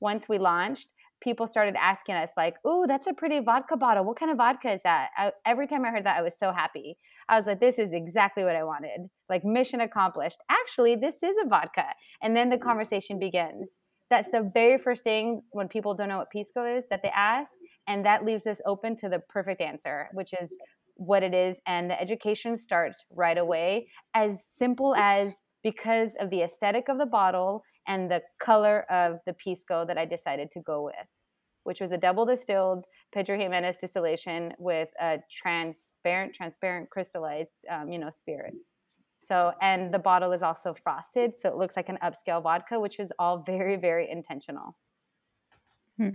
once 0.00 0.28
we 0.28 0.38
launched 0.38 0.88
people 1.20 1.46
started 1.46 1.74
asking 1.76 2.14
us 2.14 2.30
like, 2.36 2.54
"Ooh, 2.66 2.86
that's 2.86 3.06
a 3.06 3.12
pretty 3.12 3.40
vodka 3.40 3.76
bottle. 3.76 4.04
What 4.04 4.18
kind 4.18 4.30
of 4.30 4.36
vodka 4.36 4.72
is 4.72 4.82
that?" 4.82 5.10
I, 5.16 5.32
every 5.44 5.66
time 5.66 5.84
I 5.84 5.90
heard 5.90 6.04
that, 6.04 6.18
I 6.18 6.22
was 6.22 6.38
so 6.38 6.52
happy. 6.52 6.96
I 7.28 7.36
was 7.36 7.46
like, 7.46 7.60
"This 7.60 7.78
is 7.78 7.92
exactly 7.92 8.44
what 8.44 8.56
I 8.56 8.64
wanted. 8.64 9.08
Like 9.28 9.44
mission 9.44 9.80
accomplished. 9.80 10.38
Actually, 10.48 10.96
this 10.96 11.22
is 11.22 11.36
a 11.44 11.48
vodka." 11.48 11.86
And 12.22 12.36
then 12.36 12.50
the 12.50 12.56
mm. 12.56 12.62
conversation 12.62 13.18
begins. 13.18 13.78
That's 14.10 14.30
the 14.30 14.50
very 14.54 14.78
first 14.78 15.04
thing 15.04 15.42
when 15.50 15.68
people 15.68 15.94
don't 15.94 16.08
know 16.08 16.18
what 16.18 16.30
pisco 16.30 16.64
is 16.64 16.84
that 16.88 17.02
they 17.02 17.10
ask, 17.10 17.52
and 17.86 18.04
that 18.06 18.24
leaves 18.24 18.46
us 18.46 18.60
open 18.64 18.96
to 18.96 19.08
the 19.08 19.18
perfect 19.18 19.60
answer, 19.60 20.08
which 20.12 20.32
is 20.40 20.54
what 20.94 21.22
it 21.22 21.34
is, 21.34 21.60
and 21.66 21.90
the 21.90 22.00
education 22.00 22.56
starts 22.56 23.04
right 23.10 23.38
away. 23.38 23.88
As 24.14 24.38
simple 24.56 24.94
as 24.96 25.34
because 25.62 26.12
of 26.20 26.30
the 26.30 26.42
aesthetic 26.42 26.88
of 26.88 26.98
the 26.98 27.06
bottle 27.06 27.62
and 27.88 28.10
the 28.10 28.22
color 28.38 28.82
of 28.90 29.18
the 29.26 29.32
pisco 29.32 29.84
that 29.84 29.98
I 29.98 30.04
decided 30.04 30.52
to 30.52 30.60
go 30.60 30.84
with 30.84 31.08
which 31.68 31.82
was 31.82 31.92
a 31.92 31.98
double 31.98 32.24
distilled 32.24 32.86
Pedro 33.12 33.36
Ximénez 33.36 33.78
distillation 33.78 34.54
with 34.58 34.88
a 34.98 35.18
transparent, 35.30 36.34
transparent 36.34 36.88
crystallized, 36.88 37.58
um, 37.68 37.90
you 37.90 37.98
know, 37.98 38.08
spirit. 38.08 38.54
So, 39.18 39.52
and 39.60 39.92
the 39.92 39.98
bottle 39.98 40.32
is 40.32 40.42
also 40.42 40.74
frosted, 40.82 41.36
so 41.36 41.50
it 41.50 41.56
looks 41.56 41.76
like 41.76 41.90
an 41.90 41.98
upscale 42.02 42.42
vodka, 42.42 42.80
which 42.80 42.98
is 42.98 43.12
all 43.18 43.42
very, 43.42 43.76
very 43.76 44.10
intentional. 44.10 44.78
Hmm. 45.98 46.10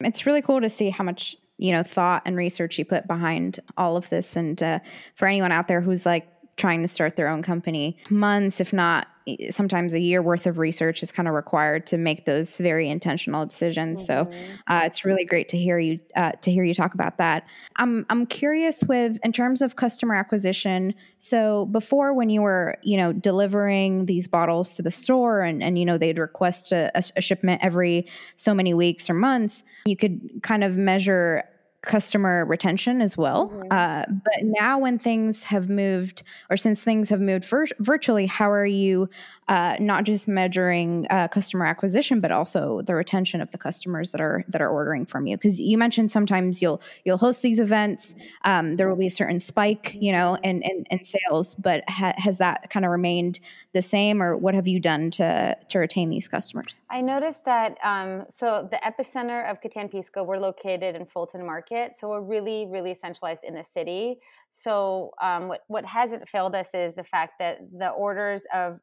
It's 0.00 0.26
really 0.26 0.42
cool 0.42 0.60
to 0.60 0.68
see 0.68 0.90
how 0.90 1.04
much 1.04 1.36
you 1.56 1.70
know 1.70 1.84
thought 1.84 2.22
and 2.24 2.36
research 2.36 2.76
you 2.76 2.84
put 2.84 3.06
behind 3.06 3.60
all 3.76 3.96
of 3.96 4.08
this, 4.08 4.34
and 4.34 4.60
uh, 4.60 4.80
for 5.14 5.28
anyone 5.28 5.52
out 5.52 5.68
there 5.68 5.82
who's 5.82 6.04
like 6.04 6.26
trying 6.56 6.82
to 6.82 6.88
start 6.88 7.14
their 7.14 7.28
own 7.28 7.42
company, 7.42 7.96
months, 8.10 8.60
if 8.60 8.72
not 8.72 9.06
sometimes 9.50 9.94
a 9.94 10.00
year 10.00 10.22
worth 10.22 10.46
of 10.46 10.58
research 10.58 11.02
is 11.02 11.12
kind 11.12 11.28
of 11.28 11.34
required 11.34 11.86
to 11.86 11.98
make 11.98 12.24
those 12.24 12.56
very 12.56 12.88
intentional 12.88 13.46
decisions. 13.46 14.06
Mm-hmm. 14.06 14.32
So 14.32 14.38
uh, 14.68 14.82
it's 14.84 15.04
really 15.04 15.24
great 15.24 15.48
to 15.50 15.58
hear 15.58 15.78
you 15.78 16.00
uh, 16.16 16.32
to 16.42 16.50
hear 16.50 16.64
you 16.64 16.74
talk 16.74 16.94
about 16.94 17.18
that. 17.18 17.44
I'm 17.76 18.06
I'm 18.10 18.26
curious 18.26 18.82
with 18.84 19.18
in 19.24 19.32
terms 19.32 19.62
of 19.62 19.76
customer 19.76 20.14
acquisition. 20.14 20.94
So 21.18 21.66
before, 21.66 22.14
when 22.14 22.30
you 22.30 22.42
were 22.42 22.78
you 22.82 22.96
know 22.96 23.12
delivering 23.12 24.06
these 24.06 24.26
bottles 24.28 24.74
to 24.76 24.82
the 24.82 24.90
store 24.90 25.40
and 25.40 25.62
and 25.62 25.78
you 25.78 25.84
know 25.84 25.98
they'd 25.98 26.18
request 26.18 26.72
a, 26.72 26.90
a 26.94 27.20
shipment 27.20 27.60
every 27.64 28.06
so 28.36 28.54
many 28.54 28.74
weeks 28.74 29.08
or 29.10 29.14
months, 29.14 29.64
you 29.86 29.96
could 29.96 30.42
kind 30.42 30.64
of 30.64 30.76
measure 30.76 31.44
customer 31.82 32.44
retention 32.44 33.00
as 33.00 33.16
well. 33.16 33.48
Mm-hmm. 33.48 33.68
Uh, 33.70 34.04
but 34.08 34.42
now, 34.42 34.78
when 34.78 34.98
things 34.98 35.44
have 35.44 35.68
moved, 35.68 36.22
or 36.50 36.56
since 36.56 36.82
things 36.82 37.08
have 37.08 37.20
moved 37.20 37.44
vir- 37.44 37.66
virtually, 37.78 38.26
how 38.26 38.50
are 38.50 38.66
you 38.66 39.08
uh, 39.50 39.74
not 39.80 40.04
just 40.04 40.28
measuring 40.28 41.08
uh, 41.10 41.26
customer 41.26 41.66
acquisition, 41.66 42.20
but 42.20 42.30
also 42.30 42.82
the 42.82 42.94
retention 42.94 43.40
of 43.40 43.50
the 43.50 43.58
customers 43.58 44.12
that 44.12 44.20
are 44.20 44.44
that 44.46 44.62
are 44.62 44.70
ordering 44.70 45.04
from 45.04 45.26
you? 45.26 45.36
Because 45.36 45.58
you 45.58 45.76
mentioned 45.76 46.12
sometimes 46.12 46.62
you'll 46.62 46.80
you'll 47.04 47.18
host 47.18 47.42
these 47.42 47.58
events. 47.58 48.14
Um, 48.44 48.76
there 48.76 48.88
will 48.88 48.94
be 48.96 49.08
a 49.08 49.10
certain 49.10 49.40
spike, 49.40 49.96
you 50.00 50.12
know, 50.12 50.36
in 50.44 50.62
in, 50.62 50.84
in 50.88 51.02
sales. 51.02 51.56
But 51.56 51.82
ha- 51.90 52.14
has 52.16 52.38
that 52.38 52.70
kind 52.70 52.84
of 52.84 52.92
remained 52.92 53.40
the 53.72 53.82
same, 53.82 54.22
or 54.22 54.36
what 54.36 54.54
have 54.54 54.68
you 54.68 54.78
done 54.78 55.10
to 55.12 55.56
to 55.68 55.78
retain 55.80 56.10
these 56.10 56.28
customers? 56.28 56.78
I 56.88 57.00
noticed 57.00 57.44
that. 57.46 57.76
Um, 57.82 58.26
so 58.30 58.68
the 58.70 58.78
epicenter 58.84 59.50
of 59.50 59.60
Catan 59.60 59.90
Pisco, 59.90 60.22
we're 60.22 60.38
located 60.38 60.94
in 60.94 61.06
Fulton 61.06 61.44
Market, 61.44 61.96
so 61.98 62.08
we're 62.08 62.22
really 62.22 62.66
really 62.70 62.94
centralized 62.94 63.42
in 63.42 63.54
the 63.54 63.64
city. 63.64 64.20
So 64.50 65.10
um, 65.20 65.48
what 65.48 65.64
what 65.66 65.84
hasn't 65.84 66.28
failed 66.28 66.54
us 66.54 66.70
is 66.72 66.94
the 66.94 67.04
fact 67.04 67.40
that 67.40 67.58
the 67.76 67.88
orders 67.90 68.44
of 68.54 68.78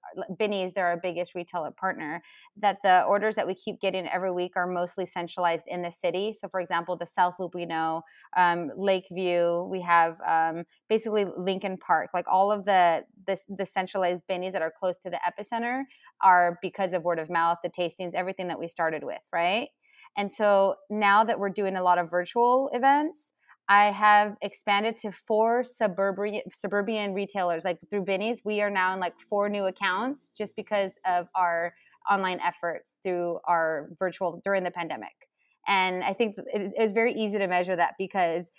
They're 0.65 0.87
our 0.87 0.97
biggest 0.97 1.35
retailer 1.35 1.71
partner, 1.71 2.21
that 2.57 2.77
the 2.83 3.03
orders 3.03 3.35
that 3.35 3.47
we 3.47 3.55
keep 3.55 3.79
getting 3.79 4.07
every 4.07 4.31
week 4.31 4.53
are 4.55 4.67
mostly 4.67 5.05
centralized 5.05 5.65
in 5.67 5.81
the 5.81 5.91
city. 5.91 6.33
So 6.33 6.47
for 6.47 6.59
example, 6.59 6.97
the 6.97 7.05
South 7.05 7.35
Loop 7.39 7.53
we 7.55 7.65
know, 7.65 8.01
um, 8.35 8.71
Lakeview, 8.75 9.63
we 9.63 9.81
have 9.81 10.17
um, 10.27 10.63
basically 10.89 11.25
Lincoln 11.37 11.77
Park, 11.77 12.09
like 12.13 12.25
all 12.31 12.51
of 12.51 12.65
the, 12.65 13.03
the 13.25 13.37
the 13.49 13.65
centralized 13.65 14.21
Binny's 14.27 14.53
that 14.53 14.61
are 14.61 14.73
close 14.77 14.97
to 14.99 15.09
the 15.09 15.19
epicenter 15.27 15.83
are 16.21 16.57
because 16.61 16.93
of 16.93 17.03
word 17.03 17.19
of 17.19 17.29
mouth, 17.29 17.57
the 17.63 17.69
tastings, 17.69 18.13
everything 18.13 18.47
that 18.47 18.59
we 18.59 18.67
started 18.67 19.03
with, 19.03 19.21
right? 19.31 19.69
And 20.17 20.31
so 20.31 20.75
now 20.89 21.23
that 21.23 21.39
we're 21.39 21.49
doing 21.49 21.75
a 21.75 21.83
lot 21.83 21.99
of 21.99 22.09
virtual 22.09 22.69
events, 22.73 23.31
I 23.69 23.91
have 23.91 24.37
expanded 24.41 24.95
to 24.97 25.11
four 25.11 25.63
suburban 25.63 26.41
suburban 26.51 27.13
retailers. 27.13 27.65
Like 27.65 27.79
through 27.89 28.05
Binny's, 28.05 28.41
we 28.45 28.61
are 28.61 28.69
now 28.69 28.93
in 28.93 28.99
like 28.99 29.19
four 29.19 29.49
new 29.49 29.65
accounts 29.65 30.29
just 30.29 30.55
because 30.55 30.97
of 31.05 31.27
our 31.35 31.73
online 32.09 32.39
efforts 32.39 32.95
through 33.03 33.39
our 33.45 33.89
virtual 33.99 34.39
during 34.43 34.63
the 34.63 34.71
pandemic. 34.71 35.29
And 35.67 36.03
I 36.03 36.13
think 36.13 36.35
it 36.37 36.73
is 36.79 36.93
very 36.93 37.13
easy 37.13 37.37
to 37.37 37.47
measure 37.47 37.75
that 37.75 37.95
because 37.97 38.49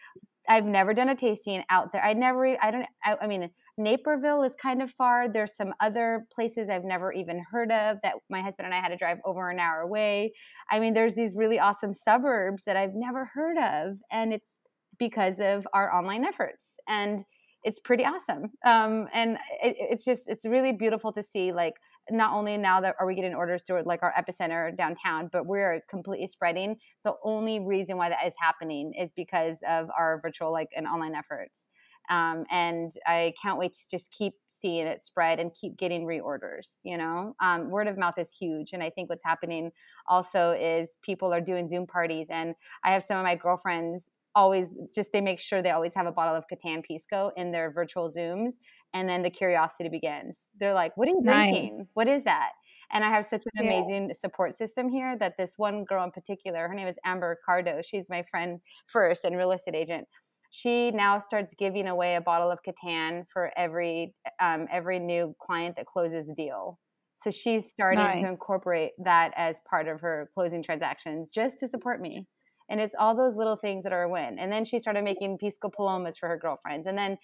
I've 0.46 0.66
never 0.66 0.94
done 0.94 1.08
a 1.08 1.14
tasting 1.14 1.62
out 1.70 1.92
there. 1.92 2.02
I 2.02 2.12
never, 2.14 2.56
I 2.62 2.70
don't, 2.70 2.86
I, 3.04 3.16
I 3.22 3.26
mean, 3.26 3.50
Naperville 3.76 4.42
is 4.42 4.54
kind 4.54 4.82
of 4.82 4.90
far. 4.90 5.28
There's 5.28 5.54
some 5.54 5.74
other 5.80 6.26
places 6.32 6.68
I've 6.68 6.84
never 6.84 7.12
even 7.12 7.44
heard 7.50 7.70
of 7.70 7.98
that 8.02 8.14
my 8.28 8.42
husband 8.42 8.66
and 8.66 8.74
I 8.74 8.80
had 8.80 8.88
to 8.88 8.96
drive 8.96 9.18
over 9.24 9.50
an 9.50 9.58
hour 9.58 9.80
away. 9.80 10.32
I 10.70 10.80
mean, 10.80 10.94
there's 10.94 11.14
these 11.14 11.34
really 11.36 11.58
awesome 11.58 11.94
suburbs 11.94 12.64
that 12.64 12.76
I've 12.76 12.94
never 12.94 13.26
heard 13.26 13.58
of. 13.58 13.98
And 14.10 14.32
it's 14.32 14.58
because 14.98 15.40
of 15.40 15.66
our 15.72 15.92
online 15.92 16.24
efforts 16.24 16.74
and 16.88 17.24
it's 17.64 17.80
pretty 17.80 18.04
awesome. 18.04 18.52
Um, 18.64 19.08
and 19.12 19.36
it, 19.62 19.76
it's 19.78 20.04
just 20.04 20.28
it's 20.28 20.46
really 20.46 20.72
beautiful 20.72 21.12
to 21.12 21.22
see 21.22 21.52
like 21.52 21.74
not 22.10 22.32
only 22.32 22.56
now 22.56 22.80
that 22.80 22.94
are 23.00 23.06
we 23.06 23.14
getting 23.14 23.34
orders 23.34 23.62
through 23.66 23.82
like 23.84 24.02
our 24.02 24.14
epicenter 24.16 24.74
downtown 24.76 25.28
but 25.32 25.46
we're 25.46 25.82
completely 25.90 26.26
spreading. 26.26 26.76
The 27.04 27.14
only 27.24 27.60
reason 27.60 27.96
why 27.96 28.08
that 28.10 28.26
is 28.26 28.34
happening 28.40 28.94
is 28.98 29.12
because 29.12 29.60
of 29.68 29.88
our 29.98 30.20
virtual 30.22 30.52
like 30.52 30.70
and 30.76 30.86
online 30.86 31.14
efforts. 31.14 31.66
Um, 32.10 32.46
and 32.50 32.90
i 33.06 33.34
can't 33.42 33.58
wait 33.58 33.74
to 33.74 33.80
just 33.90 34.10
keep 34.10 34.32
seeing 34.46 34.86
it 34.86 35.02
spread 35.02 35.38
and 35.40 35.52
keep 35.52 35.76
getting 35.76 36.06
reorders 36.06 36.78
you 36.82 36.96
know? 36.96 37.34
Um, 37.38 37.68
word 37.68 37.86
of 37.86 37.98
mouth 37.98 38.16
is 38.16 38.30
huge 38.30 38.72
and 38.72 38.82
i 38.82 38.88
think 38.88 39.10
what's 39.10 39.22
happening 39.22 39.72
also 40.06 40.52
is 40.52 40.96
people 41.02 41.34
are 41.34 41.42
doing 41.42 41.68
zoom 41.68 41.86
parties 41.86 42.28
and 42.30 42.54
i 42.82 42.92
have 42.92 43.02
some 43.02 43.18
of 43.18 43.24
my 43.24 43.34
girlfriends 43.34 44.08
always 44.34 44.76
just 44.94 45.12
they 45.12 45.20
make 45.20 45.40
sure 45.40 45.62
they 45.62 45.70
always 45.70 45.94
have 45.94 46.06
a 46.06 46.12
bottle 46.12 46.34
of 46.34 46.44
Catan 46.52 46.84
Pisco 46.84 47.32
in 47.36 47.52
their 47.52 47.70
virtual 47.70 48.10
Zooms. 48.10 48.52
And 48.94 49.08
then 49.08 49.22
the 49.22 49.30
curiosity 49.30 49.88
begins. 49.88 50.48
They're 50.58 50.74
like, 50.74 50.96
What 50.96 51.08
are 51.08 51.12
you 51.12 51.22
drinking? 51.22 51.78
Nice. 51.78 51.88
What 51.94 52.08
is 52.08 52.24
that? 52.24 52.50
And 52.92 53.04
I 53.04 53.10
have 53.10 53.26
such 53.26 53.42
an 53.44 53.64
yeah. 53.64 53.70
amazing 53.70 54.12
support 54.14 54.56
system 54.56 54.88
here 54.88 55.16
that 55.18 55.34
this 55.36 55.54
one 55.56 55.84
girl 55.84 56.04
in 56.04 56.10
particular, 56.10 56.68
her 56.68 56.74
name 56.74 56.88
is 56.88 56.96
Amber 57.04 57.38
Cardo. 57.46 57.82
She's 57.84 58.08
my 58.08 58.24
friend 58.30 58.60
first 58.86 59.24
and 59.24 59.36
real 59.36 59.52
estate 59.52 59.74
agent. 59.74 60.06
She 60.50 60.90
now 60.92 61.18
starts 61.18 61.52
giving 61.58 61.88
away 61.88 62.14
a 62.14 62.22
bottle 62.22 62.50
of 62.50 62.60
Catan 62.66 63.24
for 63.30 63.52
every 63.56 64.14
um, 64.40 64.66
every 64.70 64.98
new 64.98 65.34
client 65.40 65.76
that 65.76 65.86
closes 65.86 66.30
a 66.30 66.34
deal. 66.34 66.78
So 67.16 67.30
she's 67.30 67.68
starting 67.68 68.04
nice. 68.04 68.20
to 68.20 68.28
incorporate 68.28 68.92
that 69.04 69.32
as 69.36 69.60
part 69.68 69.88
of 69.88 70.00
her 70.00 70.30
closing 70.34 70.62
transactions 70.62 71.30
just 71.30 71.58
to 71.60 71.68
support 71.68 72.00
me 72.00 72.26
and 72.68 72.80
it's 72.80 72.94
all 72.98 73.16
those 73.16 73.36
little 73.36 73.56
things 73.56 73.84
that 73.84 73.92
are 73.92 74.02
a 74.02 74.08
win. 74.08 74.38
And 74.38 74.52
then 74.52 74.64
she 74.64 74.78
started 74.78 75.02
making 75.02 75.38
pisco 75.38 75.70
palomas 75.70 76.18
for 76.18 76.28
her 76.28 76.36
girlfriends. 76.36 76.86
And 76.86 76.98
then 76.98 77.16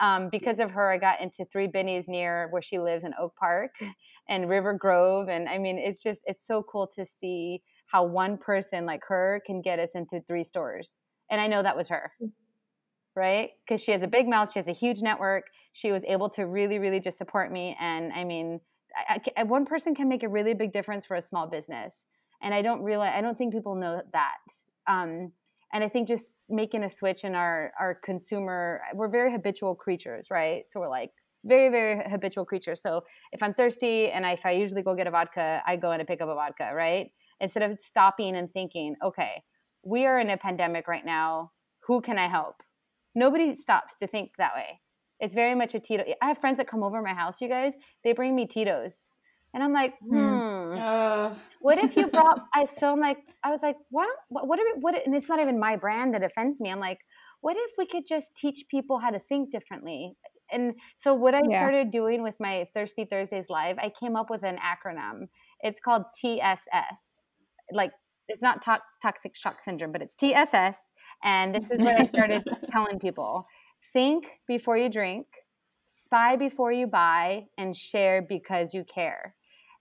um, 0.00 0.28
because 0.30 0.60
of 0.60 0.70
her 0.70 0.92
i 0.92 0.98
got 0.98 1.20
into 1.20 1.44
three 1.46 1.66
Binny's 1.66 2.06
near 2.06 2.48
where 2.50 2.62
she 2.62 2.78
lives 2.78 3.04
in 3.04 3.12
oak 3.18 3.34
park 3.36 3.74
and 4.28 4.48
river 4.48 4.74
grove. 4.74 5.28
And 5.28 5.48
i 5.48 5.58
mean 5.58 5.78
it's 5.78 6.02
just 6.02 6.22
it's 6.26 6.46
so 6.46 6.62
cool 6.62 6.86
to 6.94 7.04
see 7.04 7.62
how 7.86 8.04
one 8.04 8.38
person 8.38 8.86
like 8.86 9.02
her 9.08 9.42
can 9.44 9.60
get 9.62 9.78
us 9.78 9.92
into 9.94 10.20
three 10.26 10.44
stores. 10.44 10.96
And 11.30 11.40
i 11.40 11.46
know 11.46 11.62
that 11.62 11.76
was 11.76 11.88
her. 11.88 12.12
Mm. 12.22 12.32
right? 13.16 13.50
Because 13.66 13.82
she 13.82 13.92
has 13.92 14.02
a 14.02 14.08
big 14.08 14.28
mouth 14.28 14.52
she 14.52 14.58
has 14.58 14.68
a 14.68 14.72
huge 14.72 15.00
network. 15.00 15.44
She 15.72 15.92
was 15.92 16.04
able 16.04 16.28
to 16.30 16.46
really 16.46 16.78
really 16.78 17.00
just 17.00 17.18
support 17.18 17.50
me. 17.50 17.76
And 17.80 18.12
i 18.12 18.24
mean 18.24 18.60
I, 19.08 19.20
I, 19.36 19.42
one 19.44 19.66
person 19.66 19.94
can 19.94 20.08
make 20.08 20.24
a 20.24 20.28
really 20.28 20.52
big 20.52 20.72
difference 20.72 21.06
for 21.06 21.14
a 21.14 21.22
small 21.22 21.46
business. 21.46 22.02
And 22.42 22.52
i 22.52 22.60
don't 22.62 22.82
realize 22.82 23.12
i 23.16 23.20
don't 23.20 23.36
think 23.36 23.52
people 23.54 23.74
know 23.74 24.02
that 24.12 24.38
um, 24.90 25.32
and 25.72 25.84
I 25.84 25.88
think 25.88 26.08
just 26.08 26.38
making 26.48 26.82
a 26.82 26.90
switch 26.90 27.24
in 27.24 27.34
our 27.34 27.72
our 27.78 27.94
consumer, 27.94 28.80
we're 28.94 29.08
very 29.08 29.30
habitual 29.32 29.74
creatures, 29.74 30.28
right? 30.30 30.64
So 30.68 30.80
we're 30.80 30.88
like 30.88 31.10
very 31.44 31.70
very 31.70 32.02
habitual 32.10 32.44
creatures. 32.44 32.82
So 32.82 33.02
if 33.32 33.42
I'm 33.42 33.54
thirsty 33.54 34.10
and 34.10 34.26
I, 34.26 34.32
if 34.32 34.44
I 34.44 34.50
usually 34.50 34.82
go 34.82 34.94
get 34.94 35.06
a 35.06 35.10
vodka, 35.10 35.62
I 35.66 35.76
go 35.76 35.92
in 35.92 36.00
and 36.00 36.08
pick 36.08 36.20
up 36.20 36.28
a 36.28 36.34
vodka, 36.34 36.72
right? 36.74 37.10
Instead 37.40 37.62
of 37.62 37.78
stopping 37.80 38.36
and 38.36 38.52
thinking, 38.52 38.96
okay, 39.02 39.42
we 39.84 40.06
are 40.06 40.20
in 40.20 40.28
a 40.30 40.36
pandemic 40.36 40.88
right 40.88 41.06
now. 41.06 41.52
Who 41.86 42.00
can 42.00 42.18
I 42.18 42.28
help? 42.28 42.56
Nobody 43.14 43.54
stops 43.54 43.96
to 43.98 44.06
think 44.06 44.32
that 44.38 44.54
way. 44.54 44.80
It's 45.20 45.34
very 45.34 45.54
much 45.54 45.74
a 45.74 45.80
Tito. 45.80 46.04
I 46.20 46.28
have 46.28 46.38
friends 46.38 46.58
that 46.58 46.66
come 46.68 46.82
over 46.82 47.00
my 47.02 47.14
house. 47.14 47.40
You 47.40 47.48
guys, 47.48 47.74
they 48.04 48.12
bring 48.12 48.34
me 48.34 48.46
Tito's 48.46 49.06
and 49.54 49.62
I'm 49.62 49.72
like, 49.72 49.94
hmm. 49.98 50.18
hmm. 50.18 50.78
Uh. 50.78 51.34
What 51.70 51.78
if 51.78 51.96
you 51.96 52.08
brought? 52.08 52.40
I 52.54 52.64
so 52.64 52.90
I'm 52.90 52.98
like, 52.98 53.18
I 53.44 53.50
was 53.52 53.62
like, 53.62 53.76
why 53.90 54.02
don't? 54.02 54.48
What 54.48 54.58
if? 54.58 54.66
What? 54.80 55.06
And 55.06 55.14
it's 55.14 55.28
not 55.28 55.38
even 55.38 55.60
my 55.60 55.76
brand 55.76 56.14
that 56.14 56.24
offends 56.24 56.58
me. 56.58 56.68
I'm 56.68 56.80
like, 56.80 56.98
what 57.42 57.56
if 57.56 57.70
we 57.78 57.86
could 57.86 58.08
just 58.08 58.34
teach 58.36 58.64
people 58.68 58.98
how 58.98 59.10
to 59.10 59.20
think 59.20 59.52
differently? 59.52 60.14
And 60.50 60.74
so 60.96 61.14
what 61.14 61.32
I 61.32 61.42
yeah. 61.48 61.60
started 61.60 61.92
doing 61.92 62.24
with 62.24 62.34
my 62.40 62.66
Thirsty 62.74 63.04
Thursdays 63.04 63.46
live, 63.48 63.78
I 63.78 63.92
came 64.00 64.16
up 64.16 64.30
with 64.30 64.42
an 64.42 64.58
acronym. 64.58 65.28
It's 65.60 65.78
called 65.78 66.02
TSS. 66.20 67.20
Like 67.72 67.92
it's 68.26 68.42
not 68.42 68.62
to- 68.62 68.82
toxic 69.00 69.36
shock 69.36 69.60
syndrome, 69.60 69.92
but 69.92 70.02
it's 70.02 70.16
TSS. 70.16 70.76
And 71.22 71.54
this 71.54 71.70
is 71.70 71.78
what 71.78 72.00
I 72.00 72.04
started 72.04 72.42
telling 72.72 72.98
people: 72.98 73.46
think 73.92 74.40
before 74.48 74.76
you 74.76 74.88
drink, 74.88 75.28
spy 75.86 76.34
before 76.34 76.72
you 76.72 76.88
buy, 76.88 77.44
and 77.56 77.76
share 77.76 78.22
because 78.22 78.74
you 78.74 78.82
care 78.82 79.36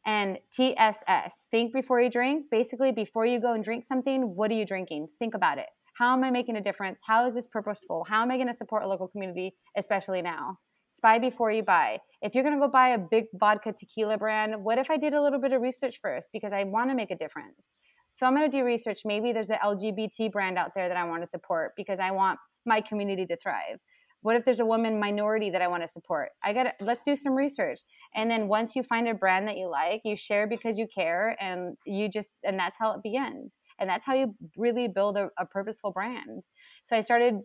and 0.05 0.37
TSS, 0.51 1.47
think 1.51 1.73
before 1.73 2.01
you 2.01 2.09
drink. 2.09 2.45
Basically, 2.49 2.91
before 2.91 3.25
you 3.25 3.39
go 3.39 3.53
and 3.53 3.63
drink 3.63 3.85
something, 3.85 4.35
what 4.35 4.51
are 4.51 4.55
you 4.55 4.65
drinking? 4.65 5.07
Think 5.19 5.35
about 5.35 5.57
it. 5.57 5.67
How 5.93 6.13
am 6.13 6.23
I 6.23 6.31
making 6.31 6.55
a 6.55 6.61
difference? 6.61 7.01
How 7.05 7.27
is 7.27 7.35
this 7.35 7.47
purposeful? 7.47 8.05
How 8.07 8.21
am 8.21 8.31
I 8.31 8.37
going 8.37 8.47
to 8.47 8.53
support 8.53 8.83
a 8.83 8.87
local 8.87 9.07
community, 9.07 9.55
especially 9.77 10.21
now? 10.21 10.57
Spy 10.91 11.19
before 11.19 11.51
you 11.51 11.61
buy. 11.61 11.99
If 12.21 12.33
you're 12.33 12.43
going 12.43 12.55
to 12.55 12.65
go 12.65 12.71
buy 12.71 12.89
a 12.89 12.97
big 12.97 13.25
vodka 13.33 13.73
tequila 13.73 14.17
brand, 14.17 14.63
what 14.63 14.77
if 14.77 14.89
I 14.89 14.97
did 14.97 15.13
a 15.13 15.21
little 15.21 15.39
bit 15.39 15.51
of 15.51 15.61
research 15.61 15.99
first 16.01 16.29
because 16.31 16.53
I 16.53 16.63
want 16.63 16.89
to 16.89 16.95
make 16.95 17.11
a 17.11 17.17
difference? 17.17 17.75
So 18.11 18.25
I'm 18.25 18.35
going 18.35 18.49
to 18.49 18.57
do 18.57 18.63
research. 18.63 19.01
Maybe 19.05 19.31
there's 19.31 19.49
an 19.49 19.59
LGBT 19.63 20.31
brand 20.31 20.57
out 20.57 20.71
there 20.75 20.87
that 20.87 20.97
I 20.97 21.03
want 21.03 21.21
to 21.21 21.27
support 21.27 21.73
because 21.77 21.99
I 21.99 22.11
want 22.11 22.39
my 22.65 22.81
community 22.81 23.25
to 23.27 23.37
thrive. 23.37 23.79
What 24.21 24.35
if 24.35 24.43
there's 24.43 24.59
a 24.59 24.65
woman 24.65 24.99
minority 24.99 25.49
that 25.51 25.61
I 25.61 25.67
want 25.67 25.83
to 25.83 25.87
support? 25.87 26.29
I 26.43 26.53
got 26.53 26.63
to 26.63 26.73
let's 26.81 27.03
do 27.03 27.15
some 27.15 27.33
research. 27.33 27.79
And 28.13 28.29
then 28.29 28.47
once 28.47 28.75
you 28.75 28.83
find 28.83 29.07
a 29.07 29.13
brand 29.13 29.47
that 29.47 29.57
you 29.57 29.69
like, 29.69 30.01
you 30.03 30.15
share 30.15 30.47
because 30.47 30.77
you 30.77 30.87
care 30.93 31.37
and 31.39 31.77
you 31.85 32.09
just 32.09 32.35
and 32.43 32.59
that's 32.59 32.77
how 32.77 32.93
it 32.93 33.03
begins. 33.03 33.55
And 33.79 33.89
that's 33.89 34.05
how 34.05 34.13
you 34.13 34.35
really 34.57 34.89
build 34.89 35.15
a, 35.15 35.29
a 35.37 35.45
purposeful 35.45 35.91
brand. 35.91 36.43
So 36.83 36.97
I 36.97 37.01
started 37.01 37.35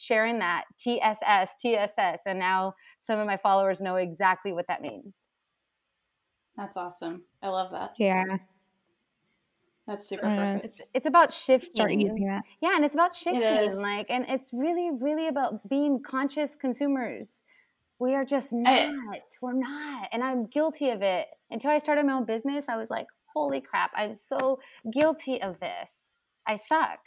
sharing 0.00 0.38
that 0.38 0.64
TSS, 0.80 1.50
TSS, 1.60 2.20
and 2.24 2.38
now 2.38 2.72
some 2.98 3.18
of 3.18 3.26
my 3.26 3.36
followers 3.36 3.82
know 3.82 3.96
exactly 3.96 4.52
what 4.52 4.66
that 4.68 4.80
means. 4.80 5.26
That's 6.56 6.76
awesome. 6.76 7.24
I 7.42 7.48
love 7.48 7.70
that. 7.72 7.94
Yeah. 7.98 8.38
That's 9.86 10.08
super 10.08 10.26
mm, 10.26 10.36
perfect. 10.36 10.64
It's, 10.80 10.90
it's 10.94 11.06
about 11.06 11.32
shifting. 11.32 11.70
Start 11.70 11.92
using 11.92 12.26
that. 12.26 12.42
Yeah, 12.62 12.74
and 12.74 12.84
it's 12.84 12.94
about 12.94 13.14
shifting. 13.14 13.80
Like, 13.80 14.06
and 14.08 14.24
it's 14.28 14.50
really, 14.52 14.90
really 14.98 15.28
about 15.28 15.68
being 15.68 16.02
conscious 16.02 16.56
consumers. 16.56 17.36
We 17.98 18.14
are 18.14 18.24
just 18.24 18.52
not. 18.52 18.72
I, 18.72 19.20
We're 19.42 19.52
not. 19.52 20.08
And 20.12 20.22
I'm 20.22 20.46
guilty 20.46 20.90
of 20.90 21.02
it. 21.02 21.28
Until 21.50 21.70
I 21.70 21.78
started 21.78 22.06
my 22.06 22.14
own 22.14 22.24
business, 22.24 22.64
I 22.68 22.76
was 22.76 22.90
like, 22.90 23.06
holy 23.34 23.60
crap, 23.60 23.90
I'm 23.94 24.14
so 24.14 24.58
guilty 24.90 25.40
of 25.42 25.60
this. 25.60 26.08
I 26.46 26.56
suck. 26.56 26.98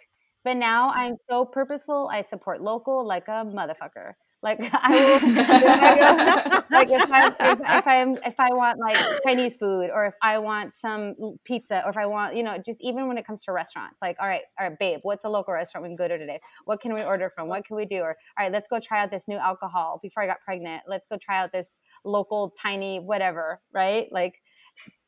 But 0.43 0.57
now 0.57 0.91
I'm 0.91 1.15
so 1.29 1.45
purposeful. 1.45 2.09
I 2.11 2.21
support 2.21 2.61
local 2.61 3.05
like 3.05 3.27
a 3.27 3.43
motherfucker. 3.43 4.13
Like 4.43 4.59
I 4.73 4.91
will, 4.91 6.63
like 6.71 6.89
if 6.89 7.11
I 7.11 7.27
if, 7.39 7.59
if 7.59 7.87
I'm 7.87 8.11
if 8.17 8.39
I 8.39 8.53
want 8.53 8.79
like 8.79 8.97
Chinese 9.23 9.57
food, 9.57 9.89
or 9.93 10.05
if 10.05 10.13
I 10.21 10.37
want 10.37 10.73
some 10.73 11.15
pizza, 11.43 11.81
or 11.83 11.89
if 11.89 11.97
I 11.97 12.05
want 12.05 12.35
you 12.35 12.43
know 12.43 12.57
just 12.63 12.79
even 12.81 13.07
when 13.07 13.17
it 13.17 13.25
comes 13.25 13.43
to 13.45 13.51
restaurants, 13.51 13.99
like 14.01 14.15
all 14.19 14.27
right, 14.27 14.43
all 14.59 14.69
right, 14.69 14.77
babe, 14.79 14.99
what's 15.03 15.23
a 15.23 15.29
local 15.29 15.53
restaurant 15.53 15.83
we 15.83 15.89
can 15.89 15.95
go 15.95 16.07
to 16.07 16.17
today? 16.17 16.39
What 16.65 16.81
can 16.81 16.93
we 16.93 17.01
order 17.01 17.31
from? 17.33 17.49
What 17.49 17.65
can 17.65 17.75
we 17.75 17.85
do? 17.85 17.97
Or 17.97 18.15
all 18.37 18.45
right, 18.45 18.51
let's 18.51 18.67
go 18.67 18.79
try 18.79 19.01
out 19.01 19.11
this 19.11 19.27
new 19.27 19.37
alcohol 19.37 19.99
before 20.03 20.23
I 20.23 20.27
got 20.27 20.41
pregnant. 20.41 20.83
Let's 20.87 21.07
go 21.07 21.17
try 21.19 21.39
out 21.39 21.51
this 21.51 21.77
local 22.05 22.53
tiny 22.61 22.99
whatever, 22.99 23.59
right? 23.73 24.07
Like 24.11 24.35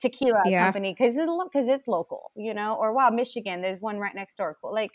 tequila 0.02 0.42
yeah. 0.46 0.64
company 0.64 0.96
because 0.98 1.16
it's 1.16 1.32
because 1.52 1.68
it's 1.68 1.88
local, 1.88 2.32
you 2.36 2.54
know. 2.54 2.76
Or 2.76 2.94
wow, 2.94 3.10
Michigan, 3.10 3.62
there's 3.62 3.82
one 3.82 4.00
right 4.00 4.16
next 4.16 4.36
door. 4.36 4.58
Like 4.64 4.92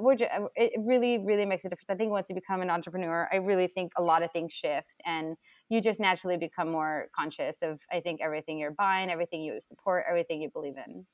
we're 0.00 0.16
just, 0.16 0.30
uh, 0.32 0.48
it 0.56 0.72
really 0.78 1.18
really 1.18 1.44
makes 1.46 1.64
a 1.64 1.68
difference. 1.68 1.90
I 1.90 1.94
think 1.94 2.10
once 2.10 2.28
you 2.28 2.34
become 2.34 2.60
an 2.62 2.70
entrepreneur 2.70 3.28
i 3.32 3.36
really 3.36 3.66
think 3.68 3.92
a 3.96 4.02
lot 4.02 4.22
of 4.22 4.30
things 4.32 4.52
shift 4.52 4.88
and 5.04 5.36
you 5.68 5.80
just 5.80 6.00
naturally 6.00 6.36
become 6.36 6.70
more 6.70 7.08
conscious 7.14 7.62
of 7.62 7.80
i 7.92 8.00
think 8.00 8.20
everything 8.20 8.58
you're 8.58 8.72
buying 8.72 9.10
everything 9.10 9.42
you 9.42 9.60
support 9.60 10.04
everything 10.08 10.40
you 10.42 10.50
believe 10.50 10.74
in 10.86 11.06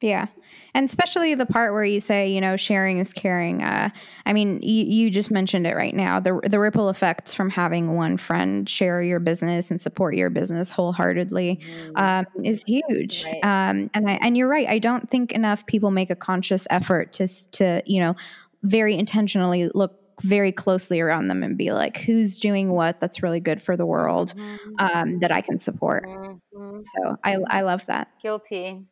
yeah. 0.00 0.26
And 0.74 0.88
especially 0.88 1.34
the 1.34 1.46
part 1.46 1.72
where 1.72 1.84
you 1.84 1.98
say, 1.98 2.28
you 2.28 2.40
know, 2.40 2.56
sharing 2.56 2.98
is 2.98 3.12
caring. 3.12 3.62
Uh, 3.62 3.90
I 4.24 4.32
mean, 4.32 4.60
you, 4.62 4.84
you 4.84 5.10
just 5.10 5.30
mentioned 5.30 5.66
it 5.66 5.74
right 5.74 5.94
now. 5.94 6.20
The, 6.20 6.40
the 6.48 6.60
ripple 6.60 6.88
effects 6.88 7.34
from 7.34 7.50
having 7.50 7.96
one 7.96 8.16
friend 8.16 8.68
share 8.68 9.02
your 9.02 9.18
business 9.18 9.70
and 9.70 9.80
support 9.80 10.14
your 10.14 10.30
business 10.30 10.70
wholeheartedly 10.70 11.60
mm-hmm. 11.60 11.96
um, 11.96 12.26
is 12.44 12.62
huge. 12.64 13.24
Right. 13.24 13.44
Um, 13.44 13.90
and, 13.92 14.08
I, 14.08 14.18
and 14.22 14.36
you're 14.36 14.48
right. 14.48 14.68
I 14.68 14.78
don't 14.78 15.10
think 15.10 15.32
enough 15.32 15.66
people 15.66 15.90
make 15.90 16.10
a 16.10 16.16
conscious 16.16 16.66
effort 16.70 17.12
to, 17.14 17.26
to, 17.52 17.82
you 17.84 18.00
know, 18.00 18.14
very 18.62 18.94
intentionally 18.94 19.70
look 19.74 19.96
very 20.22 20.50
closely 20.50 21.00
around 21.00 21.28
them 21.28 21.42
and 21.42 21.56
be 21.56 21.70
like, 21.72 21.98
who's 21.98 22.38
doing 22.38 22.72
what 22.72 22.98
that's 23.00 23.22
really 23.22 23.40
good 23.40 23.62
for 23.62 23.76
the 23.76 23.86
world 23.86 24.34
mm-hmm. 24.36 24.74
um, 24.78 25.20
that 25.20 25.30
I 25.30 25.40
can 25.40 25.58
support. 25.58 26.06
Mm-hmm. 26.06 26.80
So 26.96 27.16
I, 27.22 27.38
I 27.48 27.60
love 27.62 27.86
that. 27.86 28.08
Guilty. 28.22 28.84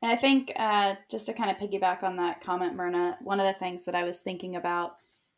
And 0.00 0.12
I 0.12 0.16
think 0.16 0.52
uh, 0.56 0.94
just 1.10 1.26
to 1.26 1.32
kind 1.32 1.50
of 1.50 1.56
piggyback 1.56 2.02
on 2.02 2.16
that 2.16 2.40
comment, 2.40 2.76
Myrna, 2.76 3.18
one 3.20 3.40
of 3.40 3.46
the 3.46 3.58
things 3.58 3.84
that 3.84 3.94
I 3.94 4.04
was 4.04 4.20
thinking 4.20 4.54
about 4.56 4.92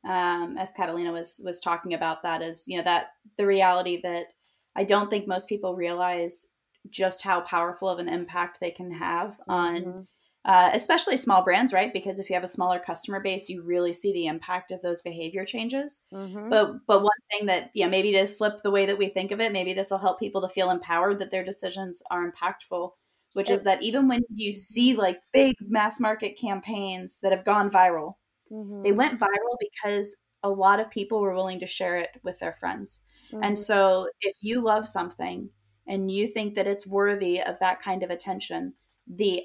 um, 0.09 0.57
as 0.59 0.73
Catalina 0.73 1.13
was 1.13 1.41
was 1.45 1.61
talking 1.61 1.95
about 1.95 2.23
that 2.23 2.43
is 2.43 2.65
you 2.67 2.79
know 2.79 2.85
that 2.85 3.09
the 3.37 3.47
reality 3.47 4.01
that 4.03 4.27
I 4.75 4.85
don't 4.85 5.11
think 5.11 5.27
most 5.27 5.49
people 5.49 5.75
realize 5.75 6.53
just 6.89 7.23
how 7.23 7.43
powerful 7.43 7.89
of 7.89 7.99
an 7.99 8.09
impact 8.09 8.59
they 8.61 8.71
can 8.71 8.91
have 8.93 9.33
mm-hmm. 9.33 9.53
on 9.53 10.07
uh, 10.47 10.71
especially 10.73 11.19
small 11.19 11.45
brands, 11.45 11.75
right? 11.75 11.93
Because 11.93 12.19
if 12.19 12.31
you 12.31 12.35
have 12.35 12.43
a 12.43 12.49
smaller 12.49 12.79
customer 12.79 13.21
base, 13.21 13.51
you 13.51 13.63
really 13.63 13.93
see 13.93 14.11
the 14.15 14.27
impact 14.27 14.71
of 14.71 14.81
those 14.81 15.03
behavior 15.03 15.45
changes. 15.45 16.07
Mm-hmm. 16.13 16.49
But 16.49 16.87
but 16.87 17.03
one 17.03 17.11
thing 17.31 17.47
that 17.47 17.71
yeah 17.75 17.89
maybe 17.89 18.13
to 18.13 18.27
flip 18.27 18.61
the 18.63 18.71
way 18.71 18.87
that 18.87 18.99
we 18.99 19.09
think 19.09 19.33
of 19.33 19.41
it, 19.41 19.53
maybe 19.53 19.75
this 19.75 19.91
will 19.91 19.99
help 19.99 20.19
people 20.19 20.41
to 20.41 20.49
feel 20.49 20.71
empowered 20.71 21.19
that 21.19 21.31
their 21.31 21.45
decisions 21.45 22.03
are 22.11 22.31
impactful 22.31 22.93
which 23.35 23.51
is 23.51 23.63
that 23.65 23.83
even 23.83 24.09
when 24.09 24.23
you 24.35 24.53
see 24.53 24.95
like 24.95 25.21
big 25.33 25.55
mass 25.61 26.01
market 26.01 26.39
campaigns 26.39 27.21
that 27.21 27.33
have 27.33 27.45
gone 27.45 27.71
viral, 27.71 28.15
mm-hmm. 28.51 28.83
they 28.83 28.93
went 28.93 29.21
viral 29.21 29.57
because 29.61 30.17
a 30.43 30.51
lot 30.51 30.81
of 30.81 30.91
people 30.91 31.21
were 31.21 31.35
willing 31.35 31.61
to 31.61 31.67
share 31.67 31.97
it 31.97 32.11
with 32.23 32.39
their 32.39 32.55
friends. 32.55 33.03
Mm-hmm. 33.33 33.45
And 33.45 33.59
so 33.59 34.09
if 34.21 34.37
you 34.41 34.63
love 34.63 34.87
something 34.87 35.51
and 35.87 36.11
you 36.11 36.27
think 36.27 36.55
that 36.55 36.67
it's 36.67 36.87
worthy 36.87 37.41
of 37.41 37.59
that 37.61 37.81
kind 37.81 38.03
of 38.03 38.11
attention, 38.11 38.75
the 39.07 39.45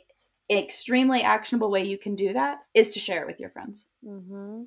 extremely 0.50 1.22
actionable 1.22 1.72
way 1.72 1.84
you 1.84 1.98
can 1.98 2.16
do 2.16 2.34
that 2.34 2.60
is 2.74 2.92
to 2.94 3.00
share 3.00 3.22
it 3.22 3.28
with 3.28 3.40
your 3.40 3.50
friends. 3.50 3.88
Mm-hmm. 4.04 4.64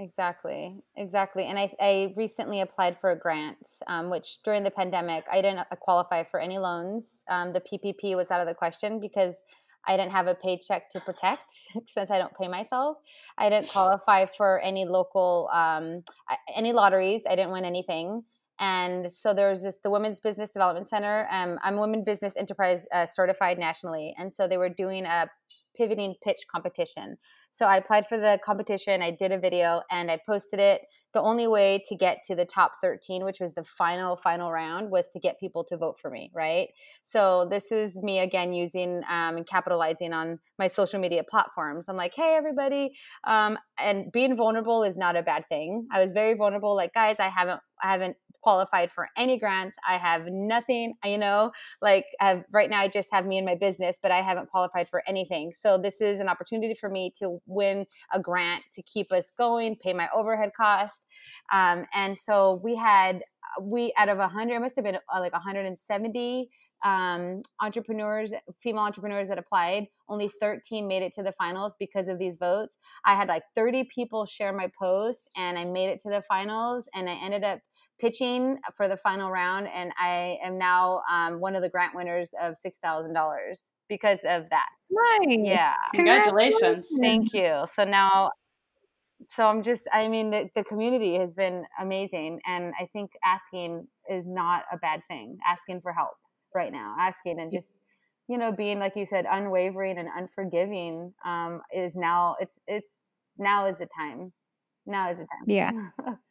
Exactly, 0.00 0.80
exactly. 0.96 1.46
And 1.46 1.58
I, 1.58 1.72
I 1.80 2.14
recently 2.16 2.60
applied 2.60 3.00
for 3.00 3.10
a 3.10 3.18
grant, 3.18 3.58
um, 3.88 4.10
which 4.10 4.42
during 4.44 4.62
the 4.62 4.70
pandemic, 4.70 5.24
I 5.30 5.42
didn't 5.42 5.58
uh, 5.58 5.76
qualify 5.80 6.22
for 6.22 6.38
any 6.38 6.58
loans. 6.58 7.22
Um, 7.28 7.52
the 7.52 7.60
PPP 7.60 8.14
was 8.14 8.30
out 8.30 8.40
of 8.40 8.46
the 8.46 8.54
question 8.54 9.00
because 9.00 9.42
I 9.88 9.96
didn't 9.96 10.12
have 10.12 10.28
a 10.28 10.36
paycheck 10.36 10.88
to 10.90 11.00
protect 11.00 11.52
since 11.88 12.12
I 12.12 12.18
don't 12.18 12.32
pay 12.38 12.46
myself. 12.46 12.98
I 13.38 13.50
didn't 13.50 13.70
qualify 13.70 14.26
for 14.26 14.60
any 14.60 14.84
local, 14.84 15.48
um, 15.52 16.04
any 16.54 16.72
lotteries. 16.72 17.24
I 17.28 17.34
didn't 17.34 17.50
win 17.50 17.64
anything. 17.64 18.22
And 18.60 19.10
so 19.10 19.34
there 19.34 19.50
was 19.50 19.62
this, 19.62 19.78
the 19.82 19.90
Women's 19.90 20.20
Business 20.20 20.52
Development 20.52 20.86
Center. 20.86 21.26
Um, 21.30 21.58
I'm 21.62 21.76
Women 21.76 22.04
Business 22.04 22.34
Enterprise 22.36 22.86
uh, 22.92 23.06
certified 23.06 23.58
nationally. 23.58 24.14
And 24.16 24.32
so 24.32 24.46
they 24.46 24.58
were 24.58 24.68
doing 24.68 25.06
a 25.06 25.28
pivoting 25.78 26.14
pitch 26.22 26.42
competition. 26.50 27.16
So 27.50 27.66
I 27.66 27.76
applied 27.76 28.06
for 28.06 28.18
the 28.18 28.38
competition, 28.44 29.00
I 29.00 29.10
did 29.12 29.32
a 29.32 29.38
video, 29.38 29.82
and 29.90 30.10
I 30.10 30.18
posted 30.26 30.60
it. 30.60 30.82
The 31.14 31.22
only 31.22 31.46
way 31.46 31.82
to 31.88 31.96
get 31.96 32.18
to 32.26 32.34
the 32.34 32.44
top 32.44 32.72
13, 32.82 33.24
which 33.24 33.40
was 33.40 33.54
the 33.54 33.64
final, 33.64 34.16
final 34.16 34.52
round, 34.52 34.90
was 34.90 35.08
to 35.10 35.20
get 35.20 35.40
people 35.40 35.64
to 35.64 35.76
vote 35.76 35.98
for 36.00 36.10
me, 36.10 36.30
right? 36.34 36.68
So 37.02 37.46
this 37.50 37.72
is 37.72 37.98
me 38.02 38.18
again 38.18 38.52
using 38.52 39.02
um, 39.08 39.38
and 39.38 39.46
capitalizing 39.46 40.12
on 40.12 40.38
my 40.58 40.66
social 40.66 41.00
media 41.00 41.24
platforms. 41.28 41.88
I'm 41.88 41.96
like, 41.96 42.14
hey, 42.14 42.34
everybody. 42.36 42.90
Um, 43.24 43.58
and 43.78 44.12
being 44.12 44.36
vulnerable 44.36 44.82
is 44.82 44.98
not 44.98 45.16
a 45.16 45.22
bad 45.22 45.46
thing. 45.46 45.86
I 45.90 46.02
was 46.02 46.12
very 46.12 46.34
vulnerable, 46.34 46.76
like, 46.76 46.92
guys, 46.92 47.18
I 47.18 47.28
haven't 47.28 47.60
I 47.82 47.92
haven't 47.92 48.16
qualified 48.42 48.90
for 48.92 49.08
any 49.16 49.38
grants. 49.38 49.76
I 49.86 49.98
have 49.98 50.26
nothing, 50.26 50.94
you 51.04 51.18
know, 51.18 51.52
like 51.82 52.06
have, 52.20 52.44
right 52.52 52.70
now 52.70 52.80
I 52.80 52.88
just 52.88 53.12
have 53.12 53.26
me 53.26 53.36
and 53.36 53.46
my 53.46 53.54
business, 53.54 53.98
but 54.00 54.10
I 54.10 54.22
haven't 54.22 54.50
qualified 54.50 54.88
for 54.88 55.02
anything. 55.06 55.52
So 55.52 55.78
this 55.78 56.00
is 56.00 56.20
an 56.20 56.28
opportunity 56.28 56.74
for 56.74 56.88
me 56.88 57.12
to 57.18 57.38
win 57.46 57.86
a 58.12 58.20
grant 58.20 58.64
to 58.74 58.82
keep 58.82 59.12
us 59.12 59.32
going, 59.36 59.76
pay 59.76 59.92
my 59.92 60.08
overhead 60.14 60.50
cost. 60.56 61.02
Um, 61.52 61.86
and 61.94 62.16
so 62.16 62.60
we 62.62 62.76
had, 62.76 63.22
we 63.60 63.92
out 63.96 64.08
of 64.08 64.18
100, 64.18 64.54
it 64.54 64.60
must 64.60 64.76
have 64.76 64.84
been 64.84 64.96
uh, 64.96 65.20
like 65.20 65.32
170 65.32 66.48
um, 66.84 67.42
entrepreneurs, 67.60 68.32
female 68.60 68.82
entrepreneurs 68.82 69.28
that 69.28 69.38
applied. 69.38 69.86
Only 70.08 70.28
13 70.40 70.86
made 70.86 71.02
it 71.02 71.12
to 71.14 71.22
the 71.22 71.32
finals 71.32 71.74
because 71.78 72.08
of 72.08 72.18
these 72.18 72.36
votes. 72.36 72.76
I 73.04 73.14
had 73.14 73.28
like 73.28 73.42
30 73.54 73.84
people 73.84 74.26
share 74.26 74.52
my 74.52 74.70
post 74.78 75.28
and 75.36 75.58
I 75.58 75.64
made 75.64 75.88
it 75.88 76.00
to 76.02 76.10
the 76.10 76.22
finals 76.28 76.88
and 76.94 77.08
I 77.08 77.14
ended 77.14 77.44
up 77.44 77.60
pitching 77.98 78.58
for 78.76 78.88
the 78.88 78.96
final 78.96 79.30
round, 79.30 79.68
and 79.68 79.92
I 79.98 80.38
am 80.42 80.58
now 80.58 81.02
um, 81.10 81.40
one 81.40 81.54
of 81.54 81.62
the 81.62 81.68
grant 81.68 81.94
winners 81.94 82.32
of 82.40 82.56
six 82.56 82.78
thousand 82.78 83.14
dollars 83.14 83.70
because 83.88 84.20
of 84.24 84.48
that. 84.50 84.68
Nice. 84.90 85.38
Yeah. 85.42 85.74
Congratulations. 85.94 86.90
Thank 87.00 87.32
you. 87.32 87.64
So 87.72 87.84
now, 87.84 88.30
so 89.28 89.46
I'm 89.46 89.62
just, 89.62 89.88
I 89.92 90.08
mean, 90.08 90.30
the, 90.30 90.48
the 90.54 90.64
community 90.64 91.18
has 91.18 91.34
been 91.34 91.64
amazing. 91.80 92.40
And 92.46 92.72
I 92.78 92.88
think 92.92 93.10
asking 93.24 93.86
is 94.08 94.28
not 94.28 94.64
a 94.72 94.78
bad 94.78 95.02
thing, 95.08 95.38
asking 95.46 95.80
for 95.80 95.92
help 95.92 96.14
right 96.54 96.72
now, 96.72 96.94
asking 96.98 97.40
and 97.40 97.52
just, 97.52 97.78
you 98.28 98.38
know, 98.38 98.52
being, 98.52 98.78
like 98.78 98.94
you 98.94 99.06
said, 99.06 99.26
unwavering 99.30 99.98
and 99.98 100.08
unforgiving 100.16 101.12
um, 101.24 101.62
is 101.74 101.96
now, 101.96 102.36
it's, 102.40 102.58
it's, 102.66 103.00
now 103.38 103.66
is 103.66 103.78
the 103.78 103.88
time. 103.96 104.32
Now 104.86 105.10
is 105.10 105.18
the 105.18 105.24
time. 105.24 105.44
Yeah. 105.46 105.70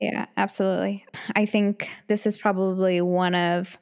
Yeah, 0.00 0.26
absolutely. 0.36 1.04
I 1.36 1.44
think 1.46 1.90
this 2.06 2.26
is 2.26 2.38
probably 2.38 3.00
one 3.00 3.34
of 3.34 3.78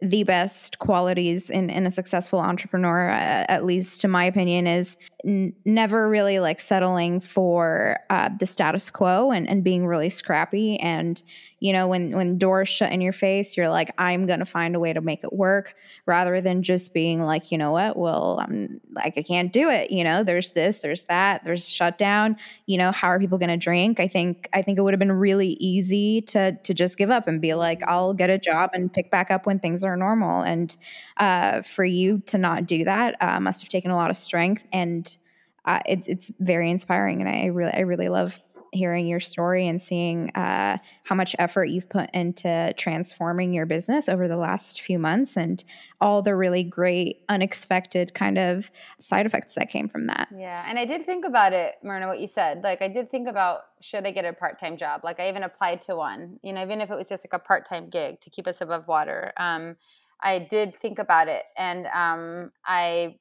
the 0.00 0.24
best 0.24 0.78
qualities 0.78 1.50
in, 1.50 1.68
in 1.68 1.86
a 1.86 1.90
successful 1.90 2.38
entrepreneur, 2.38 3.10
uh, 3.10 3.44
at 3.48 3.64
least 3.64 4.00
to 4.00 4.08
my 4.08 4.24
opinion, 4.24 4.66
is 4.66 4.96
n- 5.26 5.52
never 5.66 6.08
really 6.08 6.38
like 6.38 6.60
settling 6.60 7.20
for 7.20 7.98
uh, 8.08 8.30
the 8.38 8.46
status 8.46 8.90
quo 8.90 9.30
and, 9.30 9.48
and 9.48 9.62
being 9.62 9.86
really 9.86 10.08
scrappy. 10.08 10.78
And, 10.80 11.22
you 11.64 11.72
know, 11.72 11.88
when, 11.88 12.14
when 12.14 12.36
doors 12.36 12.68
shut 12.68 12.92
in 12.92 13.00
your 13.00 13.14
face, 13.14 13.56
you're 13.56 13.70
like, 13.70 13.90
I'm 13.96 14.26
to 14.26 14.44
find 14.44 14.76
a 14.76 14.78
way 14.78 14.92
to 14.92 15.00
make 15.00 15.24
it 15.24 15.32
work 15.32 15.74
rather 16.04 16.42
than 16.42 16.62
just 16.62 16.92
being 16.92 17.22
like, 17.22 17.50
you 17.50 17.56
know 17.56 17.70
what, 17.70 17.96
well, 17.96 18.38
I'm 18.38 18.82
like, 18.92 19.16
I 19.16 19.22
can't 19.22 19.50
do 19.50 19.70
it. 19.70 19.90
You 19.90 20.04
know, 20.04 20.22
there's 20.24 20.50
this, 20.50 20.80
there's 20.80 21.04
that, 21.04 21.42
there's 21.42 21.66
shutdown. 21.66 22.36
You 22.66 22.76
know, 22.76 22.92
how 22.92 23.08
are 23.08 23.18
people 23.18 23.38
to 23.48 23.56
drink? 23.56 23.98
I 23.98 24.08
think, 24.08 24.46
I 24.52 24.60
think 24.60 24.76
it 24.76 24.82
would 24.82 24.92
have 24.92 24.98
been 24.98 25.10
really 25.10 25.56
easy 25.58 26.20
to, 26.20 26.52
to 26.64 26.74
just 26.74 26.98
give 26.98 27.08
up 27.08 27.28
and 27.28 27.40
be 27.40 27.54
like, 27.54 27.82
I'll 27.84 28.12
get 28.12 28.28
a 28.28 28.36
job 28.36 28.68
and 28.74 28.92
pick 28.92 29.10
back 29.10 29.30
up 29.30 29.46
when 29.46 29.58
things 29.58 29.82
are 29.84 29.96
normal. 29.96 30.42
And 30.42 30.76
uh, 31.16 31.62
for 31.62 31.86
you 31.86 32.18
to 32.26 32.36
not 32.36 32.66
do 32.66 32.84
that 32.84 33.16
uh, 33.22 33.40
must 33.40 33.62
have 33.62 33.70
taken 33.70 33.90
a 33.90 33.96
lot 33.96 34.10
of 34.10 34.18
strength. 34.18 34.66
And 34.70 35.16
uh, 35.64 35.80
it's, 35.86 36.08
it's 36.08 36.30
very 36.38 36.70
inspiring. 36.70 37.22
And 37.22 37.30
I 37.30 37.46
really, 37.46 37.72
I 37.72 37.80
really 37.80 38.10
love 38.10 38.38
hearing 38.74 39.06
your 39.06 39.20
story 39.20 39.66
and 39.66 39.80
seeing 39.80 40.30
uh, 40.30 40.78
how 41.04 41.14
much 41.14 41.34
effort 41.38 41.66
you've 41.66 41.88
put 41.88 42.10
into 42.12 42.74
transforming 42.76 43.52
your 43.52 43.66
business 43.66 44.08
over 44.08 44.28
the 44.28 44.36
last 44.36 44.80
few 44.80 44.98
months 44.98 45.36
and 45.36 45.64
all 46.00 46.22
the 46.22 46.34
really 46.34 46.64
great, 46.64 47.22
unexpected 47.28 48.14
kind 48.14 48.38
of 48.38 48.70
side 48.98 49.26
effects 49.26 49.54
that 49.54 49.70
came 49.70 49.88
from 49.88 50.06
that. 50.06 50.28
Yeah. 50.36 50.64
And 50.68 50.78
I 50.78 50.84
did 50.84 51.06
think 51.06 51.24
about 51.24 51.52
it, 51.52 51.76
Myrna, 51.82 52.06
what 52.06 52.20
you 52.20 52.26
said. 52.26 52.62
Like, 52.62 52.82
I 52.82 52.88
did 52.88 53.10
think 53.10 53.28
about 53.28 53.60
should 53.80 54.06
I 54.06 54.10
get 54.10 54.24
a 54.24 54.32
part 54.32 54.58
time 54.58 54.76
job? 54.76 55.02
Like, 55.04 55.20
I 55.20 55.28
even 55.28 55.42
applied 55.42 55.82
to 55.82 55.96
one, 55.96 56.38
you 56.42 56.52
know, 56.52 56.62
even 56.62 56.80
if 56.80 56.90
it 56.90 56.96
was 56.96 57.08
just 57.08 57.24
like 57.24 57.32
a 57.32 57.44
part 57.44 57.66
time 57.66 57.88
gig 57.88 58.20
to 58.20 58.30
keep 58.30 58.46
us 58.46 58.60
above 58.60 58.88
water. 58.88 59.32
Um, 59.36 59.76
I 60.22 60.38
did 60.38 60.74
think 60.74 60.98
about 60.98 61.28
it 61.28 61.44
and 61.56 61.86
um, 61.86 62.52
I 62.64 63.16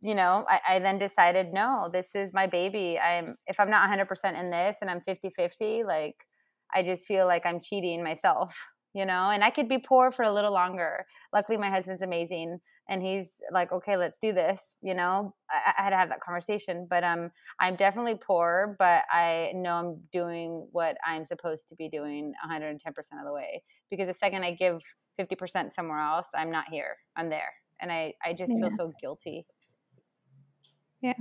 you 0.00 0.14
know, 0.14 0.44
I, 0.48 0.60
I, 0.68 0.78
then 0.80 0.98
decided, 0.98 1.52
no, 1.52 1.88
this 1.90 2.14
is 2.14 2.32
my 2.32 2.46
baby. 2.46 2.98
I'm 2.98 3.36
if 3.46 3.58
I'm 3.58 3.70
not 3.70 3.88
100% 3.88 4.38
in 4.38 4.50
this 4.50 4.78
and 4.80 4.90
I'm 4.90 5.00
50-50, 5.00 5.86
like 5.86 6.16
I 6.74 6.82
just 6.82 7.06
feel 7.06 7.26
like 7.26 7.46
I'm 7.46 7.60
cheating 7.60 8.02
myself, 8.02 8.54
you 8.94 9.06
know, 9.06 9.30
and 9.30 9.42
I 9.42 9.50
could 9.50 9.68
be 9.68 9.78
poor 9.78 10.12
for 10.12 10.24
a 10.24 10.32
little 10.32 10.52
longer. 10.52 11.06
Luckily, 11.32 11.58
my 11.58 11.70
husband's 11.70 12.02
amazing 12.02 12.58
and 12.88 13.02
he's 13.02 13.40
like, 13.52 13.72
okay, 13.72 13.96
let's 13.96 14.18
do 14.18 14.32
this. 14.32 14.74
You 14.82 14.94
know, 14.94 15.34
I, 15.50 15.72
I 15.78 15.82
had 15.82 15.90
to 15.90 15.96
have 15.96 16.08
that 16.10 16.20
conversation, 16.20 16.86
but 16.90 17.04
um, 17.04 17.30
I'm 17.58 17.76
definitely 17.76 18.16
poor, 18.26 18.76
but 18.78 19.04
I 19.10 19.52
know 19.54 19.74
I'm 19.74 20.00
doing 20.12 20.66
what 20.72 20.96
I'm 21.06 21.24
supposed 21.24 21.68
to 21.68 21.76
be 21.76 21.88
doing 21.88 22.34
110% 22.46 22.76
of 22.76 23.24
the 23.24 23.32
way 23.32 23.62
because 23.90 24.08
the 24.08 24.14
second 24.14 24.44
I 24.44 24.52
give 24.52 24.82
50% 25.18 25.70
somewhere 25.70 26.00
else, 26.00 26.28
I'm 26.34 26.50
not 26.50 26.64
here. 26.70 26.96
I'm 27.16 27.30
there. 27.30 27.52
And 27.80 27.90
I, 27.90 28.14
I 28.24 28.32
just 28.32 28.52
yeah. 28.52 28.68
feel 28.68 28.70
so 28.70 28.92
guilty. 29.00 29.46
Yeah. 31.02 31.14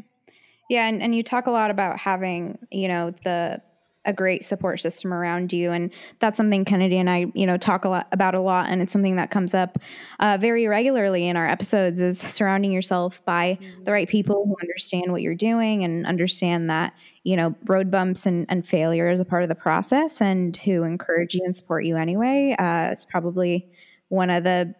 Yeah. 0.69 0.87
And, 0.87 1.01
and 1.01 1.13
you 1.13 1.23
talk 1.23 1.47
a 1.47 1.51
lot 1.51 1.69
about 1.69 1.99
having, 1.99 2.57
you 2.71 2.87
know, 2.87 3.13
the, 3.23 3.61
a 4.05 4.13
great 4.13 4.43
support 4.43 4.79
system 4.79 5.13
around 5.13 5.53
you 5.53 5.71
and 5.71 5.91
that's 6.19 6.37
something 6.37 6.65
kennedy 6.65 6.97
and 6.97 7.09
i 7.09 7.27
you 7.35 7.45
know 7.45 7.57
talk 7.57 7.85
a 7.85 7.89
lot 7.89 8.07
about 8.11 8.33
a 8.33 8.39
lot 8.39 8.67
and 8.67 8.81
it's 8.81 8.91
something 8.91 9.15
that 9.15 9.29
comes 9.29 9.53
up 9.53 9.77
uh, 10.19 10.37
very 10.41 10.67
regularly 10.67 11.27
in 11.27 11.37
our 11.37 11.47
episodes 11.47 12.01
is 12.01 12.19
surrounding 12.19 12.71
yourself 12.71 13.23
by 13.25 13.59
mm-hmm. 13.61 13.83
the 13.83 13.91
right 13.91 14.09
people 14.09 14.45
who 14.45 14.55
understand 14.61 15.11
what 15.11 15.21
you're 15.21 15.35
doing 15.35 15.83
and 15.83 16.07
understand 16.07 16.69
that 16.69 16.93
you 17.23 17.35
know 17.35 17.55
road 17.65 17.91
bumps 17.91 18.25
and, 18.25 18.47
and 18.49 18.67
failure 18.67 19.09
is 19.09 19.19
a 19.19 19.25
part 19.25 19.43
of 19.43 19.49
the 19.49 19.55
process 19.55 20.19
and 20.19 20.57
who 20.57 20.83
encourage 20.83 21.35
you 21.35 21.41
and 21.43 21.55
support 21.55 21.85
you 21.85 21.95
anyway 21.95 22.55
uh, 22.57 22.89
it's 22.91 23.05
probably 23.05 23.69
one 24.07 24.31
of 24.31 24.43
the 24.43 24.73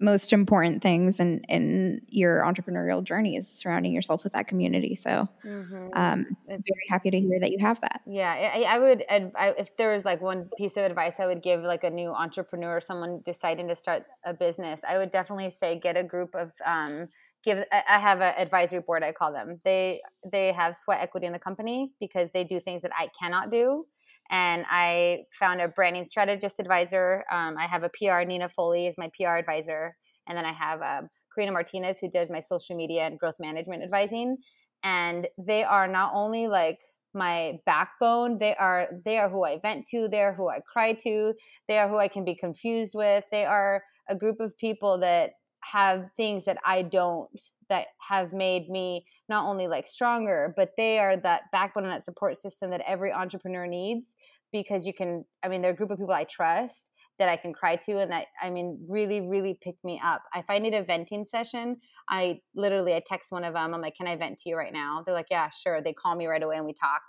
most 0.00 0.32
important 0.32 0.82
things 0.82 1.18
in 1.18 1.40
in 1.48 2.02
your 2.08 2.42
entrepreneurial 2.42 3.02
journey 3.02 3.36
is 3.36 3.48
surrounding 3.48 3.92
yourself 3.92 4.24
with 4.24 4.32
that 4.32 4.46
community. 4.46 4.94
So, 4.94 5.28
mm-hmm. 5.44 5.88
um, 5.92 6.26
I'm 6.50 6.64
very 6.66 6.86
happy 6.88 7.10
to 7.10 7.20
hear 7.20 7.40
that 7.40 7.50
you 7.50 7.58
have 7.60 7.80
that. 7.80 8.02
Yeah, 8.06 8.30
I, 8.30 8.62
I 8.62 8.78
would. 8.78 9.04
I, 9.08 9.54
if 9.58 9.76
there 9.76 9.92
was 9.92 10.04
like 10.04 10.20
one 10.20 10.48
piece 10.56 10.76
of 10.76 10.84
advice 10.84 11.18
I 11.18 11.26
would 11.26 11.42
give, 11.42 11.62
like 11.62 11.84
a 11.84 11.90
new 11.90 12.10
entrepreneur, 12.10 12.80
someone 12.80 13.22
deciding 13.24 13.68
to 13.68 13.74
start 13.74 14.04
a 14.24 14.32
business, 14.32 14.82
I 14.88 14.98
would 14.98 15.10
definitely 15.10 15.50
say 15.50 15.78
get 15.78 15.96
a 15.96 16.04
group 16.04 16.34
of. 16.34 16.52
Um, 16.64 17.08
give 17.44 17.64
i 17.70 18.00
have 18.00 18.20
an 18.20 18.34
advisory 18.36 18.80
board 18.80 19.04
i 19.04 19.12
call 19.12 19.32
them 19.32 19.60
they 19.64 20.00
they 20.32 20.52
have 20.52 20.74
sweat 20.74 20.98
equity 21.00 21.24
in 21.24 21.32
the 21.32 21.38
company 21.38 21.92
because 22.00 22.32
they 22.32 22.42
do 22.42 22.58
things 22.58 22.82
that 22.82 22.90
i 22.98 23.08
cannot 23.16 23.48
do 23.48 23.86
and 24.30 24.64
I 24.68 25.24
found 25.32 25.60
a 25.60 25.68
branding 25.68 26.04
strategist 26.04 26.60
advisor. 26.60 27.24
Um, 27.30 27.56
I 27.56 27.66
have 27.66 27.82
a 27.82 27.90
PR, 27.90 28.26
Nina 28.26 28.48
Foley 28.48 28.86
is 28.86 28.96
my 28.98 29.10
PR 29.18 29.36
advisor, 29.36 29.96
and 30.26 30.36
then 30.36 30.44
I 30.44 30.52
have 30.52 30.82
um, 30.82 31.08
Karina 31.34 31.52
Martinez 31.52 31.98
who 31.98 32.10
does 32.10 32.30
my 32.30 32.40
social 32.40 32.76
media 32.76 33.06
and 33.06 33.18
growth 33.18 33.36
management 33.38 33.82
advising. 33.82 34.36
And 34.82 35.28
they 35.38 35.64
are 35.64 35.88
not 35.88 36.12
only 36.14 36.46
like 36.46 36.78
my 37.14 37.58
backbone 37.64 38.38
they 38.38 38.54
are 38.56 38.88
they 39.04 39.18
are 39.18 39.28
who 39.30 39.44
i 39.44 39.58
vent 39.60 39.86
to 39.86 40.08
they 40.08 40.20
are 40.20 40.34
who 40.34 40.48
i 40.48 40.60
cry 40.70 40.92
to 40.92 41.32
they 41.66 41.78
are 41.78 41.88
who 41.88 41.96
i 41.96 42.06
can 42.06 42.24
be 42.24 42.34
confused 42.34 42.94
with 42.94 43.24
they 43.32 43.44
are 43.44 43.82
a 44.08 44.14
group 44.14 44.40
of 44.40 44.56
people 44.58 44.98
that 44.98 45.32
have 45.60 46.10
things 46.16 46.44
that 46.44 46.58
i 46.66 46.82
don't 46.82 47.28
that 47.68 47.86
have 48.06 48.32
made 48.32 48.68
me 48.68 49.04
not 49.28 49.46
only 49.46 49.66
like 49.66 49.86
stronger, 49.86 50.54
but 50.56 50.70
they 50.76 50.98
are 50.98 51.16
that 51.16 51.42
backbone 51.52 51.84
and 51.84 51.92
that 51.92 52.04
support 52.04 52.38
system 52.38 52.70
that 52.70 52.82
every 52.86 53.12
entrepreneur 53.12 53.66
needs 53.66 54.14
because 54.52 54.86
you 54.86 54.94
can, 54.94 55.24
I 55.42 55.48
mean, 55.48 55.62
they're 55.62 55.72
a 55.72 55.76
group 55.76 55.90
of 55.90 55.98
people 55.98 56.14
I 56.14 56.24
trust 56.24 56.90
that 57.18 57.28
I 57.28 57.36
can 57.36 57.52
cry 57.52 57.76
to 57.76 58.00
and 58.00 58.10
that, 58.12 58.26
I 58.40 58.48
mean, 58.48 58.78
really, 58.88 59.20
really 59.20 59.58
pick 59.60 59.74
me 59.82 60.00
up. 60.02 60.22
If 60.34 60.44
I 60.48 60.58
need 60.58 60.72
a 60.72 60.84
venting 60.84 61.24
session, 61.24 61.78
I 62.08 62.40
literally, 62.54 62.94
I 62.94 63.02
text 63.04 63.32
one 63.32 63.44
of 63.44 63.54
them. 63.54 63.74
I'm 63.74 63.80
like, 63.80 63.96
can 63.96 64.06
I 64.06 64.16
vent 64.16 64.38
to 64.38 64.48
you 64.48 64.56
right 64.56 64.72
now? 64.72 65.02
They're 65.04 65.14
like, 65.14 65.26
yeah, 65.30 65.48
sure. 65.48 65.82
They 65.82 65.92
call 65.92 66.14
me 66.14 66.26
right 66.26 66.42
away 66.42 66.56
and 66.56 66.64
we 66.64 66.72
talk. 66.72 67.02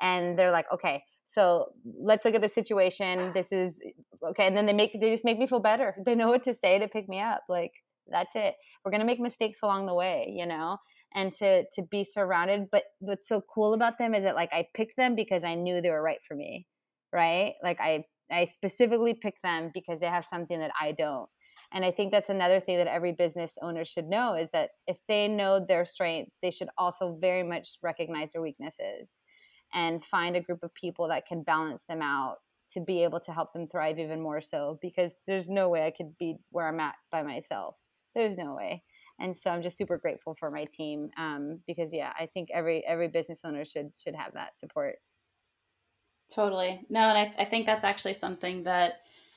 And 0.00 0.38
they're 0.38 0.50
like, 0.50 0.66
okay, 0.72 1.02
so 1.24 1.70
let's 1.98 2.24
look 2.24 2.34
at 2.34 2.42
the 2.42 2.48
situation. 2.48 3.32
This 3.32 3.52
is 3.52 3.80
okay. 4.22 4.46
And 4.46 4.56
then 4.56 4.66
they 4.66 4.74
make, 4.74 5.00
they 5.00 5.10
just 5.10 5.24
make 5.24 5.38
me 5.38 5.46
feel 5.46 5.60
better. 5.60 5.96
They 6.04 6.14
know 6.14 6.28
what 6.28 6.44
to 6.44 6.52
say 6.52 6.78
to 6.78 6.86
pick 6.86 7.08
me 7.08 7.20
up. 7.20 7.42
Like, 7.48 7.72
that's 8.10 8.32
it 8.34 8.54
we're 8.84 8.90
going 8.90 9.00
to 9.00 9.06
make 9.06 9.20
mistakes 9.20 9.58
along 9.62 9.86
the 9.86 9.94
way 9.94 10.32
you 10.36 10.46
know 10.46 10.76
and 11.14 11.32
to 11.32 11.64
to 11.72 11.82
be 11.90 12.04
surrounded 12.04 12.68
but 12.70 12.84
what's 13.00 13.28
so 13.28 13.42
cool 13.52 13.74
about 13.74 13.98
them 13.98 14.14
is 14.14 14.22
that 14.24 14.34
like 14.34 14.52
i 14.52 14.66
picked 14.74 14.96
them 14.96 15.14
because 15.14 15.44
i 15.44 15.54
knew 15.54 15.80
they 15.80 15.90
were 15.90 16.02
right 16.02 16.22
for 16.26 16.34
me 16.34 16.66
right? 17.12 17.54
Like 17.62 17.78
i 17.80 18.04
i 18.30 18.44
specifically 18.44 19.14
picked 19.14 19.42
them 19.42 19.70
because 19.72 20.00
they 20.00 20.06
have 20.06 20.24
something 20.24 20.58
that 20.58 20.72
i 20.80 20.92
don't. 20.92 21.28
And 21.72 21.84
i 21.84 21.90
think 21.90 22.12
that's 22.12 22.28
another 22.28 22.60
thing 22.60 22.78
that 22.78 22.86
every 22.86 23.12
business 23.12 23.56
owner 23.62 23.84
should 23.84 24.06
know 24.06 24.34
is 24.34 24.50
that 24.52 24.70
if 24.86 24.98
they 25.08 25.28
know 25.28 25.64
their 25.66 25.84
strengths 25.84 26.38
they 26.42 26.50
should 26.50 26.68
also 26.78 27.16
very 27.20 27.42
much 27.42 27.78
recognize 27.82 28.32
their 28.32 28.42
weaknesses 28.42 29.20
and 29.72 30.04
find 30.04 30.36
a 30.36 30.40
group 30.40 30.62
of 30.62 30.74
people 30.74 31.08
that 31.08 31.26
can 31.26 31.42
balance 31.42 31.84
them 31.88 32.02
out 32.02 32.36
to 32.72 32.80
be 32.80 33.04
able 33.04 33.20
to 33.20 33.32
help 33.32 33.52
them 33.52 33.68
thrive 33.68 33.98
even 33.98 34.20
more 34.20 34.40
so 34.40 34.78
because 34.80 35.20
there's 35.26 35.48
no 35.48 35.68
way 35.68 35.86
I 35.86 35.90
could 35.90 36.16
be 36.18 36.36
where 36.50 36.66
I'm 36.66 36.80
at 36.80 36.94
by 37.12 37.22
myself. 37.22 37.76
There's 38.14 38.36
no 38.36 38.54
way 38.54 38.82
and 39.20 39.36
so 39.36 39.50
i'm 39.50 39.62
just 39.62 39.76
super 39.76 39.98
grateful 39.98 40.34
for 40.34 40.50
my 40.50 40.64
team 40.66 41.10
um, 41.16 41.60
because 41.66 41.92
yeah 41.92 42.12
i 42.18 42.26
think 42.26 42.48
every 42.52 42.84
every 42.86 43.08
business 43.08 43.40
owner 43.44 43.64
should 43.64 43.90
should 44.02 44.14
have 44.14 44.32
that 44.34 44.58
support 44.58 44.96
totally 46.32 46.80
no 46.88 47.00
and 47.00 47.18
i, 47.18 47.42
I 47.42 47.44
think 47.44 47.66
that's 47.66 47.84
actually 47.84 48.14
something 48.14 48.64
that 48.64 48.94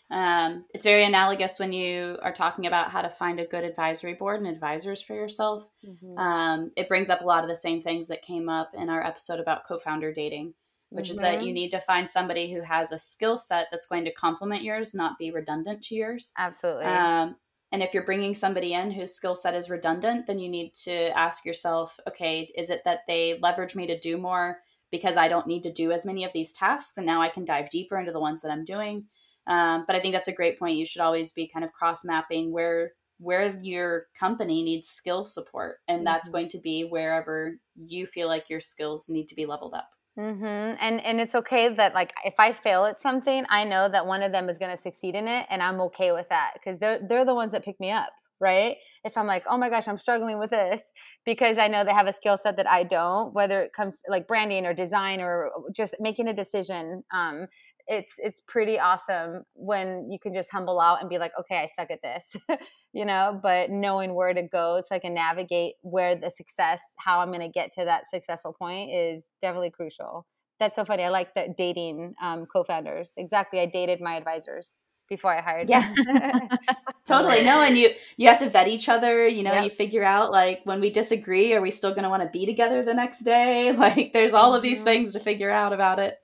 um, 0.09 0.63
it's 0.73 0.85
very 0.85 1.03
analogous 1.03 1.59
when 1.59 1.73
you 1.73 2.17
are 2.21 2.31
talking 2.31 2.65
about 2.65 2.91
how 2.91 3.01
to 3.01 3.09
find 3.09 3.41
a 3.41 3.45
good 3.45 3.65
advisory 3.65 4.13
board 4.13 4.39
and 4.39 4.47
advisors 4.47 5.01
for 5.01 5.13
yourself 5.13 5.65
mm-hmm. 5.85 6.17
um, 6.17 6.71
it 6.77 6.87
brings 6.87 7.09
up 7.09 7.21
a 7.21 7.25
lot 7.25 7.43
of 7.43 7.49
the 7.49 7.55
same 7.55 7.81
things 7.81 8.07
that 8.07 8.21
came 8.21 8.47
up 8.47 8.71
in 8.73 8.89
our 8.89 9.03
episode 9.03 9.39
about 9.39 9.65
co-founder 9.67 10.13
dating 10.13 10.53
which 10.89 11.05
mm-hmm. 11.05 11.11
is 11.11 11.17
that 11.19 11.41
you 11.41 11.47
mm-hmm. 11.47 11.55
need 11.55 11.71
to 11.71 11.81
find 11.81 12.07
somebody 12.07 12.53
who 12.53 12.61
has 12.61 12.93
a 12.93 12.97
skill 12.97 13.37
set 13.37 13.67
that's 13.69 13.87
going 13.87 14.05
to 14.05 14.13
complement 14.13 14.63
yours 14.63 14.93
not 14.93 15.17
be 15.19 15.29
redundant 15.29 15.81
to 15.81 15.95
yours 15.95 16.31
absolutely 16.37 16.85
um, 16.85 17.35
and 17.71 17.83
if 17.83 17.93
you're 17.93 18.03
bringing 18.03 18.33
somebody 18.33 18.73
in 18.73 18.91
whose 18.91 19.13
skill 19.13 19.35
set 19.35 19.53
is 19.53 19.69
redundant, 19.69 20.27
then 20.27 20.39
you 20.39 20.49
need 20.49 20.73
to 20.85 21.17
ask 21.17 21.45
yourself, 21.45 21.99
okay, 22.07 22.51
is 22.55 22.69
it 22.69 22.81
that 22.85 23.01
they 23.07 23.37
leverage 23.41 23.75
me 23.75 23.87
to 23.87 23.99
do 23.99 24.17
more 24.17 24.59
because 24.89 25.17
I 25.17 25.27
don't 25.27 25.47
need 25.47 25.63
to 25.63 25.73
do 25.73 25.91
as 25.91 26.05
many 26.05 26.23
of 26.23 26.31
these 26.31 26.53
tasks 26.53 26.97
and 26.97 27.05
now 27.05 27.21
I 27.21 27.29
can 27.29 27.43
dive 27.43 27.69
deeper 27.69 27.99
into 27.99 28.13
the 28.13 28.21
ones 28.21 28.41
that 28.41 28.51
I'm 28.51 28.63
doing? 28.63 29.05
Um, 29.47 29.83
but 29.85 29.95
I 29.95 29.99
think 29.99 30.13
that's 30.13 30.27
a 30.27 30.33
great 30.33 30.59
point. 30.59 30.77
You 30.77 30.85
should 30.85 31.01
always 31.01 31.33
be 31.33 31.47
kind 31.47 31.65
of 31.65 31.73
cross 31.73 32.05
mapping 32.05 32.51
where 32.51 32.91
where 33.19 33.57
your 33.63 34.05
company 34.19 34.61
needs 34.61 34.89
skill 34.89 35.25
support, 35.25 35.77
and 35.87 35.99
mm-hmm. 35.99 36.05
that's 36.05 36.29
going 36.29 36.49
to 36.49 36.59
be 36.59 36.83
wherever 36.83 37.57
you 37.75 38.05
feel 38.05 38.27
like 38.27 38.47
your 38.49 38.59
skills 38.59 39.09
need 39.09 39.27
to 39.27 39.35
be 39.35 39.47
leveled 39.47 39.73
up. 39.73 39.89
Mm-hmm. 40.17 40.77
And 40.79 40.99
and 41.05 41.21
it's 41.21 41.35
okay 41.35 41.69
that 41.69 41.93
like 41.93 42.11
if 42.25 42.33
I 42.39 42.51
fail 42.51 42.85
at 42.85 42.99
something, 42.99 43.45
I 43.49 43.63
know 43.63 43.87
that 43.87 44.07
one 44.07 44.23
of 44.23 44.31
them 44.31 44.49
is 44.49 44.57
going 44.57 44.71
to 44.71 44.81
succeed 44.81 45.13
in 45.13 45.27
it, 45.27 45.45
and 45.49 45.61
I'm 45.61 45.79
okay 45.81 46.11
with 46.11 46.27
that 46.29 46.53
because 46.55 46.79
they're 46.79 46.99
they're 47.07 47.25
the 47.25 47.35
ones 47.35 47.51
that 47.51 47.63
pick 47.63 47.79
me 47.79 47.91
up, 47.91 48.09
right? 48.39 48.77
If 49.03 49.15
I'm 49.15 49.27
like, 49.27 49.43
oh 49.47 49.57
my 49.57 49.69
gosh, 49.69 49.87
I'm 49.87 49.99
struggling 49.99 50.39
with 50.39 50.49
this 50.49 50.81
because 51.23 51.59
I 51.59 51.67
know 51.67 51.83
they 51.83 51.93
have 51.93 52.07
a 52.07 52.13
skill 52.13 52.37
set 52.37 52.57
that 52.57 52.67
I 52.67 52.83
don't, 52.83 53.31
whether 53.33 53.61
it 53.61 53.73
comes 53.73 54.01
like 54.09 54.27
branding 54.27 54.65
or 54.65 54.73
design 54.73 55.21
or 55.21 55.51
just 55.71 55.93
making 55.99 56.27
a 56.27 56.33
decision. 56.33 57.03
Um, 57.13 57.45
it's 57.87 58.13
it's 58.17 58.41
pretty 58.47 58.79
awesome 58.79 59.43
when 59.55 60.09
you 60.11 60.19
can 60.19 60.33
just 60.33 60.51
humble 60.51 60.79
out 60.79 60.99
and 61.01 61.09
be 61.09 61.17
like, 61.17 61.31
okay, 61.39 61.57
I 61.57 61.65
suck 61.67 61.89
at 61.91 62.01
this, 62.01 62.35
you 62.93 63.05
know. 63.05 63.39
But 63.41 63.69
knowing 63.69 64.13
where 64.13 64.33
to 64.33 64.43
go 64.43 64.81
so 64.85 64.95
I 64.95 64.99
can 64.99 65.13
navigate 65.13 65.75
where 65.81 66.15
the 66.15 66.29
success, 66.31 66.81
how 66.97 67.19
I'm 67.19 67.29
going 67.29 67.41
to 67.41 67.49
get 67.49 67.73
to 67.73 67.85
that 67.85 68.09
successful 68.09 68.53
point, 68.53 68.91
is 68.91 69.31
definitely 69.41 69.71
crucial. 69.71 70.25
That's 70.59 70.75
so 70.75 70.85
funny. 70.85 71.03
I 71.03 71.09
like 71.09 71.33
that 71.35 71.55
dating 71.57 72.15
um, 72.21 72.45
co-founders. 72.45 73.13
Exactly, 73.17 73.59
I 73.59 73.65
dated 73.67 74.01
my 74.01 74.15
advisors 74.15 74.79
before 75.07 75.33
I 75.35 75.41
hired 75.41 75.69
yeah. 75.69 75.85
totally. 77.07 77.43
No, 77.43 77.61
and 77.61 77.77
you 77.77 77.91
you 78.17 78.27
have 78.27 78.39
to 78.39 78.49
vet 78.49 78.67
each 78.67 78.89
other, 78.89 79.27
you 79.27 79.43
know, 79.43 79.53
Yep. 79.53 79.63
you 79.63 79.69
figure 79.69 80.03
out 80.03 80.31
like 80.31 80.61
when 80.65 80.79
we 80.81 80.89
disagree, 80.89 81.53
are 81.53 81.61
we 81.61 81.71
still 81.71 81.93
gonna 81.93 82.09
want 82.09 82.23
to 82.23 82.29
be 82.29 82.45
together 82.45 82.83
the 82.83 82.93
next 82.93 83.19
day? 83.21 83.71
Like 83.77 84.13
there's 84.13 84.33
all 84.33 84.55
of 84.55 84.61
these 84.63 84.81
Mhm. 84.81 84.83
things 84.83 85.13
to 85.13 85.19
figure 85.19 85.51
out 85.51 85.73
about 85.73 85.99
it. 85.99 86.17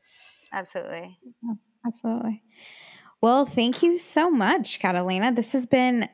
Absolutely. 0.54 1.20
Absolutely. 1.86 2.44
Well, 3.22 3.46
thank 3.46 3.82
you 3.82 3.98
so 3.98 4.30
much, 4.30 4.80
Catalina. 4.80 5.34
This 5.34 5.54
has 5.54 5.66
been 5.66 6.08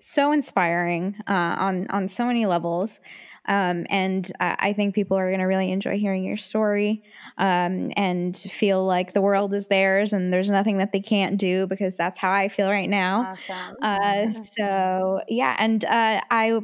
so 0.00 0.32
inspiring 0.32 1.16
uh, 1.26 1.56
on 1.58 1.88
on 1.90 2.08
so 2.08 2.24
many 2.26 2.46
levels, 2.46 3.00
um, 3.48 3.86
and 3.90 4.30
I, 4.40 4.56
I 4.58 4.72
think 4.72 4.94
people 4.94 5.16
are 5.16 5.28
going 5.28 5.40
to 5.40 5.46
really 5.46 5.70
enjoy 5.72 5.98
hearing 5.98 6.24
your 6.24 6.36
story 6.36 7.02
um, 7.38 7.92
and 7.96 8.36
feel 8.36 8.84
like 8.84 9.12
the 9.12 9.20
world 9.20 9.52
is 9.52 9.66
theirs 9.66 10.12
and 10.12 10.32
there's 10.32 10.50
nothing 10.50 10.78
that 10.78 10.92
they 10.92 11.00
can't 11.00 11.38
do 11.38 11.66
because 11.66 11.96
that's 11.96 12.18
how 12.18 12.32
I 12.32 12.48
feel 12.48 12.70
right 12.70 12.88
now. 12.88 13.34
Awesome. 13.50 13.76
Uh, 13.82 14.30
so 14.58 15.20
yeah, 15.28 15.56
and 15.58 15.84
uh, 15.84 16.20
I 16.30 16.60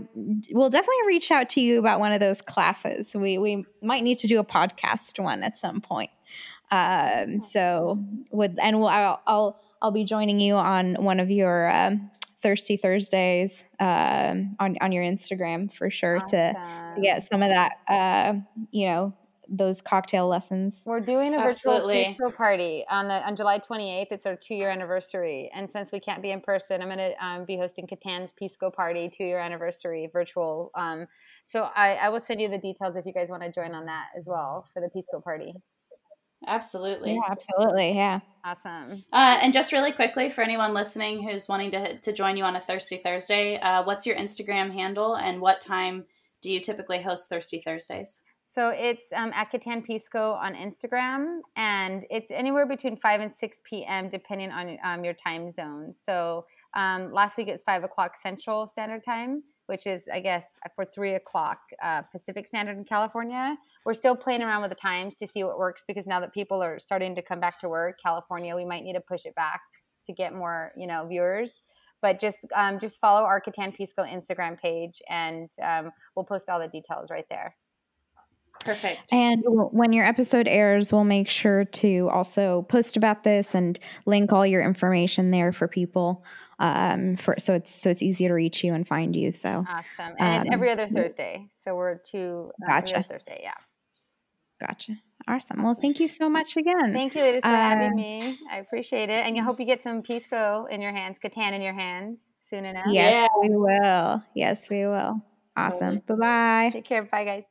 will 0.50 0.70
definitely 0.70 1.06
reach 1.06 1.30
out 1.30 1.48
to 1.50 1.60
you 1.60 1.78
about 1.78 2.00
one 2.00 2.12
of 2.12 2.20
those 2.20 2.42
classes. 2.42 3.14
We 3.14 3.38
we 3.38 3.64
might 3.82 4.02
need 4.02 4.18
to 4.18 4.26
do 4.26 4.38
a 4.38 4.44
podcast 4.44 5.22
one 5.22 5.42
at 5.42 5.58
some 5.58 5.80
point. 5.80 6.10
Um, 6.72 7.40
so 7.40 8.02
would 8.30 8.58
and 8.60 8.78
we'll, 8.78 8.88
I'll, 8.88 9.20
I'll 9.26 9.60
I'll 9.82 9.92
be 9.92 10.04
joining 10.04 10.40
you 10.40 10.54
on 10.54 10.94
one 10.94 11.20
of 11.20 11.30
your 11.30 11.70
um, 11.70 12.10
Thirsty 12.40 12.78
Thursdays 12.78 13.62
um, 13.78 14.56
on 14.58 14.78
on 14.80 14.90
your 14.90 15.04
Instagram 15.04 15.70
for 15.70 15.90
sure 15.90 16.20
to, 16.20 16.52
to 16.96 17.00
get 17.02 17.22
some 17.24 17.42
of 17.42 17.50
that. 17.50 17.72
Uh, 17.86 18.40
you 18.70 18.86
know 18.86 19.12
those 19.52 19.82
cocktail 19.82 20.28
lessons. 20.28 20.80
We're 20.86 21.00
doing 21.00 21.34
a 21.34 21.36
virtual 21.36 21.74
Absolutely. 21.74 22.16
Pisco 22.18 22.30
party 22.30 22.84
on 22.88 23.06
the 23.06 23.26
on 23.26 23.36
July 23.36 23.58
28th. 23.58 24.06
It's 24.10 24.24
our 24.24 24.34
two 24.34 24.54
year 24.54 24.70
anniversary, 24.70 25.50
and 25.54 25.68
since 25.68 25.92
we 25.92 26.00
can't 26.00 26.22
be 26.22 26.30
in 26.30 26.40
person, 26.40 26.80
I'm 26.80 26.88
going 26.88 26.98
to 26.98 27.24
um, 27.24 27.44
be 27.44 27.58
hosting 27.58 27.86
Catan's 27.86 28.32
Pisco 28.32 28.70
party 28.70 29.10
two 29.14 29.24
year 29.24 29.38
anniversary 29.38 30.08
virtual. 30.10 30.70
Um, 30.74 31.06
so 31.44 31.68
I, 31.76 31.96
I 31.96 32.08
will 32.08 32.20
send 32.20 32.40
you 32.40 32.48
the 32.48 32.58
details 32.58 32.96
if 32.96 33.04
you 33.04 33.12
guys 33.12 33.28
want 33.28 33.42
to 33.42 33.52
join 33.52 33.74
on 33.74 33.84
that 33.86 34.06
as 34.16 34.26
well 34.26 34.66
for 34.72 34.80
the 34.80 34.88
Pisco 34.88 35.20
party. 35.20 35.52
Absolutely. 36.46 37.14
Yeah, 37.14 37.20
absolutely. 37.28 37.92
Yeah. 37.94 38.20
Awesome. 38.44 39.04
Uh, 39.12 39.38
and 39.40 39.52
just 39.52 39.72
really 39.72 39.92
quickly 39.92 40.28
for 40.28 40.42
anyone 40.42 40.74
listening 40.74 41.22
who's 41.22 41.48
wanting 41.48 41.70
to 41.72 41.98
to 41.98 42.12
join 42.12 42.36
you 42.36 42.44
on 42.44 42.56
a 42.56 42.60
Thirsty 42.60 42.96
Thursday, 42.96 43.58
uh, 43.58 43.84
what's 43.84 44.06
your 44.06 44.16
Instagram 44.16 44.72
handle 44.72 45.14
and 45.14 45.40
what 45.40 45.60
time 45.60 46.04
do 46.40 46.50
you 46.50 46.60
typically 46.60 47.00
host 47.00 47.28
Thirsty 47.28 47.60
Thursdays? 47.60 48.22
So 48.44 48.68
it's 48.68 49.12
um, 49.14 49.32
at 49.34 49.50
Catan 49.50 49.82
Pisco 49.82 50.32
on 50.32 50.54
Instagram, 50.54 51.40
and 51.56 52.04
it's 52.10 52.30
anywhere 52.30 52.66
between 52.66 52.96
5 52.96 53.20
and 53.22 53.32
6 53.32 53.62
p.m., 53.64 54.10
depending 54.10 54.50
on 54.50 54.78
um, 54.84 55.04
your 55.04 55.14
time 55.14 55.50
zone. 55.50 55.94
So 55.94 56.44
um, 56.74 57.12
last 57.12 57.38
week 57.38 57.48
it 57.48 57.52
was 57.52 57.62
5 57.62 57.84
o'clock 57.84 58.16
Central 58.16 58.66
Standard 58.66 59.04
Time, 59.04 59.42
which 59.66 59.86
is, 59.86 60.08
I 60.12 60.20
guess, 60.20 60.52
for 60.74 60.84
3 60.84 61.14
o'clock 61.14 61.58
uh, 61.82 62.02
Pacific 62.02 62.46
Standard 62.46 62.76
in 62.76 62.84
California. 62.84 63.56
We're 63.84 63.94
still 63.94 64.16
playing 64.16 64.42
around 64.42 64.62
with 64.62 64.70
the 64.70 64.76
times 64.76 65.16
to 65.16 65.26
see 65.26 65.44
what 65.44 65.58
works 65.58 65.84
because 65.86 66.06
now 66.06 66.20
that 66.20 66.32
people 66.32 66.62
are 66.62 66.78
starting 66.78 67.14
to 67.14 67.22
come 67.22 67.40
back 67.40 67.58
to 67.60 67.68
work, 67.68 67.98
California, 68.02 68.54
we 68.56 68.64
might 68.64 68.84
need 68.84 68.94
to 68.94 69.00
push 69.00 69.24
it 69.24 69.34
back 69.34 69.60
to 70.06 70.12
get 70.12 70.34
more, 70.34 70.72
you 70.76 70.86
know, 70.86 71.06
viewers. 71.06 71.62
But 72.00 72.18
just 72.18 72.44
um, 72.56 72.80
just 72.80 73.00
follow 73.00 73.24
our 73.24 73.40
Catan 73.40 73.72
Pisco 73.72 74.02
Instagram 74.02 74.58
page, 74.58 75.00
and 75.08 75.48
um, 75.62 75.92
we'll 76.16 76.24
post 76.24 76.48
all 76.48 76.58
the 76.58 76.66
details 76.66 77.10
right 77.10 77.26
there. 77.30 77.54
Perfect. 78.64 79.12
And 79.12 79.42
when 79.46 79.92
your 79.92 80.04
episode 80.04 80.46
airs, 80.48 80.92
we'll 80.92 81.04
make 81.04 81.28
sure 81.28 81.64
to 81.64 82.08
also 82.10 82.62
post 82.62 82.96
about 82.96 83.24
this 83.24 83.54
and 83.54 83.78
link 84.06 84.32
all 84.32 84.46
your 84.46 84.62
information 84.62 85.30
there 85.30 85.52
for 85.52 85.68
people. 85.68 86.24
Um, 86.58 87.16
for 87.16 87.34
so 87.38 87.54
it's 87.54 87.74
so 87.74 87.90
it's 87.90 88.02
easy 88.02 88.28
to 88.28 88.32
reach 88.32 88.62
you 88.62 88.72
and 88.74 88.86
find 88.86 89.16
you. 89.16 89.32
So 89.32 89.64
Awesome. 89.68 90.14
And 90.18 90.44
it's 90.46 90.54
every 90.54 90.70
Um, 90.70 90.78
other 90.78 90.86
Thursday. 90.88 91.46
So 91.50 91.74
we're 91.74 91.96
two 91.98 92.50
uh, 92.62 92.64
every 92.72 92.80
Gotcha. 92.80 92.94
other 92.98 93.06
Thursday, 93.08 93.40
yeah. 93.42 93.54
gotcha. 94.60 94.92
Awesome. 95.28 95.62
Well, 95.62 95.74
thank 95.74 95.98
you 96.00 96.08
so 96.08 96.28
much 96.28 96.56
again. 96.56 96.92
Thank 96.92 97.14
you, 97.14 97.22
ladies, 97.22 97.42
for 97.42 97.48
Uh, 97.48 97.54
having 97.56 97.94
me. 97.96 98.38
I 98.50 98.58
appreciate 98.58 99.08
it. 99.08 99.24
And 99.26 99.36
I 99.38 99.42
hope 99.42 99.60
you 99.60 99.66
get 99.66 99.80
some 99.82 100.02
Pisco 100.02 100.66
in 100.70 100.80
your 100.80 100.92
hands, 100.92 101.18
Catan 101.18 101.52
in 101.52 101.62
your 101.62 101.74
hands 101.74 102.28
soon 102.48 102.64
enough. 102.64 102.86
yes, 102.88 103.12
Yeah. 103.32 103.48
we 103.48 103.56
will. 103.56 104.22
Yes, 104.34 104.68
we 104.70 104.84
will. 104.86 105.20
Awesome. 105.56 106.00
Totally. 106.00 106.18
Bye 106.20 106.66
bye. 106.66 106.70
Take 106.72 106.84
care. 106.84 107.02
Bye, 107.04 107.24
guys. 107.24 107.44